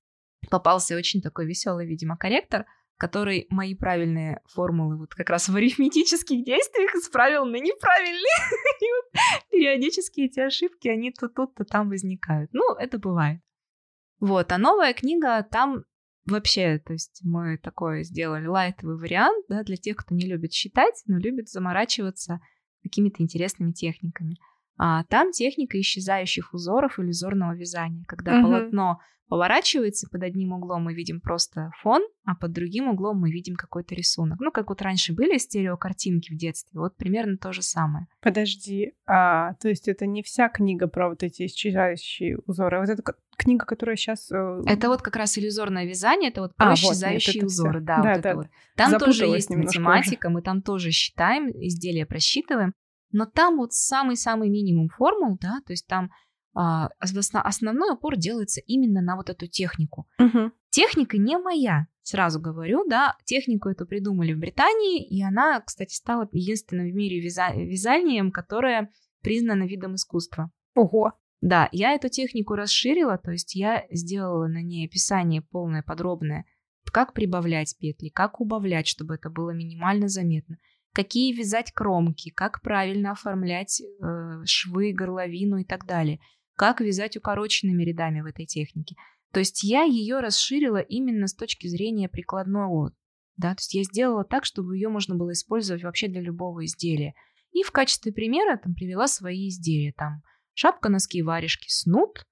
попался 0.50 0.96
очень 0.96 1.22
такой 1.22 1.46
веселый, 1.46 1.86
видимо, 1.86 2.16
корректор, 2.16 2.66
который 2.96 3.46
мои 3.50 3.74
правильные 3.74 4.40
формулы 4.46 4.96
вот 4.96 5.14
как 5.14 5.30
раз 5.30 5.48
в 5.48 5.54
арифметических 5.54 6.44
действиях 6.44 6.94
исправил 6.94 7.44
на 7.44 7.56
неправильные. 7.56 8.22
И 8.80 8.84
вот 8.84 9.22
периодически 9.50 10.22
эти 10.22 10.40
ошибки, 10.40 10.88
они 10.88 11.12
то 11.12 11.28
тут, 11.28 11.54
то 11.54 11.64
там 11.64 11.88
возникают. 11.88 12.50
Ну, 12.52 12.74
это 12.74 12.98
бывает. 12.98 13.40
Вот, 14.18 14.50
а 14.50 14.58
новая 14.58 14.94
книга, 14.94 15.42
там 15.42 15.84
вообще, 16.26 16.78
то 16.78 16.92
есть 16.92 17.20
мы 17.24 17.58
такое 17.58 18.02
сделали 18.02 18.46
лайтовый 18.46 18.96
вариант, 18.96 19.46
да, 19.48 19.62
для 19.62 19.76
тех, 19.76 19.96
кто 19.96 20.14
не 20.14 20.26
любит 20.26 20.52
считать, 20.52 21.02
но 21.06 21.18
любит 21.18 21.48
заморачиваться 21.48 22.40
какими-то 22.82 23.22
интересными 23.22 23.72
техниками. 23.72 24.36
А 24.78 25.04
там 25.04 25.32
техника 25.32 25.80
исчезающих 25.80 26.52
узоров 26.52 26.98
или 26.98 27.08
узорного 27.08 27.54
вязания, 27.54 28.04
когда 28.06 28.38
uh-huh. 28.38 28.42
полотно 28.42 29.00
поворачивается 29.28 30.08
под 30.10 30.22
одним 30.22 30.52
углом 30.52 30.84
мы 30.84 30.94
видим 30.94 31.20
просто 31.20 31.70
фон, 31.82 32.02
а 32.24 32.34
под 32.34 32.52
другим 32.52 32.88
углом 32.88 33.20
мы 33.20 33.30
видим 33.30 33.56
какой-то 33.56 33.94
рисунок. 33.94 34.38
Ну, 34.40 34.50
как 34.50 34.68
вот 34.68 34.82
раньше 34.82 35.12
были 35.12 35.38
стереокартинки 35.38 36.32
в 36.32 36.36
детстве, 36.36 36.78
вот 36.78 36.96
примерно 36.96 37.36
то 37.36 37.52
же 37.52 37.62
самое. 37.62 38.06
Подожди, 38.20 38.94
а, 39.06 39.54
то 39.54 39.68
есть 39.68 39.88
это 39.88 40.06
не 40.06 40.22
вся 40.22 40.48
книга 40.48 40.86
про 40.86 41.08
вот 41.08 41.22
эти 41.22 41.46
исчезающие 41.46 42.38
узоры, 42.46 42.78
а 42.78 42.80
вот 42.80 42.88
эта 42.88 43.02
книга, 43.36 43.66
которая 43.66 43.96
сейчас... 43.96 44.30
Э... 44.30 44.62
Это 44.66 44.88
вот 44.88 45.02
как 45.02 45.16
раз 45.16 45.36
иллюзорное 45.38 45.84
вязание, 45.84 46.30
это 46.30 46.42
вот 46.42 46.54
про 46.56 46.70
а, 46.70 46.74
исчезающие 46.74 47.42
вот, 47.42 47.46
узоры, 47.46 47.80
да, 47.80 47.96
да, 47.96 48.12
вот 48.14 48.22
да, 48.22 48.30
это 48.30 48.36
вот. 48.36 48.46
Там 48.76 48.98
тоже 48.98 49.26
есть 49.26 49.50
математика, 49.50 50.26
уже. 50.26 50.34
мы 50.34 50.42
там 50.42 50.62
тоже 50.62 50.90
считаем, 50.90 51.50
изделия 51.50 52.06
просчитываем, 52.06 52.74
но 53.12 53.26
там 53.26 53.56
вот 53.56 53.72
самый-самый 53.72 54.48
минимум 54.48 54.88
формул, 54.88 55.38
да, 55.40 55.60
то 55.66 55.72
есть 55.72 55.86
там 55.86 56.10
основной 56.56 57.92
упор 57.92 58.16
делается 58.16 58.60
именно 58.66 59.02
на 59.02 59.16
вот 59.16 59.28
эту 59.28 59.46
технику. 59.46 60.08
Угу. 60.18 60.52
Техника 60.70 61.18
не 61.18 61.38
моя, 61.38 61.86
сразу 62.02 62.40
говорю, 62.40 62.86
да, 62.88 63.16
технику 63.24 63.68
эту 63.68 63.86
придумали 63.86 64.32
в 64.32 64.38
Британии, 64.38 65.04
и 65.04 65.22
она, 65.22 65.60
кстати, 65.60 65.94
стала 65.94 66.28
единственным 66.32 66.86
в 66.90 66.94
мире 66.94 67.24
вяза- 67.26 67.54
вязанием, 67.54 68.30
которое 68.30 68.90
признано 69.22 69.64
видом 69.64 69.96
искусства. 69.96 70.50
Ого. 70.74 71.12
Да, 71.42 71.68
я 71.72 71.92
эту 71.92 72.08
технику 72.08 72.54
расширила, 72.54 73.18
то 73.18 73.32
есть 73.32 73.54
я 73.54 73.84
сделала 73.90 74.46
на 74.46 74.62
ней 74.62 74.86
описание 74.86 75.42
полное, 75.42 75.82
подробное, 75.82 76.46
как 76.90 77.12
прибавлять 77.12 77.76
петли, 77.78 78.08
как 78.08 78.40
убавлять, 78.40 78.86
чтобы 78.86 79.16
это 79.16 79.28
было 79.28 79.50
минимально 79.50 80.08
заметно, 80.08 80.56
какие 80.94 81.34
вязать 81.34 81.72
кромки, 81.72 82.30
как 82.30 82.62
правильно 82.62 83.10
оформлять 83.12 83.82
э, 83.82 84.44
швы, 84.46 84.94
горловину 84.94 85.58
и 85.58 85.64
так 85.64 85.84
далее– 85.84 86.20
как 86.56 86.80
вязать 86.80 87.16
укороченными 87.16 87.84
рядами 87.84 88.20
в 88.20 88.26
этой 88.26 88.46
технике. 88.46 88.96
То 89.32 89.40
есть 89.40 89.62
я 89.62 89.82
ее 89.82 90.20
расширила 90.20 90.78
именно 90.78 91.26
с 91.26 91.34
точки 91.34 91.66
зрения 91.66 92.08
прикладного. 92.08 92.92
Да? 93.36 93.54
То 93.54 93.60
есть 93.60 93.74
я 93.74 93.82
сделала 93.84 94.24
так, 94.24 94.44
чтобы 94.44 94.76
ее 94.76 94.88
можно 94.88 95.14
было 95.14 95.32
использовать 95.32 95.82
вообще 95.82 96.08
для 96.08 96.22
любого 96.22 96.64
изделия. 96.64 97.14
И 97.52 97.62
в 97.62 97.70
качестве 97.70 98.12
примера 98.12 98.56
там 98.56 98.74
привела 98.74 99.06
свои 99.08 99.48
изделия. 99.48 99.92
Там 99.96 100.22
шапка, 100.54 100.88
носки, 100.88 101.22
варежки, 101.22 101.68
снуд, 101.68 102.26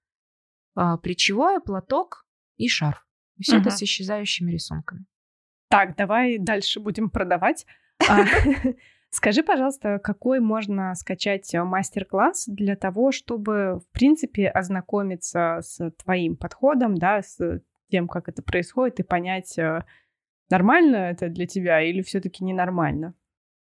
а, 0.74 0.96
плечевое, 0.96 1.60
платок 1.60 2.26
и 2.56 2.68
шарф. 2.68 3.06
И 3.36 3.42
все 3.42 3.56
угу. 3.56 3.62
это 3.62 3.70
с 3.70 3.82
исчезающими 3.82 4.52
рисунками. 4.52 5.04
Так, 5.68 5.96
давай 5.96 6.38
дальше 6.38 6.80
будем 6.80 7.10
продавать. 7.10 7.66
Скажи, 9.14 9.44
пожалуйста, 9.44 10.00
какой 10.02 10.40
можно 10.40 10.92
скачать 10.96 11.54
э, 11.54 11.62
мастер-класс 11.62 12.46
для 12.48 12.74
того, 12.74 13.12
чтобы, 13.12 13.78
в 13.78 13.92
принципе, 13.92 14.48
ознакомиться 14.48 15.60
с 15.62 15.92
твоим 16.02 16.36
подходом, 16.36 16.96
да, 16.96 17.22
с 17.22 17.62
тем, 17.92 18.08
как 18.08 18.28
это 18.28 18.42
происходит, 18.42 18.98
и 18.98 19.04
понять, 19.04 19.56
э, 19.56 19.84
нормально 20.50 20.96
это 20.96 21.28
для 21.28 21.46
тебя 21.46 21.80
или 21.80 22.02
все-таки 22.02 22.42
ненормально? 22.42 23.14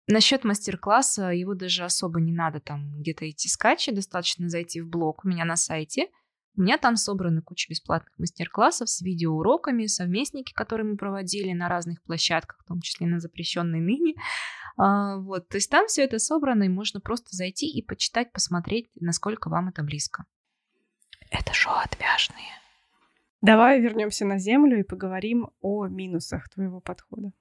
Насчет 0.07 0.43
мастер-класса 0.43 1.29
его 1.29 1.53
даже 1.53 1.83
особо 1.83 2.19
не 2.19 2.31
надо 2.31 2.59
там 2.59 2.99
где-то 2.99 3.29
идти 3.29 3.47
скачать, 3.47 3.93
достаточно 3.93 4.49
зайти 4.49 4.81
в 4.81 4.89
блог 4.89 5.23
у 5.23 5.27
меня 5.27 5.45
на 5.45 5.55
сайте 5.55 6.07
У 6.55 6.61
меня 6.61 6.79
там 6.79 6.95
собраны 6.95 7.43
куча 7.43 7.69
бесплатных 7.69 8.17
мастер-классов 8.17 8.89
с 8.89 9.01
видеоуроками, 9.01 9.85
совместники, 9.85 10.51
которые 10.51 10.88
мы 10.88 10.97
проводили 10.97 11.53
на 11.53 11.69
разных 11.69 12.01
площадках, 12.01 12.57
в 12.63 12.67
том 12.67 12.81
числе 12.81 13.05
на 13.05 13.19
запрещенной 13.19 13.81
ныне. 13.81 14.15
А, 14.78 15.17
вот, 15.17 15.49
то 15.49 15.57
есть 15.57 15.69
там 15.69 15.88
все 15.88 16.03
это 16.03 16.19
собрано, 16.19 16.63
и 16.63 16.69
можно 16.69 17.01
просто 17.01 17.36
зайти 17.36 17.67
и 17.67 17.86
почитать, 17.86 18.32
посмотреть, 18.32 18.89
насколько 18.95 19.49
вам 19.49 19.69
это 19.69 19.84
близко. 19.84 20.25
Это 21.32 21.53
шоу 21.53 21.73
отвяжные. 21.73 22.51
Давай 23.41 23.82
вернемся 23.82 24.25
на 24.25 24.38
землю 24.38 24.80
и 24.80 24.84
поговорим 24.84 25.49
о 25.61 25.88
минусах 25.88 26.49
твоего 26.49 26.80
подхода. 26.80 27.32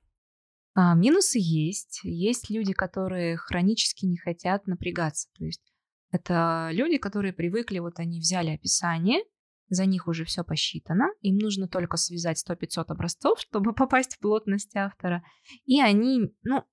А, 0.74 0.94
минусы 0.94 1.38
есть. 1.40 2.00
Есть 2.02 2.50
люди, 2.50 2.72
которые 2.72 3.36
хронически 3.36 4.04
не 4.06 4.16
хотят 4.16 4.66
напрягаться. 4.66 5.28
То 5.38 5.44
есть 5.44 5.62
это 6.10 6.68
люди, 6.72 6.98
которые 6.98 7.32
привыкли, 7.32 7.78
вот 7.78 7.98
они 7.98 8.20
взяли 8.20 8.50
описание, 8.50 9.20
за 9.68 9.84
них 9.84 10.06
уже 10.06 10.24
все 10.24 10.44
посчитано, 10.44 11.08
им 11.22 11.38
нужно 11.38 11.66
только 11.66 11.96
связать 11.96 12.42
100-500 12.46 12.84
образцов, 12.88 13.40
чтобы 13.40 13.72
попасть 13.74 14.14
в 14.14 14.20
плотность 14.20 14.76
автора. 14.76 15.22
И 15.64 15.80
они, 15.80 16.32
ну, 16.42 16.64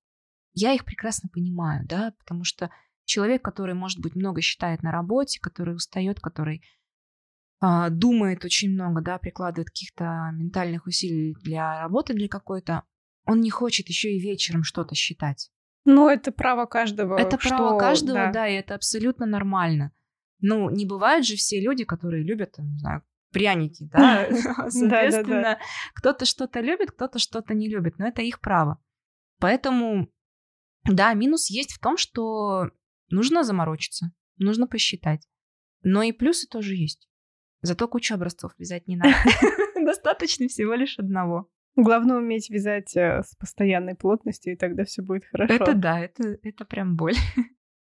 я 0.53 0.73
их 0.73 0.85
прекрасно 0.85 1.29
понимаю, 1.29 1.85
да, 1.87 2.13
потому 2.19 2.43
что 2.43 2.69
человек, 3.05 3.43
который, 3.43 3.75
может 3.75 3.99
быть, 3.99 4.15
много 4.15 4.41
считает 4.41 4.83
на 4.83 4.91
работе, 4.91 5.39
который 5.39 5.75
устает, 5.75 6.19
который 6.19 6.63
а, 7.59 7.89
думает 7.89 8.43
очень 8.45 8.71
много, 8.71 9.01
да, 9.01 9.17
прикладывает 9.17 9.69
каких-то 9.69 10.29
ментальных 10.33 10.85
усилий 10.85 11.35
для 11.41 11.79
работы 11.79 12.13
для 12.13 12.27
какой-то, 12.27 12.83
он 13.25 13.39
не 13.41 13.49
хочет 13.49 13.87
еще 13.87 14.13
и 14.13 14.19
вечером 14.19 14.63
что-то 14.63 14.95
считать. 14.95 15.49
Ну, 15.85 16.09
это 16.09 16.31
право 16.31 16.65
каждого. 16.65 17.17
Это 17.17 17.39
что... 17.39 17.49
право 17.49 17.79
каждого, 17.79 18.17
да. 18.17 18.31
да, 18.31 18.47
и 18.47 18.55
это 18.55 18.75
абсолютно 18.75 19.25
нормально. 19.25 19.91
Ну, 20.39 20.69
не 20.69 20.85
бывают 20.85 21.25
же 21.25 21.35
все 21.35 21.61
люди, 21.61 21.85
которые 21.85 22.23
любят, 22.23 22.57
не 22.57 22.77
знаю, 22.77 23.03
пряники, 23.31 23.89
да, 23.91 24.27
соответственно, 24.69 25.57
кто-то 25.93 26.25
что-то 26.25 26.59
любит, 26.59 26.91
кто-то 26.91 27.19
что-то 27.19 27.53
не 27.53 27.69
любит, 27.69 27.97
но 27.97 28.07
это 28.07 28.21
их 28.21 28.39
право. 28.39 28.77
Поэтому, 29.39 30.09
да, 30.85 31.13
минус 31.13 31.49
есть 31.49 31.73
в 31.73 31.79
том, 31.79 31.97
что 31.97 32.71
нужно 33.09 33.43
заморочиться, 33.43 34.11
нужно 34.37 34.67
посчитать. 34.67 35.27
Но 35.81 36.03
и 36.03 36.11
плюсы 36.11 36.47
тоже 36.47 36.75
есть. 36.75 37.09
Зато 37.61 37.87
кучу 37.87 38.13
образцов 38.13 38.53
вязать 38.57 38.87
не 38.87 38.97
надо. 38.97 39.15
Достаточно 39.85 40.47
всего 40.47 40.73
лишь 40.73 40.99
одного. 40.99 41.49
Главное 41.75 42.17
уметь 42.17 42.49
вязать 42.49 42.95
э, 42.95 43.23
с 43.23 43.35
постоянной 43.35 43.95
плотностью, 43.95 44.53
и 44.53 44.55
тогда 44.55 44.83
все 44.83 45.01
будет 45.01 45.25
хорошо. 45.25 45.53
Это 45.53 45.73
да, 45.73 45.99
это, 45.99 46.37
это 46.43 46.65
прям 46.65 46.95
боль. 46.95 47.15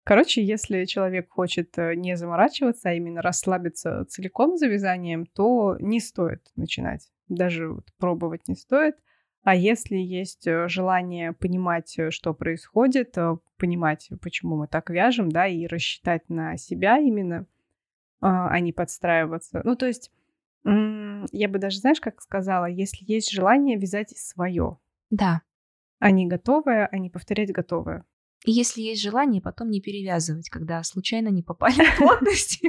Короче, 0.06 0.44
если 0.44 0.86
человек 0.86 1.30
хочет 1.30 1.78
э, 1.78 1.96
не 1.96 2.16
заморачиваться, 2.16 2.90
а 2.90 2.94
именно 2.94 3.22
расслабиться 3.22 4.06
целиком 4.06 4.56
за 4.56 4.68
вязанием, 4.68 5.26
то 5.26 5.76
не 5.80 6.00
стоит 6.00 6.48
начинать. 6.56 7.12
Даже 7.28 7.70
вот 7.70 7.88
пробовать 7.98 8.48
не 8.48 8.56
стоит. 8.56 8.96
А 9.46 9.56
если 9.56 9.96
есть 9.96 10.48
э, 10.48 10.68
желание 10.68 11.32
понимать, 11.32 11.96
что 12.10 12.34
происходит, 12.34 13.16
понимать, 13.58 14.10
почему 14.20 14.58
мы 14.58 14.68
так 14.68 14.90
вяжем, 14.90 15.32
да, 15.32 15.46
и 15.46 15.68
рассчитать 15.68 16.28
на 16.30 16.58
себя 16.58 16.98
именно, 16.98 17.46
а, 18.22 18.50
а 18.50 18.60
не 18.60 18.74
подстраиваться. 18.74 19.62
Ну, 19.64 19.76
то 19.76 19.86
есть 19.86 20.12
я 20.64 21.48
бы 21.48 21.60
даже, 21.60 21.78
знаешь, 21.78 22.02
как 22.02 22.20
сказала, 22.24 22.66
если 22.66 23.06
есть 23.06 23.32
желание 23.32 23.78
вязать 23.78 24.18
свое. 24.18 24.80
Да. 25.12 25.44
А 26.00 26.10
не 26.10 26.26
готовое, 26.26 26.88
а 26.92 26.98
не 26.98 27.12
повторять 27.12 27.52
готовое. 27.52 28.04
И 28.46 28.52
если 28.52 28.82
есть 28.82 29.04
желание, 29.04 29.44
потом 29.44 29.70
не 29.70 29.80
перевязывать, 29.80 30.50
когда 30.50 30.82
случайно 30.82 31.28
не 31.28 31.44
попали 31.44 31.86
в 31.86 31.98
плотность. 32.00 32.64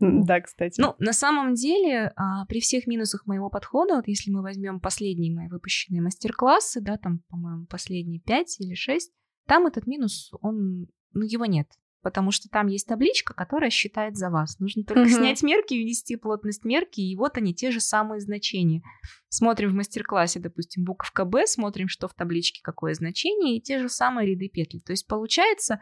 Да, 0.00 0.40
кстати. 0.40 0.80
Ну, 0.80 0.94
на 0.98 1.12
самом 1.12 1.54
деле, 1.54 2.12
а, 2.16 2.46
при 2.46 2.60
всех 2.60 2.86
минусах 2.86 3.26
моего 3.26 3.50
подхода, 3.50 3.96
вот 3.96 4.08
если 4.08 4.30
мы 4.30 4.42
возьмем 4.42 4.80
последние 4.80 5.34
мои 5.34 5.48
выпущенные 5.48 6.02
мастер-классы, 6.02 6.80
да, 6.80 6.96
там, 6.96 7.20
по-моему, 7.28 7.66
последние 7.66 8.20
пять 8.20 8.58
или 8.60 8.74
шесть, 8.74 9.12
там 9.46 9.66
этот 9.66 9.86
минус, 9.86 10.30
он, 10.40 10.86
ну, 11.12 11.22
его 11.22 11.44
нет 11.44 11.68
потому 12.02 12.30
что 12.30 12.48
там 12.48 12.66
есть 12.68 12.86
табличка, 12.86 13.34
которая 13.34 13.70
считает 13.70 14.16
за 14.16 14.30
вас. 14.30 14.58
Нужно 14.58 14.84
только 14.84 15.02
угу. 15.02 15.10
снять 15.10 15.42
мерки, 15.42 15.74
ввести 15.74 16.16
плотность 16.16 16.64
мерки, 16.64 17.00
и 17.00 17.16
вот 17.16 17.36
они, 17.36 17.54
те 17.54 17.70
же 17.70 17.80
самые 17.80 18.20
значения. 18.20 18.82
Смотрим 19.28 19.70
в 19.70 19.74
мастер-классе, 19.74 20.40
допустим, 20.40 20.84
буковка 20.84 21.24
Б, 21.24 21.46
смотрим, 21.46 21.88
что 21.88 22.08
в 22.08 22.14
табличке, 22.14 22.60
какое 22.62 22.94
значение, 22.94 23.56
и 23.56 23.60
те 23.60 23.78
же 23.78 23.88
самые 23.88 24.30
ряды 24.30 24.48
петли. 24.48 24.78
То 24.78 24.92
есть 24.92 25.06
получается, 25.06 25.80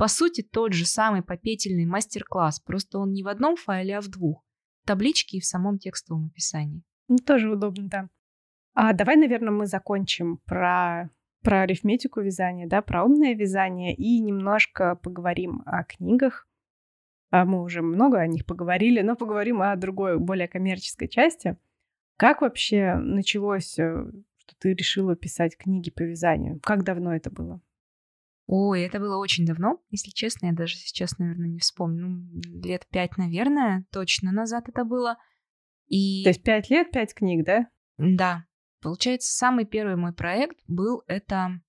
по 0.00 0.08
сути, 0.08 0.40
тот 0.40 0.72
же 0.72 0.86
самый 0.86 1.20
попетельный 1.20 1.84
мастер-класс, 1.84 2.60
просто 2.60 2.98
он 2.98 3.12
не 3.12 3.22
в 3.22 3.28
одном 3.28 3.56
файле, 3.56 3.98
а 3.98 4.00
в 4.00 4.08
двух. 4.08 4.42
В 4.82 4.86
табличке 4.86 5.36
и 5.36 5.40
в 5.40 5.44
самом 5.44 5.76
текстовом 5.76 6.28
описании. 6.28 6.82
Ну, 7.08 7.18
тоже 7.18 7.50
удобно, 7.50 7.86
да. 7.86 8.08
А 8.72 8.94
давай, 8.94 9.16
наверное, 9.16 9.50
мы 9.50 9.66
закончим 9.66 10.38
про 10.46 11.10
про 11.42 11.60
арифметику 11.60 12.22
вязания, 12.22 12.66
да, 12.66 12.80
про 12.80 13.04
умное 13.04 13.34
вязание 13.34 13.94
и 13.94 14.20
немножко 14.20 14.96
поговорим 14.96 15.62
о 15.66 15.84
книгах. 15.84 16.48
А 17.30 17.44
мы 17.44 17.62
уже 17.62 17.82
много 17.82 18.20
о 18.20 18.26
них 18.26 18.46
поговорили, 18.46 19.02
но 19.02 19.16
поговорим 19.16 19.60
о 19.60 19.76
другой, 19.76 20.18
более 20.18 20.48
коммерческой 20.48 21.08
части. 21.08 21.58
Как 22.16 22.40
вообще 22.40 22.94
началось, 22.94 23.78
э, 23.78 24.10
что 24.38 24.54
ты 24.60 24.72
решила 24.72 25.14
писать 25.14 25.58
книги 25.58 25.90
по 25.90 26.00
вязанию? 26.00 26.58
Как 26.62 26.84
давно 26.84 27.14
это 27.14 27.30
было? 27.30 27.60
Ой, 28.52 28.82
это 28.82 28.98
было 28.98 29.16
очень 29.16 29.46
давно. 29.46 29.80
Если 29.90 30.10
честно, 30.10 30.46
я 30.46 30.52
даже 30.52 30.76
сейчас, 30.76 31.18
наверное, 31.18 31.48
не 31.48 31.60
вспомню. 31.60 32.08
Ну, 32.08 32.60
лет 32.62 32.86
пять, 32.90 33.16
наверное, 33.16 33.86
точно 33.92 34.32
назад 34.32 34.68
это 34.68 34.84
было. 34.84 35.18
И... 35.86 36.24
То 36.24 36.30
есть 36.30 36.42
пять 36.42 36.68
лет, 36.68 36.90
пять 36.90 37.14
книг, 37.14 37.44
да? 37.44 37.68
Да, 37.96 38.46
Получается, 38.80 39.32
самый 39.32 39.66
первый 39.66 39.96
мой 39.96 40.12
проект 40.12 40.58
был 40.66 41.02
это 41.06 41.60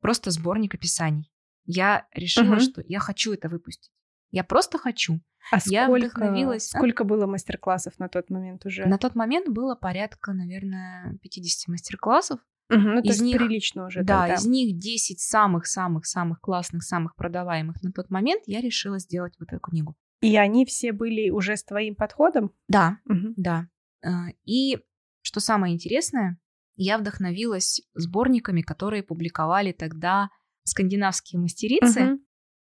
просто 0.00 0.30
сборник 0.30 0.74
описаний. 0.74 1.32
Я 1.64 2.06
решила, 2.12 2.54
угу. 2.54 2.60
что 2.60 2.82
я 2.86 3.00
хочу 3.00 3.32
это 3.32 3.48
выпустить. 3.48 3.90
Я 4.30 4.44
просто 4.44 4.78
хочу. 4.78 5.20
А 5.50 5.58
я 5.66 5.84
сколько, 5.84 6.06
вдохновилась. 6.06 6.74
А? 6.74 6.78
Сколько 6.78 7.04
было 7.04 7.26
мастер-классов 7.26 7.98
на 7.98 8.08
тот 8.08 8.30
момент 8.30 8.64
уже? 8.66 8.86
На 8.86 8.98
тот 8.98 9.14
момент 9.14 9.48
было 9.48 9.74
порядка, 9.74 10.32
наверное, 10.32 11.18
50 11.22 11.68
мастер-классов. 11.68 12.40
Угу, 12.70 12.78
ну, 12.78 13.00
из 13.02 13.20
них, 13.20 13.36
прилично 13.36 13.86
уже. 13.86 14.02
Да, 14.02 14.20
тогда. 14.20 14.34
из 14.34 14.46
них 14.46 14.78
10 14.78 15.20
самых-самых-самых 15.20 16.40
классных, 16.40 16.82
самых 16.82 17.14
продаваемых 17.14 17.82
на 17.82 17.92
тот 17.92 18.10
момент 18.10 18.42
я 18.46 18.60
решила 18.60 18.98
сделать 18.98 19.34
вот 19.38 19.52
эту 19.52 19.60
книгу. 19.60 19.94
И 20.20 20.36
они 20.36 20.64
все 20.64 20.92
были 20.92 21.28
уже 21.28 21.56
с 21.56 21.64
твоим 21.64 21.94
подходом? 21.94 22.52
Да, 22.68 22.98
угу. 23.04 23.34
да. 23.36 23.68
А, 24.02 24.28
и 24.44 24.78
что 25.20 25.40
самое 25.40 25.74
интересное, 25.74 26.38
я 26.76 26.98
вдохновилась 26.98 27.82
сборниками, 27.94 28.62
которые 28.62 29.02
публиковали 29.02 29.72
тогда 29.72 30.30
скандинавские 30.64 31.40
мастерицы, 31.40 32.00
uh-huh. 32.00 32.18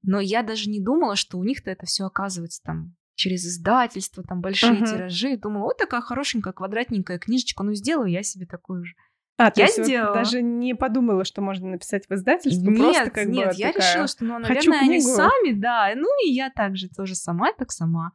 но 0.02 0.20
я 0.20 0.42
даже 0.42 0.70
не 0.70 0.82
думала, 0.82 1.16
что 1.16 1.38
у 1.38 1.44
них-то 1.44 1.70
это 1.70 1.86
все 1.86 2.04
оказывается 2.04 2.62
там 2.62 2.94
через 3.14 3.46
издательство, 3.46 4.22
там 4.22 4.40
большие 4.40 4.80
uh-huh. 4.80 4.86
тиражи. 4.86 5.36
Думала, 5.36 5.64
вот 5.64 5.78
такая 5.78 6.02
хорошенькая 6.02 6.52
квадратненькая 6.52 7.18
книжечка, 7.18 7.62
ну 7.62 7.74
сделаю 7.74 8.10
я 8.10 8.22
себе 8.22 8.46
такую 8.46 8.84
же. 8.84 8.94
А, 9.38 9.52
я 9.54 9.68
сделала. 9.68 10.08
Вот 10.08 10.14
даже 10.14 10.40
не 10.40 10.74
подумала, 10.74 11.24
что 11.24 11.42
можно 11.42 11.68
написать 11.68 12.06
в 12.08 12.14
издательство. 12.14 12.70
Нет, 12.70 12.78
просто 12.78 13.10
как 13.10 13.26
нет, 13.26 13.48
бы 13.48 13.54
я 13.56 13.72
такая, 13.72 13.92
решила, 13.92 14.06
что, 14.06 14.24
ну, 14.24 14.38
наверное, 14.38 14.80
они 14.80 15.00
сами, 15.00 15.52
да. 15.52 15.92
Ну 15.94 16.08
и 16.24 16.32
я 16.32 16.50
также 16.50 16.88
тоже 16.88 17.14
сама, 17.14 17.52
так 17.52 17.70
сама. 17.70 18.12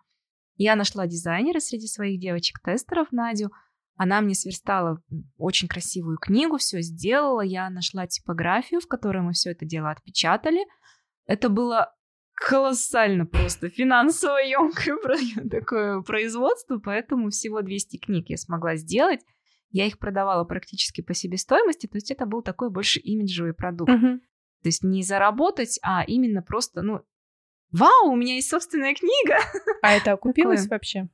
Я 0.57 0.75
нашла 0.75 1.07
дизайнера 1.07 1.59
среди 1.59 1.87
своих 1.87 2.19
девочек-тестеров, 2.19 3.11
Надю. 3.11 3.51
Она 3.95 4.21
мне 4.21 4.33
сверстала 4.33 4.99
очень 5.37 5.67
красивую 5.67 6.17
книгу, 6.17 6.57
все 6.57 6.81
сделала. 6.81 7.41
Я 7.41 7.69
нашла 7.69 8.07
типографию, 8.07 8.79
в 8.81 8.87
которой 8.87 9.21
мы 9.21 9.33
все 9.33 9.51
это 9.51 9.65
дело 9.65 9.91
отпечатали. 9.91 10.65
Это 11.27 11.49
было 11.49 11.93
колоссально 12.33 13.27
просто 13.27 13.69
финансово 13.69 14.37
емкое 14.37 14.97
такое 15.49 16.01
производство, 16.01 16.79
поэтому 16.79 17.29
всего 17.29 17.61
200 17.61 17.97
книг 17.97 18.29
я 18.29 18.37
смогла 18.37 18.75
сделать. 18.75 19.21
Я 19.71 19.87
их 19.87 19.99
продавала 19.99 20.43
практически 20.43 21.01
по 21.01 21.13
себестоимости, 21.13 21.87
то 21.87 21.97
есть 21.97 22.11
это 22.11 22.25
был 22.25 22.41
такой 22.41 22.69
больше 22.69 22.99
имиджевый 22.99 23.53
продукт. 23.53 23.91
Uh-huh. 23.91 24.19
То 24.19 24.67
есть 24.67 24.83
не 24.83 25.01
заработать, 25.01 25.79
а 25.81 26.03
именно 26.05 26.41
просто, 26.41 26.81
ну, 26.81 27.01
вау, 27.71 28.11
у 28.11 28.15
меня 28.15 28.35
есть 28.35 28.49
собственная 28.49 28.93
книга. 28.93 29.37
А 29.81 29.93
это 29.93 30.11
окупилось 30.11 30.67
вообще? 30.67 31.09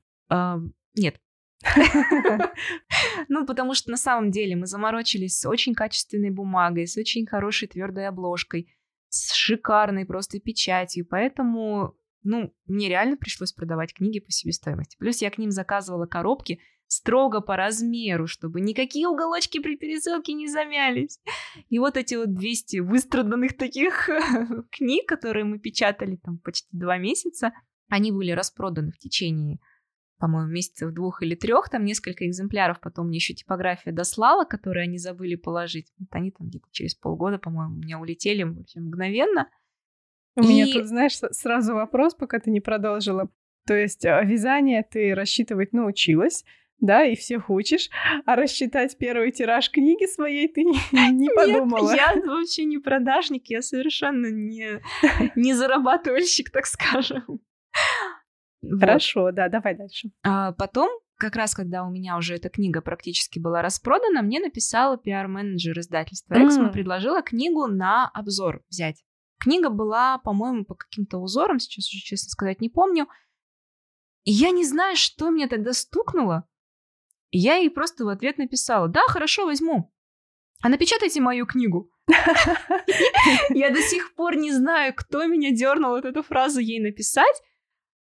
Нет, 0.96 1.20
ну, 3.28 3.46
потому 3.46 3.74
что 3.74 3.90
на 3.90 3.98
самом 3.98 4.32
деле 4.32 4.56
мы 4.56 4.68
заморочились 4.68 5.40
с 5.40 5.48
очень 5.48 5.74
качественной 5.74 6.30
бумагой, 6.30 6.88
с 6.88 6.98
очень 6.98 7.26
хорошей 7.26 7.68
твердой 7.68 8.08
обложкой, 8.08 8.76
с 9.10 9.34
шикарной 9.34 10.06
просто 10.06 10.40
печатью, 10.40 11.06
поэтому, 11.10 11.96
ну, 12.24 12.54
мне 12.66 12.90
реально 12.90 13.18
пришлось 13.18 13.54
продавать 13.54 13.94
книги 13.94 14.20
по 14.20 14.32
себестоимости. 14.32 14.98
Плюс 14.98 15.22
я 15.22 15.32
к 15.32 15.38
ним 15.38 15.52
заказывала 15.52 16.06
коробки 16.06 16.60
строго 16.88 17.42
по 17.42 17.56
размеру, 17.56 18.28
чтобы 18.28 18.62
никакие 18.62 19.08
уголочки 19.08 19.60
при 19.60 19.76
пересылке 19.76 20.34
не 20.34 20.48
замялись. 20.48 21.20
И 21.70 21.80
вот 21.80 21.98
эти 21.98 22.16
вот 22.16 22.34
200 22.34 22.78
выстраданных 22.78 23.58
таких 23.58 24.10
книг, 24.72 25.08
которые 25.08 25.46
мы 25.46 25.60
печатали 25.60 26.18
там 26.18 26.40
почти 26.40 26.70
два 26.72 26.98
месяца, 26.98 27.52
они 27.90 28.12
были 28.12 28.32
распроданы 28.32 28.92
в 28.92 28.98
течение 28.98 29.60
по-моему, 30.20 30.50
месяцев 30.50 30.92
двух 30.94 31.22
или 31.22 31.36
трех, 31.36 31.70
там 31.70 31.86
несколько 31.86 32.26
экземпляров, 32.26 32.80
потом 32.80 33.08
мне 33.08 33.18
еще 33.18 33.34
типография 33.34 33.92
дослала, 33.92 34.46
которые 34.46 34.84
они 34.84 34.98
забыли 34.98 35.36
положить. 35.36 35.92
Вот 36.00 36.10
они 36.12 36.32
там 36.32 36.48
где-то 36.48 36.68
через 36.72 36.96
полгода, 36.96 37.38
по-моему, 37.38 37.76
у 37.76 37.78
меня 37.78 38.00
улетели 38.00 38.44
вообще 38.44 38.80
мгновенно. 38.80 39.48
У 40.36 40.42
и... 40.42 40.48
меня 40.48 40.74
тут, 40.74 40.88
знаешь, 40.88 41.18
сразу 41.18 41.76
вопрос, 41.76 42.16
пока 42.16 42.40
ты 42.40 42.50
не 42.50 42.62
продолжила. 42.62 43.30
То 43.66 43.76
есть 43.76 44.06
а, 44.06 44.24
вязание 44.24 44.84
ты 44.84 45.14
рассчитывать 45.14 45.74
научилась, 45.74 46.46
да, 46.80 47.04
и 47.04 47.16
всех 47.16 47.50
учишь, 47.50 47.90
а 48.26 48.36
рассчитать 48.36 48.98
первый 48.98 49.32
тираж 49.32 49.72
книги 49.72 50.06
своей 50.06 50.48
ты 50.48 50.64
не 50.64 51.30
подумала. 51.36 51.92
Нет, 51.92 51.98
я 51.98 52.22
вообще 52.22 52.66
не 52.66 52.78
продажник, 52.78 53.48
я 53.48 53.62
совершенно 53.62 54.28
не, 54.28 54.82
не 55.36 55.54
зарабатывальщик, 55.54 56.52
так 56.52 56.66
скажем. 56.66 57.42
Хорошо, 58.80 59.24
вот. 59.24 59.36
да, 59.36 59.50
давай 59.50 59.76
дальше. 59.76 60.10
А 60.24 60.52
потом, 60.52 60.90
как 61.18 61.36
раз 61.36 61.56
когда 61.56 61.84
у 61.84 61.92
меня 61.92 62.18
уже 62.18 62.36
эта 62.36 62.50
книга 62.50 62.82
практически 62.82 63.40
была 63.40 63.62
распродана, 63.62 64.22
мне 64.22 64.40
написала 64.40 64.98
пиар-менеджер 64.98 65.80
издательства 65.80 66.36
Эксмо, 66.36 66.68
mm. 66.68 66.74
предложила 66.74 67.22
книгу 67.22 67.68
на 67.68 68.08
обзор 68.10 68.64
взять. 68.70 69.04
Книга 69.40 69.70
была, 69.70 70.18
по-моему, 70.20 70.66
по 70.66 70.76
каким-то 70.76 71.20
узорам, 71.20 71.60
сейчас 71.60 71.90
уже, 71.90 72.02
честно 72.02 72.30
сказать, 72.30 72.60
не 72.60 72.70
помню. 72.70 73.08
И 74.24 74.32
я 74.32 74.50
не 74.52 74.66
знаю, 74.66 74.96
что 74.96 75.30
мне 75.30 75.48
тогда 75.48 75.74
стукнуло. 75.74 76.48
И 77.32 77.40
я 77.40 77.56
ей 77.56 77.70
просто 77.70 78.06
в 78.06 78.10
ответ 78.10 78.38
написала, 78.38 78.88
да, 78.88 79.02
хорошо, 79.08 79.46
возьму. 79.46 79.94
А 80.62 80.70
напечатайте 80.70 81.22
мою 81.22 81.46
книгу. 81.46 81.92
Я 83.50 83.70
до 83.70 83.82
сих 83.82 84.16
пор 84.16 84.36
не 84.38 84.52
знаю, 84.52 84.94
кто 84.96 85.26
меня 85.26 85.52
дернул 85.52 85.92
вот 85.92 86.06
эту 86.06 86.24
фразу 86.24 86.60
ей 86.60 86.80
написать. 86.80 87.42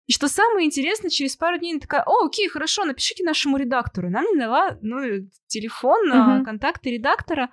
И 0.07 0.13
что 0.13 0.27
самое 0.27 0.65
интересное, 0.65 1.09
через 1.09 1.35
пару 1.35 1.59
дней 1.59 1.73
она 1.73 1.79
такая, 1.79 2.03
о, 2.05 2.25
окей, 2.25 2.47
хорошо, 2.47 2.85
напишите 2.85 3.23
нашему 3.23 3.57
редактору. 3.57 4.09
Нам 4.09 4.25
не 4.25 4.39
дала, 4.39 4.77
ну, 4.81 5.29
телефон, 5.47 6.11
uh-huh. 6.11 6.43
контакты 6.43 6.91
редактора. 6.91 7.51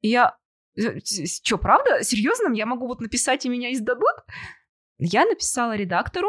И 0.00 0.08
я, 0.08 0.36
«Э, 0.76 0.98
что, 1.04 1.56
правда? 1.56 2.02
Серьезно? 2.02 2.52
Я 2.52 2.66
могу 2.66 2.86
вот 2.86 3.00
написать, 3.00 3.46
и 3.46 3.48
меня 3.48 3.72
издадут? 3.72 4.14
Я 4.98 5.24
написала 5.24 5.74
редактору. 5.74 6.28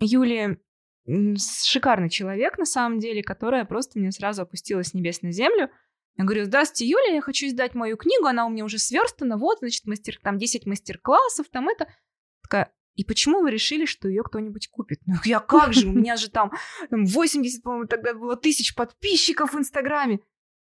Юлия 0.00 0.58
шикарный 1.06 2.10
человек, 2.10 2.58
на 2.58 2.64
самом 2.64 2.98
деле, 2.98 3.22
которая 3.22 3.64
просто 3.64 3.98
мне 3.98 4.10
сразу 4.12 4.42
опустилась 4.42 4.88
с 4.88 4.94
небес 4.94 5.22
на 5.22 5.32
землю. 5.32 5.70
Я 6.16 6.24
говорю, 6.24 6.44
здравствуйте, 6.44 6.86
Юлия, 6.86 7.16
я 7.16 7.20
хочу 7.20 7.46
издать 7.46 7.74
мою 7.74 7.96
книгу, 7.96 8.26
она 8.26 8.46
у 8.46 8.50
меня 8.50 8.64
уже 8.64 8.78
сверстана, 8.78 9.36
вот, 9.36 9.58
значит, 9.58 9.86
мастер, 9.86 10.18
там 10.22 10.38
10 10.38 10.66
мастер-классов, 10.66 11.46
там 11.50 11.68
это. 11.68 11.86
Такая, 12.42 12.72
и 12.94 13.04
почему 13.04 13.42
вы 13.42 13.50
решили, 13.50 13.84
что 13.84 14.08
ее 14.08 14.22
кто-нибудь 14.22 14.68
купит? 14.68 15.00
Ну, 15.06 15.14
я 15.24 15.40
как 15.40 15.74
же, 15.74 15.86
у 15.86 15.92
меня 15.92 16.16
же 16.16 16.30
там 16.30 16.52
80, 16.90 17.62
по-моему, 17.62 17.86
тогда 17.86 18.14
было 18.14 18.36
тысяч 18.36 18.74
подписчиков 18.74 19.52
в 19.52 19.58
Инстаграме. 19.58 20.20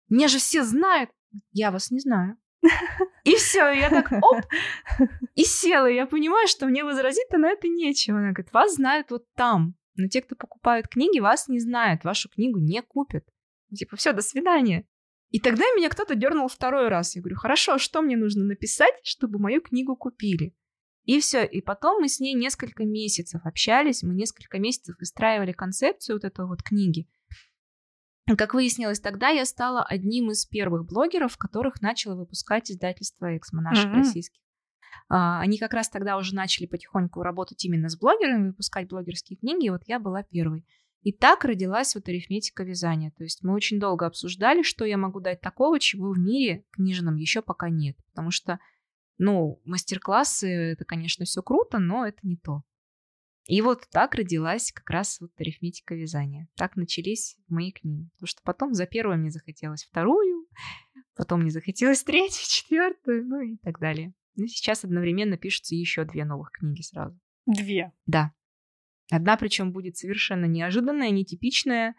Меня 0.09 0.28
же 0.28 0.38
все 0.38 0.62
знают. 0.62 1.11
Я 1.53 1.72
вас 1.72 1.91
не 1.91 1.99
знаю. 1.99 2.36
И 3.24 3.34
все, 3.34 3.70
я 3.70 3.91
так, 3.91 4.12
оп, 4.22 4.43
и 5.34 5.45
села. 5.45 5.86
Я 5.86 6.07
понимаю, 6.07 6.47
что 6.47 6.66
мне 6.66 6.84
возразить-то 6.84 7.38
на 7.38 7.49
это 7.49 7.68
нечего. 7.68 8.18
Она 8.18 8.32
говорит, 8.32 8.53
вас 8.53 8.74
знают 8.74 9.11
вот 9.11 9.24
там. 9.34 9.74
Но 9.95 10.09
те, 10.09 10.22
кто 10.22 10.36
покупают 10.36 10.88
книги, 10.88 11.18
вас 11.20 11.49
не 11.49 11.61
знают, 11.61 12.05
вашу 12.05 12.28
книгу 12.28 12.59
не 12.59 12.82
купят. 12.82 13.24
Типа, 13.74 13.97
все, 13.97 14.12
до 14.12 14.22
свидания. 14.22 14.86
И 15.30 15.38
тогда 15.38 15.64
меня 15.76 15.88
кто-то 15.88 16.14
дернул 16.14 16.49
второй 16.49 16.88
раз. 16.88 17.14
Я 17.14 17.22
говорю, 17.22 17.36
хорошо, 17.36 17.74
а 17.74 17.78
что 17.78 18.03
мне 18.03 18.16
нужно 18.16 18.45
написать, 18.45 18.95
чтобы 19.05 19.38
мою 19.38 19.61
книгу 19.61 19.97
купили? 19.97 20.55
И 21.05 21.20
все. 21.20 21.45
И 21.45 21.61
потом 21.61 22.01
мы 22.01 22.09
с 22.09 22.20
ней 22.20 22.34
несколько 22.34 22.84
месяцев 22.84 23.41
общались, 23.45 24.03
мы 24.03 24.14
несколько 24.14 24.59
месяцев 24.59 24.97
выстраивали 24.99 25.53
концепцию 25.53 26.16
вот 26.16 26.24
этой 26.24 26.47
вот 26.47 26.62
книги. 26.62 27.09
Как 28.36 28.55
выяснилось, 28.55 29.01
тогда 29.01 29.28
я 29.28 29.45
стала 29.45 29.82
одним 29.82 30.30
из 30.30 30.47
первых 30.47 30.86
блогеров, 30.86 31.36
которых 31.36 31.80
начала 31.80 32.14
выпускать 32.14 32.70
издательство 32.70 33.36
Эксмо 33.36 33.62
наших 33.62 33.86
mm-hmm. 33.86 33.95
российских. 33.95 34.41
А, 35.09 35.41
они 35.41 35.59
как 35.59 35.74
раз 35.74 35.88
тогда 35.88 36.16
уже 36.16 36.34
начали 36.34 36.66
потихоньку 36.66 37.22
работать 37.22 37.64
именно 37.64 37.88
с 37.88 37.97
блогерами, 37.97 38.49
выпускать 38.49 38.88
блогерские 38.88 39.38
книги, 39.38 39.66
и 39.66 39.70
вот 39.70 39.82
я 39.86 39.99
была 39.99 40.22
первой. 40.22 40.64
И 41.03 41.12
так 41.12 41.45
родилась 41.45 41.95
вот 41.95 42.09
арифметика 42.09 42.62
вязания. 42.62 43.11
То 43.16 43.24
есть 43.24 43.43
мы 43.43 43.55
очень 43.55 43.80
долго 43.80 44.07
обсуждали, 44.07 44.62
что 44.62 44.84
я 44.84 44.99
могу 44.99 45.20
дать 45.20 45.41
такого, 45.41 45.80
чего 45.80 46.12
в 46.12 46.18
мире 46.18 46.64
книжном 46.72 47.16
еще 47.16 47.41
пока 47.41 47.70
нет. 47.70 47.97
Потому 48.11 48.30
что 48.30 48.59
ну, 49.22 49.61
мастер-классы, 49.64 50.49
это, 50.49 50.86
конечно, 50.86 51.26
все 51.26 51.43
круто, 51.43 51.78
но 51.78 52.07
это 52.07 52.18
не 52.22 52.36
то. 52.36 52.62
И 53.47 53.61
вот 53.62 53.86
так 53.91 54.14
родилась 54.14 54.72
как 54.72 54.88
раз 54.88 55.20
вот 55.20 55.32
арифметика 55.38 55.95
вязания. 55.95 56.49
Так 56.57 56.76
начались 56.76 57.36
мои 57.49 57.72
книги. 57.72 58.09
Потому 58.14 58.26
что 58.26 58.43
потом 58.45 58.74
за 58.74 58.86
первую 58.86 59.18
мне 59.18 59.30
захотелось 59.30 59.84
вторую, 59.84 60.47
потом 61.16 61.41
мне 61.41 61.51
захотелось 61.51 62.03
третью, 62.03 62.45
четвертую, 62.49 63.26
ну 63.26 63.41
и 63.41 63.57
так 63.59 63.78
далее. 63.78 64.14
Ну, 64.37 64.47
сейчас 64.47 64.85
одновременно 64.85 65.37
пишутся 65.37 65.74
еще 65.74 66.05
две 66.05 66.24
новых 66.24 66.51
книги 66.53 66.83
сразу. 66.83 67.18
Две? 67.47 67.93
Да. 68.07 68.33
Одна 69.11 69.37
причем 69.37 69.72
будет 69.72 69.97
совершенно 69.97 70.45
неожиданная, 70.45 71.11
нетипичная, 71.11 71.95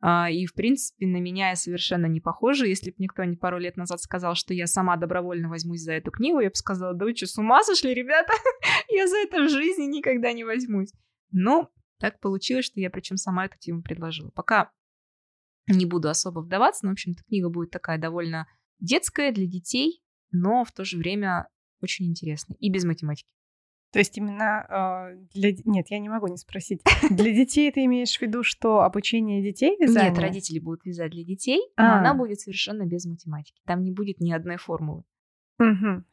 а, 0.00 0.30
и, 0.30 0.46
в 0.46 0.54
принципе, 0.54 1.06
на 1.06 1.16
меня 1.16 1.50
я 1.50 1.56
совершенно 1.56 2.06
не 2.06 2.20
похожа. 2.20 2.66
Если 2.66 2.90
бы 2.90 2.96
мне 2.98 3.08
кто-нибудь 3.08 3.40
пару 3.40 3.58
лет 3.58 3.76
назад 3.76 4.00
сказал, 4.00 4.34
что 4.34 4.54
я 4.54 4.66
сама 4.66 4.96
добровольно 4.96 5.48
возьмусь 5.48 5.80
за 5.80 5.92
эту 5.92 6.10
книгу, 6.10 6.38
я 6.40 6.50
бы 6.50 6.54
сказала, 6.54 6.94
да 6.94 7.04
вы 7.04 7.16
что, 7.16 7.26
с 7.26 7.36
ума 7.38 7.62
сошли, 7.64 7.94
ребята? 7.94 8.32
я 8.88 9.08
за 9.08 9.16
это 9.18 9.44
в 9.44 9.48
жизни 9.48 9.84
никогда 9.84 10.32
не 10.32 10.44
возьмусь. 10.44 10.92
Но 11.32 11.70
так 11.98 12.20
получилось, 12.20 12.66
что 12.66 12.80
я 12.80 12.90
причем 12.90 13.16
сама 13.16 13.46
эту 13.46 13.58
тему 13.58 13.82
предложила. 13.82 14.30
Пока 14.30 14.70
не 15.66 15.84
буду 15.84 16.08
особо 16.08 16.40
вдаваться, 16.40 16.86
но, 16.86 16.90
в 16.90 16.92
общем-то, 16.92 17.24
книга 17.24 17.50
будет 17.50 17.70
такая 17.70 17.98
довольно 17.98 18.46
детская 18.78 19.32
для 19.32 19.46
детей, 19.46 20.02
но 20.30 20.64
в 20.64 20.70
то 20.70 20.84
же 20.84 20.96
время 20.96 21.48
очень 21.80 22.06
интересная 22.06 22.56
и 22.60 22.70
без 22.70 22.84
математики. 22.84 23.28
То 23.90 24.00
есть 24.00 24.16
именно 24.18 24.66
э, 24.68 25.26
для... 25.32 25.52
Нет, 25.64 25.86
я 25.88 25.98
не 25.98 26.10
могу 26.10 26.26
не 26.26 26.36
спросить. 26.36 26.82
Для 27.10 27.32
детей 27.32 27.72
ты 27.72 27.84
имеешь 27.86 28.18
в 28.18 28.20
виду, 28.20 28.42
что 28.42 28.82
обучение 28.82 29.42
детей 29.42 29.76
вязанию? 29.80 30.10
Нет, 30.10 30.20
родители 30.20 30.58
будут 30.58 30.84
вязать 30.84 31.10
для 31.12 31.24
детей, 31.24 31.60
а. 31.76 31.82
но 31.82 31.98
она 32.00 32.14
будет 32.14 32.40
совершенно 32.40 32.84
без 32.84 33.06
математики. 33.06 33.62
Там 33.64 33.82
не 33.82 33.92
будет 33.92 34.20
ни 34.20 34.30
одной 34.30 34.58
формулы. 34.58 35.04
Угу. 35.58 36.04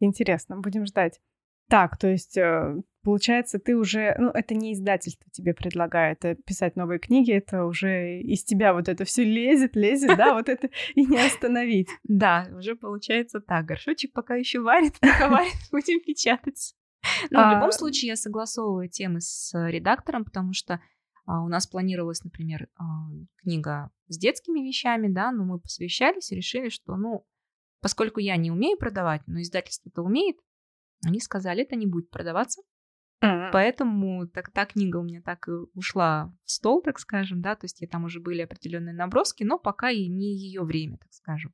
Интересно, 0.00 0.58
будем 0.58 0.84
ждать. 0.84 1.20
Так, 1.68 1.96
то 1.96 2.08
есть, 2.08 2.36
э, 2.36 2.82
получается, 3.02 3.58
ты 3.58 3.76
уже... 3.76 4.14
Ну, 4.18 4.30
это 4.30 4.54
не 4.54 4.72
издательство 4.74 5.30
тебе 5.30 5.54
предлагает 5.54 6.24
э, 6.24 6.36
писать 6.46 6.76
новые 6.76 6.98
книги, 6.98 7.32
это 7.32 7.64
уже 7.64 8.20
из 8.20 8.44
тебя 8.44 8.72
вот 8.72 8.88
это 8.88 9.04
все 9.04 9.24
лезет, 9.24 9.76
лезет, 9.76 10.16
да, 10.16 10.34
вот 10.34 10.48
это 10.48 10.68
и 10.94 11.04
не 11.04 11.18
остановить. 11.18 11.88
Да, 12.04 12.48
уже 12.56 12.76
получается 12.76 13.40
так. 13.40 13.66
Горшочек 13.66 14.12
пока 14.12 14.34
еще 14.36 14.60
варит, 14.60 14.94
пока 15.00 15.28
варит, 15.28 15.54
будем 15.70 16.00
печататься. 16.00 16.74
Но 17.30 17.40
а... 17.40 17.50
в 17.50 17.54
любом 17.54 17.72
случае 17.72 18.08
я 18.08 18.16
согласовываю 18.16 18.88
темы 18.88 19.20
с 19.20 19.52
редактором, 19.68 20.24
потому 20.24 20.52
что 20.52 20.80
а, 21.26 21.42
у 21.44 21.48
нас 21.48 21.66
планировалась, 21.66 22.24
например, 22.24 22.68
а, 22.76 22.84
книга 23.36 23.90
с 24.08 24.18
детскими 24.18 24.60
вещами, 24.60 25.08
да, 25.08 25.30
но 25.30 25.44
мы 25.44 25.60
посвящались 25.60 26.32
и 26.32 26.36
решили, 26.36 26.68
что, 26.68 26.96
ну, 26.96 27.24
поскольку 27.80 28.20
я 28.20 28.36
не 28.36 28.50
умею 28.50 28.76
продавать, 28.76 29.22
но 29.26 29.40
издательство-то 29.40 30.02
умеет, 30.02 30.36
они 31.04 31.20
сказали, 31.20 31.62
это 31.62 31.76
не 31.76 31.86
будет 31.86 32.10
продаваться. 32.10 32.62
Mm-hmm. 33.22 33.50
Поэтому 33.52 34.26
так, 34.28 34.50
та 34.50 34.64
книга 34.64 34.96
у 34.96 35.02
меня 35.02 35.20
так 35.20 35.46
и 35.48 35.52
ушла 35.74 36.32
в 36.44 36.50
стол, 36.50 36.80
так 36.82 36.98
скажем, 36.98 37.42
да, 37.42 37.54
то 37.54 37.66
есть 37.66 37.82
там 37.90 38.04
уже 38.04 38.20
были 38.20 38.42
определенные 38.42 38.94
наброски, 38.94 39.44
но 39.44 39.58
пока 39.58 39.90
и 39.90 40.08
не 40.08 40.34
ее 40.34 40.62
время, 40.62 40.96
так 40.98 41.12
скажем. 41.12 41.52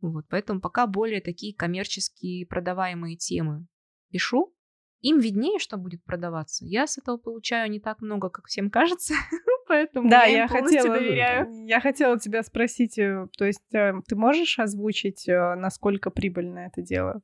Вот, 0.00 0.26
поэтому 0.28 0.60
пока 0.60 0.86
более 0.86 1.20
такие 1.20 1.54
коммерческие 1.54 2.46
продаваемые 2.46 3.16
темы 3.16 3.66
пишу, 4.10 4.54
им 5.00 5.18
виднее, 5.18 5.58
что 5.58 5.76
будет 5.76 6.04
продаваться. 6.04 6.64
Я 6.64 6.86
с 6.86 6.98
этого 6.98 7.16
получаю 7.16 7.70
не 7.70 7.80
так 7.80 8.00
много, 8.00 8.28
как 8.28 8.46
всем 8.46 8.70
кажется, 8.70 9.14
поэтому 9.66 10.08
да, 10.08 10.24
я, 10.24 10.42
я 10.42 10.48
хотела, 10.48 10.96
доверяю. 10.96 11.66
Я 11.66 11.80
хотела 11.80 12.18
тебя 12.18 12.42
спросить, 12.42 12.98
э, 12.98 13.26
то 13.36 13.44
есть 13.44 13.74
э, 13.74 13.94
ты 14.06 14.14
можешь 14.14 14.58
озвучить, 14.58 15.28
э, 15.28 15.54
насколько 15.56 16.10
прибыльно 16.10 16.60
это 16.60 16.82
дело? 16.82 17.20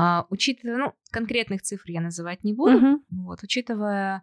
А, 0.00 0.26
учитывая, 0.30 0.76
ну, 0.76 0.94
конкретных 1.10 1.60
цифр 1.60 1.90
я 1.90 2.00
называть 2.00 2.44
не 2.44 2.54
буду, 2.54 2.78
uh-huh. 2.78 2.98
вот, 3.10 3.42
учитывая, 3.42 4.22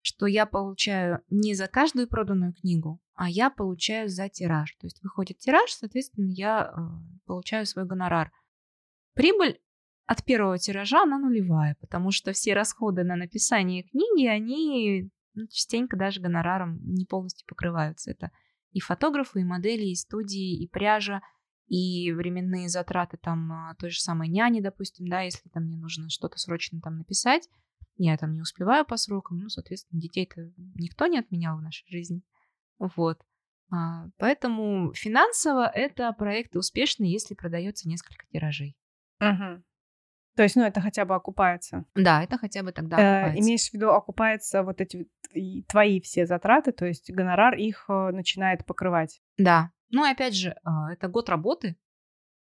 что 0.00 0.24
я 0.24 0.46
получаю 0.46 1.20
не 1.28 1.52
за 1.52 1.66
каждую 1.66 2.08
проданную 2.08 2.54
книгу, 2.54 3.02
а 3.14 3.28
я 3.28 3.50
получаю 3.50 4.08
за 4.08 4.30
тираж. 4.30 4.74
То 4.76 4.86
есть 4.86 5.02
выходит 5.02 5.36
тираж, 5.36 5.70
соответственно, 5.70 6.30
я 6.30 6.72
э, 6.74 6.80
получаю 7.26 7.66
свой 7.66 7.84
гонорар. 7.84 8.32
Прибыль 9.12 9.60
от 10.06 10.24
первого 10.24 10.56
тиража 10.56 11.02
она 11.02 11.18
нулевая, 11.18 11.76
потому 11.82 12.10
что 12.10 12.32
все 12.32 12.54
расходы 12.54 13.04
на 13.04 13.16
написание 13.16 13.82
книги, 13.82 14.26
они 14.26 15.10
ну, 15.34 15.46
частенько 15.48 15.98
даже 15.98 16.22
гонораром 16.22 16.80
не 16.82 17.04
полностью 17.04 17.46
покрываются. 17.46 18.10
Это 18.10 18.30
и 18.72 18.80
фотографы, 18.80 19.42
и 19.42 19.44
модели, 19.44 19.84
и 19.84 19.96
студии, 19.96 20.62
и 20.62 20.66
пряжа, 20.66 21.20
и 21.66 22.12
временные 22.12 22.68
затраты 22.68 23.16
там 23.16 23.52
а, 23.52 23.74
той 23.78 23.90
же 23.90 24.00
самой 24.00 24.28
няни, 24.28 24.60
допустим, 24.60 25.08
да, 25.08 25.22
если 25.22 25.48
там 25.48 25.64
мне 25.64 25.76
нужно 25.76 26.10
что-то 26.10 26.38
срочно 26.38 26.80
там 26.80 26.98
написать, 26.98 27.48
я 27.96 28.16
там 28.16 28.32
не 28.32 28.40
успеваю 28.40 28.84
по 28.84 28.96
срокам, 28.96 29.38
ну, 29.38 29.48
соответственно, 29.48 30.00
детей-то 30.00 30.52
никто 30.56 31.06
не 31.06 31.18
отменял 31.18 31.56
в 31.56 31.62
нашей 31.62 31.88
жизни. 31.88 32.22
Вот. 32.78 33.20
А, 33.70 34.08
поэтому 34.18 34.92
финансово 34.94 35.66
это 35.66 36.12
проект 36.12 36.56
успешный, 36.56 37.08
если 37.08 37.34
продается 37.34 37.88
несколько 37.88 38.26
тиражей. 38.26 38.76
Угу. 39.20 39.62
То 40.36 40.42
есть, 40.42 40.56
ну, 40.56 40.62
это 40.64 40.80
хотя 40.80 41.04
бы 41.04 41.14
окупается. 41.14 41.84
Да, 41.94 42.22
это 42.22 42.38
хотя 42.38 42.62
бы 42.62 42.72
тогда 42.72 42.96
окупается. 42.96 43.38
Э, 43.38 43.40
имеешь 43.40 43.70
в 43.70 43.74
виду, 43.74 43.90
окупается 43.90 44.64
вот 44.64 44.80
эти 44.80 45.08
твои 45.68 46.00
все 46.00 46.26
затраты, 46.26 46.72
то 46.72 46.86
есть 46.86 47.10
гонорар 47.12 47.54
их 47.54 47.84
э, 47.88 48.10
начинает 48.10 48.66
покрывать. 48.66 49.20
Да. 49.38 49.70
Ну, 49.90 50.04
опять 50.04 50.34
же, 50.34 50.56
а, 50.64 50.92
это 50.92 51.08
год 51.08 51.28
работы. 51.28 51.76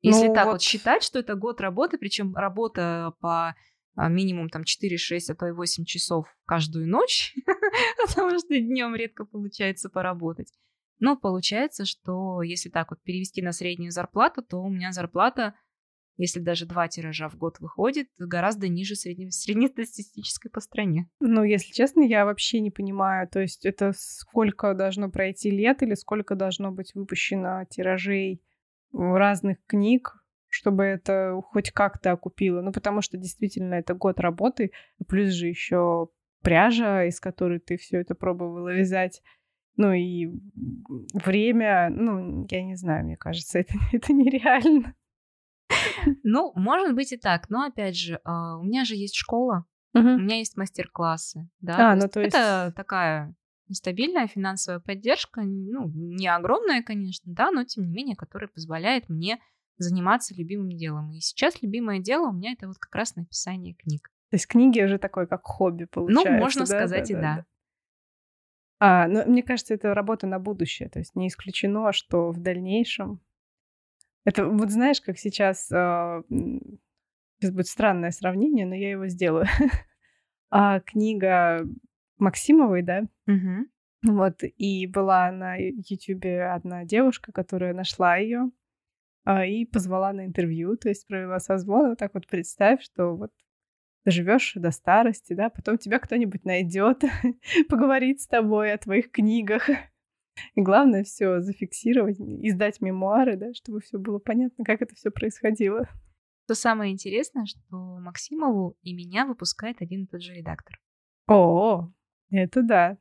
Если 0.02 0.28
ну, 0.28 0.34
так 0.34 0.46
вот... 0.46 0.52
вот 0.52 0.62
считать, 0.62 1.02
что 1.02 1.18
это 1.18 1.34
год 1.34 1.60
работы, 1.60 1.98
причем 1.98 2.34
работа 2.36 3.14
по 3.20 3.56
а, 3.96 4.08
минимум 4.08 4.48
там 4.50 4.62
4-6, 4.62 5.18
а 5.30 5.34
то 5.34 5.46
и 5.46 5.52
8 5.52 5.84
часов 5.84 6.26
каждую 6.44 6.88
ночь, 6.88 7.34
потому 8.06 8.38
что 8.38 8.58
днем 8.60 8.94
редко 8.94 9.24
получается 9.24 9.88
поработать. 9.88 10.52
Но 10.98 11.16
получается, 11.16 11.84
что 11.84 12.42
если 12.42 12.68
так 12.68 12.90
вот 12.90 13.02
перевести 13.02 13.42
на 13.42 13.52
среднюю 13.52 13.90
зарплату, 13.90 14.42
то 14.42 14.62
у 14.62 14.70
меня 14.70 14.92
зарплата, 14.92 15.54
если 16.16 16.40
даже 16.40 16.66
два 16.66 16.88
тиража 16.88 17.28
в 17.28 17.36
год 17.36 17.60
выходит, 17.60 18.08
гораздо 18.18 18.68
ниже 18.68 18.94
средне- 18.94 19.30
среднестатистической 19.30 20.50
по 20.50 20.60
стране. 20.60 21.08
Ну, 21.20 21.44
если 21.44 21.72
честно, 21.72 22.02
я 22.02 22.24
вообще 22.24 22.60
не 22.60 22.70
понимаю, 22.70 23.28
то 23.28 23.40
есть 23.40 23.64
это 23.66 23.92
сколько 23.96 24.74
должно 24.74 25.10
пройти 25.10 25.50
лет 25.50 25.82
или 25.82 25.94
сколько 25.94 26.34
должно 26.34 26.72
быть 26.72 26.94
выпущено 26.94 27.64
тиражей 27.68 28.42
разных 28.92 29.58
книг, 29.66 30.14
чтобы 30.48 30.84
это 30.84 31.40
хоть 31.52 31.70
как-то 31.70 32.12
окупило. 32.12 32.62
Ну, 32.62 32.72
потому 32.72 33.02
что 33.02 33.16
действительно 33.16 33.74
это 33.74 33.94
год 33.94 34.20
работы, 34.20 34.72
плюс 35.08 35.30
же 35.30 35.48
еще 35.48 36.08
пряжа, 36.42 37.04
из 37.04 37.20
которой 37.20 37.58
ты 37.58 37.76
все 37.76 38.00
это 38.00 38.14
пробовала 38.14 38.72
вязать. 38.72 39.22
Ну 39.76 39.92
и 39.92 40.28
время, 41.12 41.90
ну, 41.90 42.46
я 42.50 42.62
не 42.62 42.76
знаю, 42.76 43.04
мне 43.04 43.16
кажется, 43.16 43.58
это, 43.60 43.74
это 43.92 44.12
нереально. 44.12 44.94
Ну, 46.22 46.52
может 46.54 46.94
быть 46.94 47.12
и 47.12 47.16
так, 47.16 47.48
но 47.50 47.64
опять 47.64 47.96
же, 47.96 48.20
а, 48.24 48.58
у 48.58 48.62
меня 48.62 48.84
же 48.84 48.94
есть 48.94 49.14
школа, 49.14 49.64
у 49.94 49.98
меня 49.98 50.36
есть 50.36 50.56
мастер-классы, 50.56 51.48
да. 51.60 51.92
А, 51.92 51.96
ну 51.96 52.08
то 52.08 52.20
есть 52.20 52.34
это 52.34 52.72
такая 52.76 53.34
стабильная 53.70 54.26
финансовая 54.26 54.80
поддержка, 54.80 55.42
ну, 55.42 55.90
не 55.94 56.28
огромная, 56.28 56.82
конечно, 56.82 57.32
да, 57.32 57.50
но 57.50 57.64
тем 57.64 57.84
не 57.84 57.92
менее, 57.92 58.16
которая 58.16 58.48
позволяет 58.48 59.08
мне 59.08 59.40
заниматься 59.78 60.34
любимым 60.34 60.70
делом. 60.70 61.12
И 61.12 61.20
сейчас 61.20 61.62
любимое 61.62 62.00
дело 62.00 62.28
у 62.28 62.32
меня 62.32 62.52
это 62.52 62.68
вот 62.68 62.78
как 62.78 62.94
раз 62.94 63.16
написание 63.16 63.74
книг. 63.74 64.10
То 64.30 64.36
есть 64.36 64.46
книги 64.46 64.82
уже 64.82 64.98
такое 64.98 65.26
как 65.26 65.44
хобби 65.44 65.84
получается. 65.84 66.30
Ну, 66.30 66.38
можно 66.38 66.60
да? 66.62 66.66
сказать 66.66 67.08
да, 67.08 67.12
и 67.12 67.14
да. 67.14 67.20
да. 67.20 67.46
А, 68.78 69.08
ну, 69.08 69.24
мне 69.26 69.42
кажется, 69.42 69.74
это 69.74 69.94
работа 69.94 70.26
на 70.26 70.38
будущее. 70.38 70.88
То 70.88 70.98
есть 70.98 71.14
не 71.14 71.28
исключено, 71.28 71.92
что 71.92 72.30
в 72.30 72.40
дальнейшем... 72.40 73.20
Это 74.26 74.44
вот 74.44 74.70
знаешь, 74.70 75.00
как 75.00 75.18
сейчас... 75.18 75.70
Э, 75.70 76.22
сейчас 76.28 77.52
будет 77.52 77.68
странное 77.68 78.10
сравнение, 78.10 78.66
но 78.66 78.74
я 78.74 78.90
его 78.90 79.06
сделаю. 79.06 79.46
а, 80.50 80.80
книга 80.80 81.64
Максимовой, 82.18 82.82
да? 82.82 83.04
Угу. 83.28 84.12
Вот, 84.14 84.42
и 84.42 84.86
была 84.88 85.30
на 85.30 85.56
Ютубе 85.56 86.42
одна 86.44 86.84
девушка, 86.84 87.30
которая 87.30 87.72
нашла 87.72 88.16
ее 88.16 88.50
а, 89.24 89.46
и 89.46 89.64
позвала 89.64 90.12
на 90.12 90.26
интервью, 90.26 90.76
то 90.76 90.88
есть 90.88 91.06
провела 91.06 91.38
созвон. 91.38 91.90
Вот 91.90 91.98
так 91.98 92.12
вот 92.14 92.26
представь, 92.26 92.82
что 92.82 93.16
вот 93.16 93.30
живешь 94.04 94.54
до 94.56 94.72
старости, 94.72 95.34
да, 95.34 95.50
потом 95.50 95.78
тебя 95.78 96.00
кто-нибудь 96.00 96.44
найдет, 96.44 97.04
поговорит 97.68 98.20
с 98.20 98.26
тобой 98.26 98.72
о 98.72 98.78
твоих 98.78 99.12
книгах. 99.12 99.70
И 100.54 100.60
главное 100.60 101.04
все 101.04 101.40
зафиксировать, 101.40 102.18
издать 102.18 102.80
мемуары, 102.80 103.36
да, 103.36 103.54
чтобы 103.54 103.80
все 103.80 103.98
было 103.98 104.18
понятно, 104.18 104.64
как 104.64 104.82
это 104.82 104.94
все 104.94 105.10
происходило. 105.10 105.88
То 106.46 106.54
самое 106.54 106.92
интересное, 106.92 107.46
что 107.46 107.76
Максимову 107.98 108.76
и 108.82 108.94
меня 108.94 109.26
выпускает 109.26 109.82
один 109.82 110.04
и 110.04 110.06
тот 110.06 110.22
же 110.22 110.34
редактор. 110.34 110.78
О, 111.26 111.90
это 112.30 112.62
да. 112.62 112.98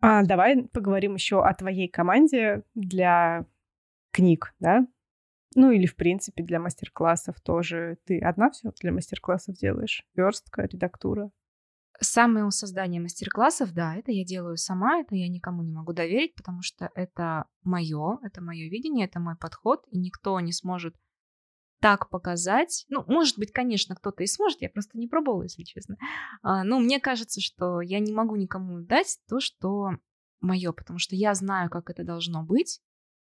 А, 0.00 0.22
давай 0.22 0.68
поговорим 0.68 1.14
еще 1.14 1.42
о 1.42 1.54
твоей 1.54 1.88
команде 1.88 2.62
для 2.74 3.46
книг, 4.12 4.54
да? 4.60 4.86
Ну 5.54 5.70
или, 5.70 5.86
в 5.86 5.96
принципе, 5.96 6.42
для 6.42 6.60
мастер-классов 6.60 7.40
тоже. 7.40 7.98
Ты 8.04 8.20
одна 8.20 8.50
все 8.50 8.70
для 8.80 8.92
мастер-классов 8.92 9.56
делаешь? 9.56 10.04
Верстка, 10.14 10.62
редактура? 10.62 11.30
Самое 12.00 12.48
создание 12.52 13.00
мастер-классов, 13.00 13.72
да, 13.72 13.96
это 13.96 14.12
я 14.12 14.24
делаю 14.24 14.56
сама, 14.56 15.00
это 15.00 15.16
я 15.16 15.28
никому 15.28 15.62
не 15.64 15.72
могу 15.72 15.92
доверить, 15.92 16.36
потому 16.36 16.62
что 16.62 16.90
это 16.94 17.46
мое, 17.64 18.18
это 18.22 18.40
мое 18.40 18.68
видение, 18.68 19.06
это 19.06 19.18
мой 19.18 19.36
подход, 19.36 19.84
и 19.90 19.98
никто 19.98 20.38
не 20.38 20.52
сможет 20.52 20.94
так 21.80 22.08
показать. 22.08 22.84
Ну, 22.88 23.04
может 23.08 23.36
быть, 23.38 23.52
конечно, 23.52 23.96
кто-то 23.96 24.22
и 24.22 24.26
сможет, 24.26 24.62
я 24.62 24.68
просто 24.68 24.96
не 24.96 25.08
пробовала, 25.08 25.42
если 25.42 25.64
честно. 25.64 25.96
А, 26.42 26.62
но 26.62 26.78
мне 26.78 27.00
кажется, 27.00 27.40
что 27.40 27.80
я 27.80 27.98
не 27.98 28.12
могу 28.12 28.36
никому 28.36 28.80
дать 28.80 29.18
то, 29.28 29.40
что 29.40 29.90
мое, 30.40 30.72
потому 30.72 31.00
что 31.00 31.16
я 31.16 31.34
знаю, 31.34 31.68
как 31.68 31.90
это 31.90 32.04
должно 32.04 32.44
быть, 32.44 32.80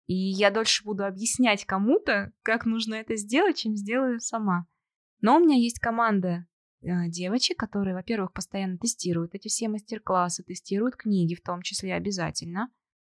и 0.07 0.15
я 0.15 0.51
дольше 0.51 0.85
буду 0.85 1.05
объяснять 1.05 1.65
кому-то, 1.65 2.33
как 2.43 2.65
нужно 2.65 2.95
это 2.95 3.15
сделать, 3.15 3.59
чем 3.59 3.77
сделаю 3.77 4.21
сама. 4.21 4.67
Но 5.21 5.37
у 5.37 5.41
меня 5.41 5.57
есть 5.57 5.79
команда 5.79 6.47
девочек, 6.81 7.59
которые, 7.59 7.95
во-первых, 7.95 8.33
постоянно 8.33 8.79
тестируют 8.79 9.35
эти 9.35 9.49
все 9.49 9.69
мастер-классы, 9.69 10.45
тестируют 10.45 10.97
книги 10.97 11.35
в 11.35 11.43
том 11.43 11.63
числе 11.63 11.95
обязательно, 11.95 12.71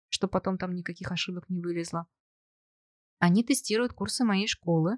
чтобы 0.09 0.32
потом 0.32 0.57
там 0.57 0.74
никаких 0.74 1.11
ошибок 1.11 1.49
не 1.49 1.61
вылезло. 1.61 2.07
Они 3.20 3.43
тестируют 3.43 3.93
курсы 3.93 4.24
моей 4.24 4.47
школы. 4.47 4.97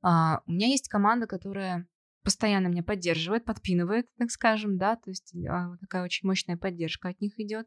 А, 0.00 0.42
у 0.46 0.52
меня 0.52 0.68
есть 0.68 0.88
команда, 0.88 1.26
которая 1.26 1.86
постоянно 2.22 2.68
меня 2.68 2.82
поддерживает, 2.82 3.44
подпинывает, 3.44 4.06
так 4.16 4.30
скажем, 4.30 4.78
да, 4.78 4.96
то 4.96 5.10
есть 5.10 5.34
а, 5.48 5.76
такая 5.80 6.04
очень 6.04 6.26
мощная 6.26 6.56
поддержка 6.56 7.08
от 7.08 7.20
них 7.20 7.38
идет. 7.38 7.66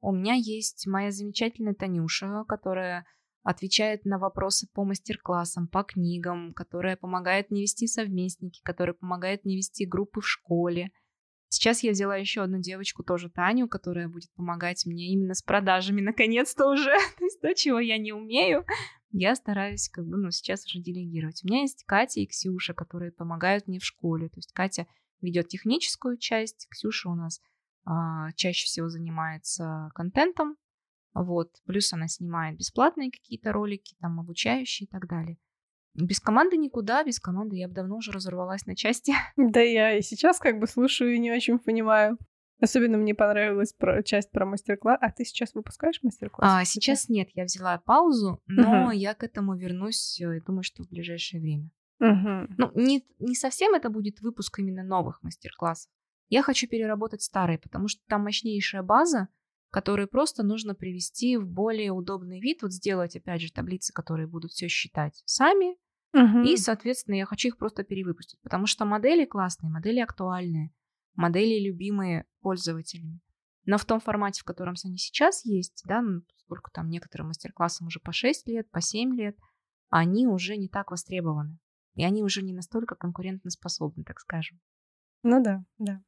У 0.00 0.12
меня 0.12 0.34
есть 0.34 0.86
моя 0.86 1.10
замечательная 1.10 1.74
Танюша, 1.74 2.44
которая 2.46 3.04
отвечает 3.42 4.04
на 4.04 4.18
вопросы 4.18 4.68
по 4.72 4.84
мастер-классам, 4.84 5.68
по 5.68 5.82
книгам, 5.82 6.52
которая 6.54 6.96
помогает 6.96 7.50
мне 7.50 7.62
вести 7.62 7.86
совместники, 7.86 8.60
которая 8.62 8.94
помогает 8.94 9.44
мне 9.44 9.56
вести 9.56 9.86
группы 9.86 10.20
в 10.20 10.28
школе. 10.28 10.90
Сейчас 11.48 11.82
я 11.82 11.92
взяла 11.92 12.16
еще 12.16 12.42
одну 12.42 12.58
девочку, 12.58 13.02
тоже 13.02 13.30
Таню, 13.30 13.68
которая 13.68 14.08
будет 14.08 14.30
помогать 14.34 14.84
мне 14.84 15.12
именно 15.12 15.34
с 15.34 15.42
продажами, 15.42 16.00
наконец-то 16.02 16.68
уже. 16.68 16.94
То 17.18 17.24
есть 17.24 17.40
то, 17.40 17.54
чего 17.54 17.78
я 17.78 17.96
не 17.98 18.12
умею, 18.12 18.66
я 19.10 19.34
стараюсь 19.34 19.88
как 19.88 20.06
бы, 20.06 20.18
ну, 20.18 20.30
сейчас 20.30 20.66
уже 20.66 20.80
делегировать. 20.80 21.42
У 21.42 21.48
меня 21.48 21.62
есть 21.62 21.84
Катя 21.84 22.20
и 22.20 22.26
Ксюша, 22.26 22.74
которые 22.74 23.12
помогают 23.12 23.66
мне 23.66 23.78
в 23.78 23.84
школе. 23.84 24.28
То 24.28 24.38
есть 24.38 24.52
Катя 24.52 24.86
ведет 25.20 25.48
техническую 25.48 26.18
часть, 26.18 26.66
Ксюша 26.70 27.08
у 27.08 27.14
нас 27.14 27.40
а, 27.84 28.32
чаще 28.32 28.66
всего 28.66 28.88
занимается 28.88 29.90
контентом, 29.94 30.56
вот, 31.14 31.50
плюс 31.66 31.92
она 31.92 32.08
снимает 32.08 32.56
бесплатные 32.58 33.10
какие-то 33.10 33.52
ролики, 33.52 33.96
там, 34.00 34.20
обучающие 34.20 34.86
и 34.86 34.90
так 34.90 35.08
далее. 35.08 35.38
Без 35.94 36.20
команды 36.20 36.56
никуда, 36.56 37.02
без 37.02 37.18
команды 37.18 37.56
я 37.56 37.66
бы 37.66 37.74
давно 37.74 37.96
уже 37.96 38.12
разорвалась 38.12 38.66
на 38.66 38.76
части. 38.76 39.12
Да, 39.36 39.60
я 39.60 39.96
и 39.96 40.02
сейчас 40.02 40.38
как 40.38 40.58
бы 40.58 40.66
слушаю 40.66 41.14
и 41.14 41.18
не 41.18 41.32
очень 41.32 41.58
понимаю. 41.58 42.18
Особенно 42.60 42.98
мне 42.98 43.14
понравилась 43.14 43.72
про, 43.72 44.02
часть 44.02 44.30
про 44.30 44.44
мастер-класс. 44.44 44.98
А 45.00 45.10
ты 45.12 45.24
сейчас 45.24 45.54
выпускаешь 45.54 46.00
мастер-класс? 46.02 46.50
А, 46.52 46.64
сейчас 46.64 47.08
нет, 47.08 47.28
я 47.34 47.44
взяла 47.44 47.78
паузу, 47.78 48.40
но 48.46 48.86
угу. 48.86 48.90
я 48.90 49.14
к 49.14 49.22
этому 49.22 49.56
вернусь, 49.56 50.18
я 50.18 50.40
думаю, 50.40 50.64
что 50.64 50.82
в 50.82 50.88
ближайшее 50.88 51.40
время. 51.40 51.70
Угу. 52.00 52.54
Ну, 52.58 52.70
не, 52.74 53.04
не 53.18 53.34
совсем 53.34 53.74
это 53.74 53.90
будет 53.90 54.20
выпуск 54.20 54.58
именно 54.58 54.82
новых 54.82 55.22
мастер-классов. 55.22 55.90
Я 56.28 56.42
хочу 56.42 56.68
переработать 56.68 57.22
старые, 57.22 57.58
потому 57.58 57.88
что 57.88 58.02
там 58.08 58.22
мощнейшая 58.22 58.82
база, 58.82 59.28
которую 59.70 60.08
просто 60.08 60.42
нужно 60.42 60.74
привести 60.74 61.36
в 61.36 61.46
более 61.46 61.92
удобный 61.92 62.40
вид, 62.40 62.62
вот 62.62 62.72
сделать, 62.72 63.16
опять 63.16 63.42
же, 63.42 63.52
таблицы, 63.52 63.92
которые 63.92 64.26
будут 64.26 64.52
все 64.52 64.68
считать 64.68 65.22
сами, 65.26 65.76
угу. 66.12 66.42
и, 66.42 66.56
соответственно, 66.56 67.16
я 67.16 67.26
хочу 67.26 67.48
их 67.48 67.58
просто 67.58 67.84
перевыпустить, 67.84 68.40
потому 68.42 68.66
что 68.66 68.84
модели 68.84 69.24
классные, 69.24 69.70
модели 69.70 70.00
актуальные, 70.00 70.72
модели 71.14 71.62
любимые 71.64 72.24
пользователями. 72.40 73.20
Но 73.66 73.76
в 73.76 73.84
том 73.84 74.00
формате, 74.00 74.40
в 74.40 74.44
котором 74.44 74.74
они 74.82 74.96
сейчас 74.96 75.44
есть, 75.44 75.82
да, 75.86 76.00
ну, 76.00 76.22
сколько 76.36 76.70
там 76.70 76.88
некоторым 76.88 77.26
мастер-классам 77.28 77.88
уже 77.88 78.00
по 78.00 78.12
6 78.12 78.48
лет, 78.48 78.70
по 78.70 78.80
7 78.80 79.14
лет, 79.14 79.36
они 79.90 80.26
уже 80.26 80.56
не 80.56 80.68
так 80.68 80.90
востребованы. 80.90 81.58
И 81.94 82.04
они 82.04 82.22
уже 82.22 82.42
не 82.42 82.54
настолько 82.54 82.94
конкурентоспособны, 82.94 84.04
так 84.04 84.20
скажем. 84.20 84.60
Ну 85.22 85.42
да, 85.42 85.64
да. 85.78 86.00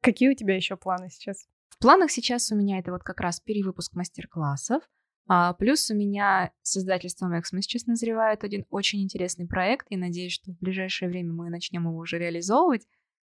Какие 0.00 0.30
у 0.30 0.34
тебя 0.34 0.56
еще 0.56 0.76
планы 0.76 1.10
сейчас? 1.10 1.46
В 1.68 1.78
планах 1.78 2.10
сейчас 2.10 2.50
у 2.50 2.56
меня 2.56 2.78
это 2.78 2.90
вот 2.92 3.02
как 3.02 3.20
раз 3.20 3.40
перевыпуск 3.40 3.94
мастер-классов, 3.94 4.82
А, 5.30 5.52
плюс 5.52 5.90
у 5.90 5.94
меня 5.94 6.52
с 6.62 6.78
издательством 6.78 7.38
Эксмо 7.38 7.60
сейчас 7.60 7.84
назревает 7.86 8.44
один 8.44 8.64
очень 8.70 9.02
интересный 9.02 9.46
проект. 9.46 9.86
Я 9.90 9.98
надеюсь, 9.98 10.32
что 10.32 10.52
в 10.52 10.58
ближайшее 10.58 11.10
время 11.10 11.34
мы 11.34 11.50
начнем 11.50 11.86
его 11.86 11.98
уже 11.98 12.18
реализовывать. 12.18 12.86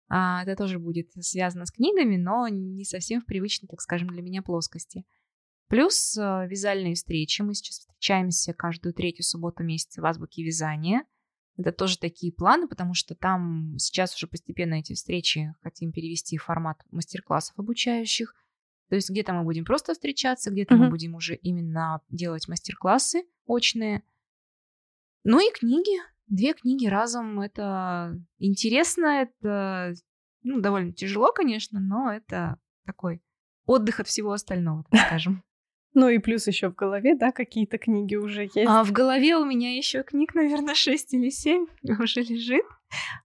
А, 0.08 0.44
это 0.44 0.56
тоже 0.56 0.78
будет 0.78 1.12
связано 1.20 1.66
с 1.66 1.72
книгами, 1.72 2.16
но 2.16 2.48
не 2.48 2.86
совсем 2.86 3.22
в 3.22 3.26
привычной, 3.26 3.68
так 3.68 3.82
скажем, 3.82 4.10
для 4.10 4.22
меня 4.22 4.44
плоскости. 4.44 5.06
Плюс 5.70 6.16
а, 6.18 6.46
вязальные 6.46 6.94
встречи. 6.94 7.42
Мы 7.42 7.56
сейчас 7.56 7.80
встречаемся 7.80 8.54
каждую 8.54 8.94
третью 8.94 9.24
субботу 9.24 9.64
месяца 9.64 10.02
в 10.02 10.06
азбуке 10.06 10.44
вязания. 10.44 11.04
Это 11.58 11.72
тоже 11.72 11.98
такие 11.98 12.32
планы, 12.32 12.68
потому 12.68 12.94
что 12.94 13.16
там 13.16 13.76
сейчас 13.80 14.16
уже 14.16 14.28
постепенно 14.28 14.76
эти 14.76 14.94
встречи 14.94 15.56
хотим 15.62 15.92
перевести 15.92 16.38
в 16.38 16.44
формат 16.44 16.82
мастер-классов 16.92 17.58
обучающих– 17.58 18.36
то 18.90 18.96
есть 18.96 19.10
где-то 19.10 19.34
мы 19.34 19.44
будем 19.44 19.66
просто 19.66 19.94
встречаться, 19.94 20.50
где-то 20.50 20.76
uh-huh. 20.76 20.78
мы 20.78 20.90
будем 20.90 21.16
уже 21.16 21.36
именно 21.36 22.02
делать 22.10 22.48
мастер-классы 22.48 23.24
очные. 23.46 24.04
Ну 25.24 25.40
и 25.40 25.52
книги. 25.52 26.00
Две 26.28 26.54
книги 26.54 26.88
разом. 26.88 27.40
Это 27.42 28.18
интересно, 28.38 29.22
это 29.22 29.94
ну, 30.44 30.62
довольно 30.62 30.94
тяжело, 30.94 31.32
конечно, 31.32 31.80
но 31.80 32.12
это 32.12 32.60
такой 32.86 33.22
отдых 33.66 34.00
от 34.00 34.08
всего 34.08 34.32
остального, 34.32 34.86
так 34.90 35.08
скажем. 35.08 35.44
Ну 36.00 36.10
и 36.10 36.20
плюс 36.20 36.46
еще 36.46 36.70
в 36.70 36.76
голове, 36.76 37.16
да, 37.16 37.32
какие-то 37.32 37.80
книги 37.80 38.14
уже 38.14 38.44
есть. 38.44 38.68
А 38.68 38.84
в 38.84 38.92
голове 38.92 39.36
у 39.36 39.44
меня 39.44 39.76
еще 39.76 40.04
книг, 40.04 40.36
наверное, 40.36 40.76
6 40.76 41.16
или 41.16 41.32
7 41.32 41.66
уже 42.00 42.22
лежит. 42.22 42.62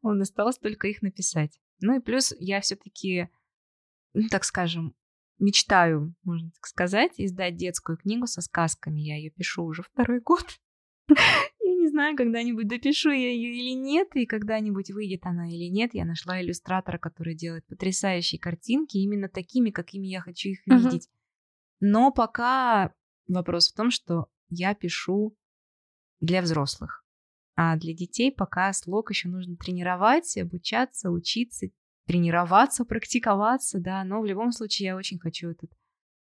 Он 0.00 0.22
осталось 0.22 0.56
только 0.56 0.88
их 0.88 1.02
написать. 1.02 1.60
Ну 1.82 1.94
и 1.94 2.00
плюс 2.00 2.32
я 2.38 2.62
все-таки, 2.62 3.28
ну, 4.14 4.26
так 4.30 4.44
скажем, 4.44 4.94
мечтаю, 5.38 6.14
можно 6.22 6.50
так 6.50 6.66
сказать, 6.66 7.12
издать 7.18 7.56
детскую 7.56 7.98
книгу 7.98 8.26
со 8.26 8.40
сказками. 8.40 9.02
Я 9.02 9.16
ее 9.16 9.28
пишу 9.28 9.64
уже 9.64 9.82
второй 9.82 10.20
год. 10.20 10.46
Я 11.08 11.74
не 11.74 11.88
знаю, 11.88 12.16
когда-нибудь 12.16 12.68
допишу 12.68 13.10
я 13.10 13.30
ее 13.32 13.54
или 13.54 13.74
нет, 13.74 14.08
и 14.14 14.24
когда-нибудь 14.24 14.92
выйдет 14.92 15.26
она 15.26 15.48
или 15.48 15.68
нет. 15.68 15.90
Я 15.92 16.06
нашла 16.06 16.40
иллюстратора, 16.40 16.96
который 16.96 17.34
делает 17.34 17.66
потрясающие 17.66 18.40
картинки, 18.40 18.96
именно 18.96 19.28
такими, 19.28 19.70
какими 19.70 20.06
я 20.06 20.20
хочу 20.22 20.48
их 20.50 20.66
видеть. 20.66 21.10
Но 21.85 22.12
пока 22.12 22.95
вопрос 23.26 23.68
в 23.68 23.74
том, 23.74 23.91
что 23.91 24.28
я 24.49 24.72
пишу 24.72 25.37
для 26.20 26.41
взрослых. 26.41 27.05
А 27.57 27.76
для 27.76 27.93
детей 27.93 28.30
пока 28.30 28.72
слог 28.72 29.11
еще 29.11 29.28
нужно 29.28 29.57
тренировать, 29.57 30.39
обучаться, 30.39 31.11
учиться, 31.11 31.66
тренироваться, 32.07 32.85
практиковаться, 32.85 33.80
да, 33.80 34.05
но 34.05 34.20
в 34.20 34.26
любом 34.26 34.53
случае 34.53 34.87
я 34.87 34.97
очень 34.97 35.18
хочу 35.18 35.51
этот 35.51 35.72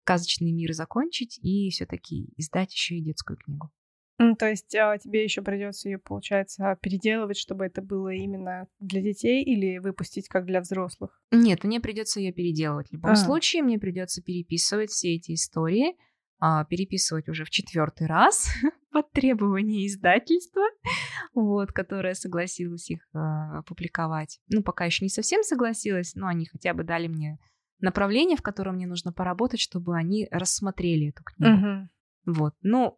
сказочный 0.01 0.51
мир 0.51 0.73
закончить 0.73 1.39
и 1.41 1.69
все-таки 1.69 2.33
издать 2.35 2.73
еще 2.73 2.97
и 2.97 3.01
детскую 3.01 3.37
книгу. 3.37 3.71
Ну, 4.17 4.35
то 4.35 4.49
есть 4.49 4.73
а, 4.75 4.97
тебе 4.97 5.23
еще 5.23 5.41
придется 5.41 5.89
ее, 5.89 5.97
получается, 5.97 6.77
переделывать, 6.81 7.37
чтобы 7.37 7.65
это 7.65 7.81
было 7.81 8.09
именно 8.09 8.67
для 8.79 9.01
детей 9.01 9.43
или 9.43 9.77
выпустить 9.79 10.29
как 10.29 10.45
для 10.45 10.61
взрослых? 10.61 11.21
Нет, 11.31 11.63
мне 11.63 11.81
придется 11.81 12.19
ее 12.21 12.31
переделывать. 12.31 12.89
В 12.89 12.93
любом 12.93 13.11
а. 13.11 13.15
случае, 13.15 13.63
мне 13.63 13.77
придется 13.77 14.21
переписывать 14.21 14.89
все 14.91 15.15
эти 15.15 15.33
истории, 15.33 15.95
а, 16.39 16.63
переписывать 16.65 17.27
уже 17.27 17.43
в 17.43 17.49
четвертый 17.49 18.07
раз 18.07 18.47
под 18.91 19.11
требование 19.11 19.85
издательства, 19.87 20.63
вот, 21.33 21.73
которое 21.73 22.13
согласилось 22.13 22.89
их 22.89 23.07
а, 23.13 23.59
опубликовать. 23.59 24.39
Ну, 24.47 24.63
пока 24.63 24.85
еще 24.85 25.03
не 25.03 25.09
совсем 25.09 25.43
согласилась, 25.43 26.15
но 26.15 26.27
они 26.27 26.45
хотя 26.45 26.73
бы 26.73 26.83
дали 26.83 27.07
мне 27.07 27.37
направление, 27.79 28.37
в 28.37 28.41
котором 28.41 28.75
мне 28.75 28.87
нужно 28.87 29.11
поработать, 29.11 29.59
чтобы 29.59 29.97
они 29.97 30.27
рассмотрели 30.31 31.09
эту 31.09 31.23
книгу. 31.23 31.67
Угу. 31.67 32.37
Вот, 32.37 32.55
ну, 32.61 32.97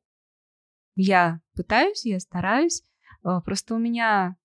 я 0.97 1.39
пытаюсь, 1.55 2.05
я 2.05 2.19
стараюсь. 2.19 2.83
А, 3.23 3.41
просто 3.41 3.75
у 3.75 3.77
меня 3.77 4.35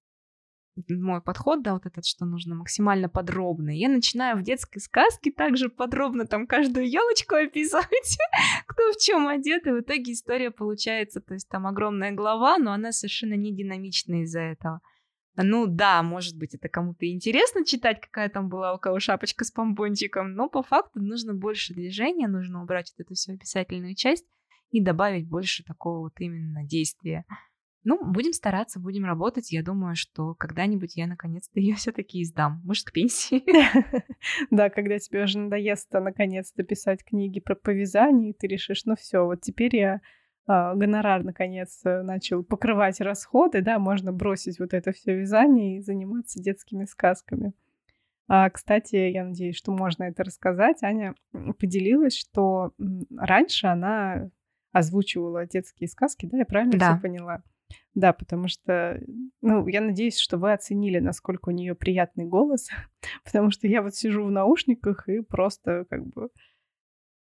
мой 0.88 1.20
подход, 1.20 1.62
да, 1.62 1.74
вот 1.74 1.86
этот, 1.86 2.06
что 2.06 2.24
нужно 2.24 2.54
максимально 2.54 3.08
подробно. 3.08 3.70
Я 3.70 3.88
начинаю 3.88 4.36
в 4.36 4.42
детской 4.42 4.80
сказке 4.80 5.30
также 5.30 5.68
подробно 5.68 6.26
там 6.26 6.46
каждую 6.46 6.88
елочку 6.88 7.34
описывать, 7.34 8.18
кто 8.66 8.92
в 8.92 8.96
чем 8.98 9.28
одет, 9.28 9.66
и 9.66 9.70
в 9.70 9.80
итоге 9.80 10.12
история 10.12 10.50
получается, 10.50 11.20
то 11.20 11.34
есть 11.34 11.48
там 11.48 11.66
огромная 11.66 12.12
глава, 12.12 12.58
но 12.58 12.72
она 12.72 12.92
совершенно 12.92 13.34
не 13.34 13.54
динамичная 13.54 14.22
из-за 14.22 14.40
этого. 14.40 14.80
Ну 15.36 15.66
да, 15.66 16.02
может 16.02 16.36
быть, 16.36 16.54
это 16.54 16.68
кому-то 16.68 17.10
интересно 17.10 17.64
читать, 17.64 18.00
какая 18.00 18.28
там 18.28 18.48
была 18.48 18.74
у 18.74 18.78
кого 18.78 19.00
шапочка 19.00 19.44
с 19.44 19.50
помпончиком, 19.50 20.34
но 20.34 20.48
по 20.48 20.62
факту 20.62 21.00
нужно 21.00 21.32
больше 21.32 21.72
движения, 21.72 22.28
нужно 22.28 22.62
убрать 22.62 22.92
вот 22.96 23.06
эту 23.06 23.14
всю 23.14 23.34
описательную 23.34 23.94
часть 23.94 24.26
и 24.72 24.80
добавить 24.82 25.28
больше 25.28 25.62
такого 25.62 26.00
вот 26.00 26.14
именно 26.18 26.64
действия. 26.64 27.24
Ну, 27.84 27.98
будем 28.04 28.32
стараться, 28.32 28.80
будем 28.80 29.04
работать. 29.04 29.50
Я 29.50 29.62
думаю, 29.62 29.96
что 29.96 30.34
когда-нибудь 30.34 30.96
я 30.96 31.06
наконец-то 31.06 31.60
ее 31.60 31.74
все-таки 31.74 32.22
издам. 32.22 32.60
Может, 32.64 32.86
к 32.86 32.92
пенсии. 32.92 33.44
Да, 34.50 34.70
когда 34.70 34.98
тебе 34.98 35.24
уже 35.24 35.38
надоест 35.38 35.92
наконец-то 35.92 36.62
писать 36.62 37.04
книги 37.04 37.40
про 37.40 37.56
повязание, 37.56 38.34
ты 38.34 38.46
решишь, 38.46 38.84
ну 38.84 38.94
все, 38.94 39.24
вот 39.24 39.40
теперь 39.40 39.74
я 39.74 40.00
а, 40.46 40.74
гонорар 40.76 41.24
наконец 41.24 41.80
начал 41.84 42.44
покрывать 42.44 43.00
расходы, 43.00 43.62
да, 43.62 43.80
можно 43.80 44.12
бросить 44.12 44.60
вот 44.60 44.74
это 44.74 44.92
все 44.92 45.18
вязание 45.18 45.76
и 45.78 45.80
заниматься 45.80 46.40
детскими 46.40 46.84
сказками. 46.84 47.52
А, 48.28 48.48
кстати, 48.48 48.94
я 48.96 49.24
надеюсь, 49.24 49.56
что 49.56 49.72
можно 49.72 50.04
это 50.04 50.22
рассказать. 50.22 50.82
Аня 50.82 51.14
поделилась, 51.58 52.16
что 52.16 52.72
раньше 53.16 53.66
она 53.66 54.30
озвучивала 54.72 55.46
детские 55.46 55.88
сказки, 55.88 56.26
да, 56.26 56.38
я 56.38 56.44
правильно 56.44 56.78
да. 56.78 56.92
все 56.92 57.02
поняла? 57.02 57.42
Да, 57.94 58.12
потому 58.12 58.48
что, 58.48 59.00
ну, 59.40 59.66
я 59.66 59.80
надеюсь, 59.80 60.18
что 60.18 60.38
вы 60.38 60.52
оценили, 60.52 60.98
насколько 60.98 61.50
у 61.50 61.52
нее 61.52 61.74
приятный 61.74 62.24
голос, 62.24 62.68
потому 63.24 63.50
что 63.50 63.66
я 63.66 63.82
вот 63.82 63.94
сижу 63.94 64.24
в 64.24 64.30
наушниках 64.30 65.08
и 65.08 65.20
просто 65.20 65.86
как 65.90 66.06
бы 66.06 66.30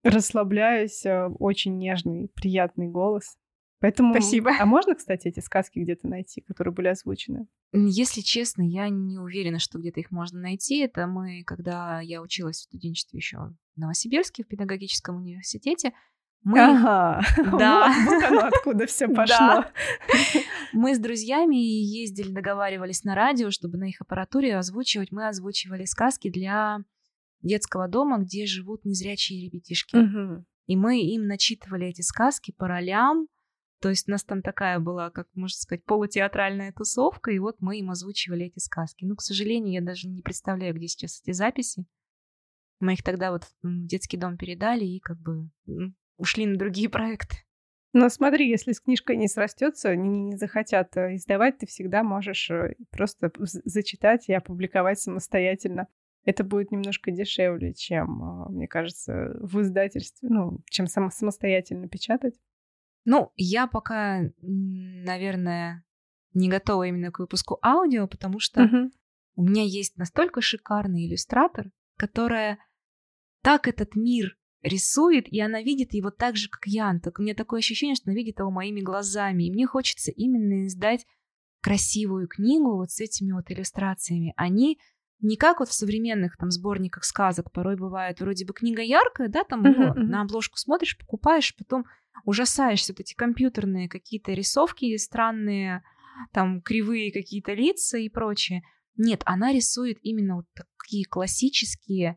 расслабляюсь, 0.03 1.05
э, 1.05 1.29
очень 1.39 1.79
нежный, 1.79 2.29
приятный 2.35 2.89
голос. 2.89 3.37
Поэтому... 3.81 4.15
Спасибо. 4.15 4.53
А 4.59 4.65
можно, 4.65 4.95
кстати, 4.95 5.29
эти 5.29 5.41
сказки 5.41 5.79
где-то 5.79 6.09
найти, 6.09 6.41
которые 6.41 6.73
были 6.73 6.89
озвучены? 6.89 7.47
Если 7.73 8.23
честно, 8.23 8.63
я 8.63 8.89
не 8.89 9.19
уверена, 9.19 9.59
что 9.59 9.79
где-то 9.79 10.01
их 10.01 10.11
можно 10.11 10.41
найти. 10.41 10.79
Это 10.79 11.07
мы, 11.07 11.43
когда 11.45 12.01
я 12.01 12.23
училась 12.23 12.57
в 12.59 12.63
студенчестве 12.63 13.19
еще 13.19 13.39
в 13.39 13.55
Новосибирске, 13.77 14.45
в 14.45 14.49
педагогическом 14.49 15.17
университете, 15.17 15.93
мы... 16.47 16.61
Ага, 16.61 17.23
да. 17.59 17.93
вот, 18.05 18.15
вот 18.15 18.25
оно 18.25 18.41
откуда 18.47 18.87
все 18.87 19.09
пошло. 19.15 19.65
Мы 20.73 20.95
с 20.95 20.99
друзьями 21.01 21.57
ездили, 21.57 22.31
договаривались 22.31 23.03
на 23.03 23.17
радио, 23.17 23.51
чтобы 23.51 23.79
на 23.79 23.89
их 23.89 24.01
аппаратуре 24.01 24.57
озвучивать. 24.57 25.11
Мы 25.11 25.27
озвучивали 25.27 25.85
сказки 25.87 26.31
для 26.31 26.79
детского 27.43 27.89
дома, 27.89 28.19
где 28.19 28.47
живут 28.47 28.85
незрячие 28.85 29.45
ребятишки. 29.45 29.97
Угу. 29.97 30.45
И 30.69 30.77
мы 30.77 31.03
им 31.03 31.27
начитывали 31.27 31.89
эти 31.89 32.03
сказки 32.03 32.53
по 32.53 32.69
ролям. 32.69 33.27
То 33.81 33.89
есть 33.89 34.09
у 34.09 34.13
нас 34.13 34.23
там 34.23 34.41
такая 34.41 34.79
была, 34.79 35.11
как 35.11 35.27
можно 35.35 35.57
сказать, 35.59 35.85
полутеатральная 35.85 36.73
тусовка, 36.73 37.33
и 37.33 37.41
вот 37.41 37.57
мы 37.59 37.81
им 37.81 37.91
озвучивали 37.91 38.47
эти 38.47 38.61
сказки. 38.61 39.05
Ну, 39.05 39.17
к 39.17 39.23
сожалению, 39.23 39.73
я 39.73 39.81
даже 39.81 40.07
не 40.07 40.23
представляю, 40.23 40.77
где 40.77 40.87
сейчас 40.87 41.21
эти 41.21 41.33
записи. 41.33 41.87
Мы 42.79 42.93
их 42.93 43.03
тогда 43.03 43.33
вот 43.33 43.43
в 43.63 43.87
детский 43.87 44.17
дом 44.17 44.37
передали, 44.37 44.85
и 44.85 45.01
как 45.01 45.19
бы 45.19 45.51
ушли 46.17 46.47
на 46.47 46.57
другие 46.57 46.89
проекты. 46.89 47.37
Но 47.93 48.11
смотри, 48.11 48.49
если 48.49 48.73
с 48.73 48.81
книжкой 48.81 49.17
не 49.17 49.27
срастется, 49.27 49.97
не, 49.97 50.21
не 50.21 50.37
захотят 50.37 50.95
э, 50.99 51.15
издавать, 51.17 51.59
ты 51.59 51.67
всегда 51.67 52.03
можешь 52.03 52.51
э, 52.51 52.75
просто 52.91 53.33
зачитать 53.39 54.29
и 54.29 54.35
опубликовать 54.35 55.01
самостоятельно. 55.01 55.87
Это 56.25 56.45
будет 56.45 56.73
немножко 56.73 57.11
дешевле, 57.11 57.73
чем, 57.73 58.23
э, 58.23 58.51
мне 58.51 58.69
кажется, 58.69 59.35
в 59.41 59.63
издательстве, 59.63 60.29
ну, 60.29 60.61
чем 60.69 60.89
сам, 60.89 61.11
самостоятельно 61.11 61.89
печатать. 61.89 62.35
Ну, 63.07 63.33
я 63.37 63.67
пока, 63.67 64.25
наверное, 64.43 65.83
не 66.35 66.51
готова 66.51 66.89
именно 66.89 67.11
к 67.11 67.19
выпуску 67.19 67.59
аудио, 67.63 68.07
потому 68.09 68.41
что 68.41 68.65
uh-huh. 68.65 68.91
у 69.37 69.43
меня 69.43 69.63
есть 69.63 69.97
настолько 69.97 70.43
шикарный 70.43 71.07
иллюстратор, 71.07 71.71
которая 71.97 72.59
так 73.43 73.69
этот 73.69 73.97
мир 73.97 74.37
рисует, 74.67 75.27
и 75.29 75.41
она 75.41 75.63
видит 75.63 75.95
его 75.95 76.11
так 76.11 76.37
же, 76.37 76.49
как 76.49 76.67
я. 76.67 76.99
Так, 77.03 77.19
у 77.19 77.23
меня 77.23 77.35
такое 77.35 77.61
ощущение, 77.61 77.95
что 77.95 78.11
она 78.11 78.15
видит 78.15 78.39
его 78.39 78.51
моими 78.51 78.81
глазами. 78.81 79.45
И 79.45 79.51
мне 79.51 79.67
хочется 79.67 80.11
именно 80.11 80.67
издать 80.67 81.07
красивую 81.63 82.29
книгу 82.29 82.77
вот 82.77 82.91
с 82.91 83.01
этими 83.01 83.33
вот 83.33 83.51
иллюстрациями. 83.51 84.33
Они 84.37 84.79
не 85.21 85.37
как 85.37 85.61
вот 85.61 85.69
в 85.69 85.73
современных 85.73 86.37
там 86.37 86.51
сборниках 86.51 87.05
сказок 87.05 87.51
порой 87.51 87.77
бывает 87.77 88.21
вроде 88.21 88.45
бы 88.45 88.53
книга 88.53 88.83
яркая, 88.83 89.29
да, 89.29 89.45
там 89.45 89.65
uh-huh, 89.65 89.95
uh-huh. 89.95 89.95
на 89.95 90.23
обложку 90.23 90.59
смотришь, 90.59 90.99
покупаешь, 90.99 91.57
потом 91.57 91.85
ужасаешься, 92.25 92.93
вот 92.93 93.01
эти 93.01 93.15
компьютерные 93.15 93.89
какие-то 93.89 94.33
рисовки 94.33 94.97
странные, 94.97 95.83
там 96.33 96.61
кривые 96.61 97.13
какие-то 97.13 97.55
лица 97.55 97.99
и 97.99 98.09
прочее. 98.09 98.63
Нет, 98.97 99.23
она 99.25 99.53
рисует 99.53 99.99
именно 100.03 100.37
вот 100.37 100.47
такие 100.55 101.05
классические 101.05 102.17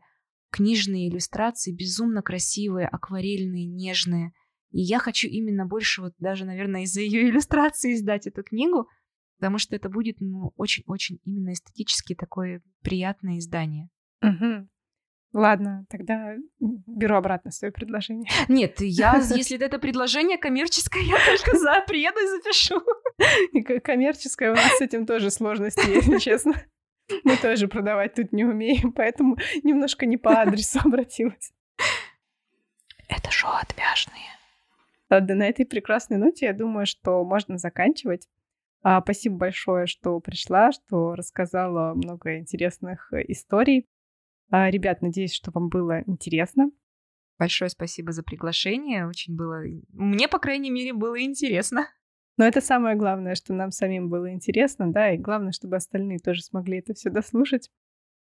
книжные 0.50 1.08
иллюстрации, 1.08 1.72
безумно 1.72 2.22
красивые, 2.22 2.86
акварельные, 2.88 3.66
нежные. 3.66 4.32
И 4.70 4.80
я 4.80 4.98
хочу 4.98 5.28
именно 5.28 5.66
больше 5.66 6.02
вот 6.02 6.14
даже, 6.18 6.44
наверное, 6.44 6.82
из-за 6.82 7.00
ее 7.00 7.28
иллюстрации 7.28 7.94
издать 7.94 8.26
эту 8.26 8.42
книгу, 8.42 8.88
потому 9.38 9.58
что 9.58 9.74
это 9.74 9.88
будет, 9.88 10.16
ну, 10.20 10.52
очень-очень 10.56 11.18
именно 11.24 11.52
эстетически 11.52 12.14
такое 12.14 12.62
приятное 12.82 13.38
издание. 13.38 13.88
Угу. 14.22 14.68
Ладно, 15.32 15.86
тогда 15.88 16.34
беру 16.58 17.14
обратно 17.14 17.52
свое 17.52 17.72
предложение. 17.72 18.28
Нет, 18.48 18.80
я, 18.80 19.16
если 19.34 19.58
это 19.58 19.78
предложение 19.78 20.38
коммерческое, 20.38 21.02
я 21.02 21.16
только 21.24 21.56
за, 21.56 21.84
приеду 21.86 22.18
и 22.18 22.26
запишу. 22.26 22.82
Коммерческое 23.82 24.52
у 24.52 24.54
нас 24.54 24.78
с 24.78 24.80
этим 24.80 25.06
тоже 25.06 25.30
сложности, 25.30 25.88
если 25.88 26.18
честно. 26.18 26.54
Мы 27.24 27.36
тоже 27.36 27.68
продавать 27.68 28.14
тут 28.14 28.32
не 28.32 28.44
умеем, 28.44 28.92
поэтому 28.92 29.36
немножко 29.62 30.06
не 30.06 30.16
по 30.16 30.40
адресу 30.40 30.78
обратилась. 30.84 31.52
Это 33.08 33.30
шоу 33.30 33.52
отвяжные. 33.52 34.38
Да, 35.08 35.20
на 35.20 35.48
этой 35.48 35.66
прекрасной 35.66 36.18
ноте 36.18 36.46
я 36.46 36.52
думаю, 36.52 36.86
что 36.86 37.24
можно 37.24 37.58
заканчивать. 37.58 38.28
А, 38.82 39.02
спасибо 39.02 39.36
большое, 39.36 39.86
что 39.86 40.18
пришла, 40.20 40.72
что 40.72 41.14
рассказала 41.14 41.94
много 41.94 42.38
интересных 42.38 43.12
э, 43.12 43.24
историй. 43.28 43.88
А, 44.50 44.70
ребят, 44.70 45.02
надеюсь, 45.02 45.34
что 45.34 45.50
вам 45.50 45.68
было 45.68 46.02
интересно. 46.06 46.70
Большое 47.38 47.70
спасибо 47.70 48.12
за 48.12 48.22
приглашение. 48.22 49.06
Очень 49.06 49.36
было... 49.36 49.62
Мне, 49.92 50.28
по 50.28 50.38
крайней 50.38 50.70
мере, 50.70 50.92
было 50.92 51.20
интересно. 51.20 51.88
Но 52.40 52.46
это 52.46 52.62
самое 52.62 52.96
главное, 52.96 53.34
что 53.34 53.52
нам 53.52 53.70
самим 53.70 54.08
было 54.08 54.32
интересно, 54.32 54.90
да, 54.90 55.12
и 55.12 55.18
главное, 55.18 55.52
чтобы 55.52 55.76
остальные 55.76 56.20
тоже 56.20 56.40
смогли 56.40 56.78
это 56.78 56.94
все 56.94 57.10
дослушать. 57.10 57.68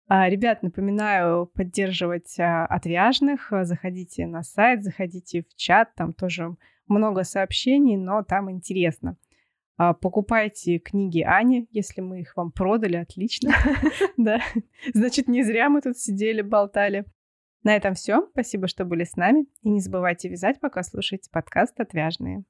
А, 0.07 0.29
ребят, 0.29 0.61
напоминаю 0.61 1.47
поддерживать 1.47 2.39
а, 2.39 2.67
отвяжных. 2.67 3.51
Заходите 3.63 4.27
на 4.27 4.43
сайт, 4.43 4.83
заходите 4.83 5.41
в 5.41 5.55
чат, 5.55 5.95
там 5.95 6.13
тоже 6.13 6.55
много 6.85 7.23
сообщений, 7.23 7.97
но 7.97 8.21
там 8.21 8.51
интересно. 8.51 9.17
А, 9.77 9.95
покупайте 9.95 10.77
книги 10.77 11.21
Ани, 11.21 11.67
если 11.71 12.01
мы 12.01 12.19
их 12.19 12.37
вам 12.37 12.51
продали, 12.51 12.97
отлично. 12.97 13.51
Значит, 14.93 15.27
не 15.27 15.41
зря 15.41 15.69
мы 15.69 15.81
тут 15.81 15.97
сидели, 15.97 16.43
болтали. 16.43 17.05
На 17.63 17.75
этом 17.75 17.95
все. 17.95 18.27
Спасибо, 18.33 18.67
что 18.67 18.85
были 18.85 19.05
с 19.05 19.15
нами. 19.15 19.47
И 19.63 19.71
не 19.71 19.79
забывайте 19.79 20.29
вязать, 20.29 20.59
пока 20.59 20.83
слушаете 20.83 21.31
подкаст 21.31 21.79
«Отвяжные». 21.79 22.43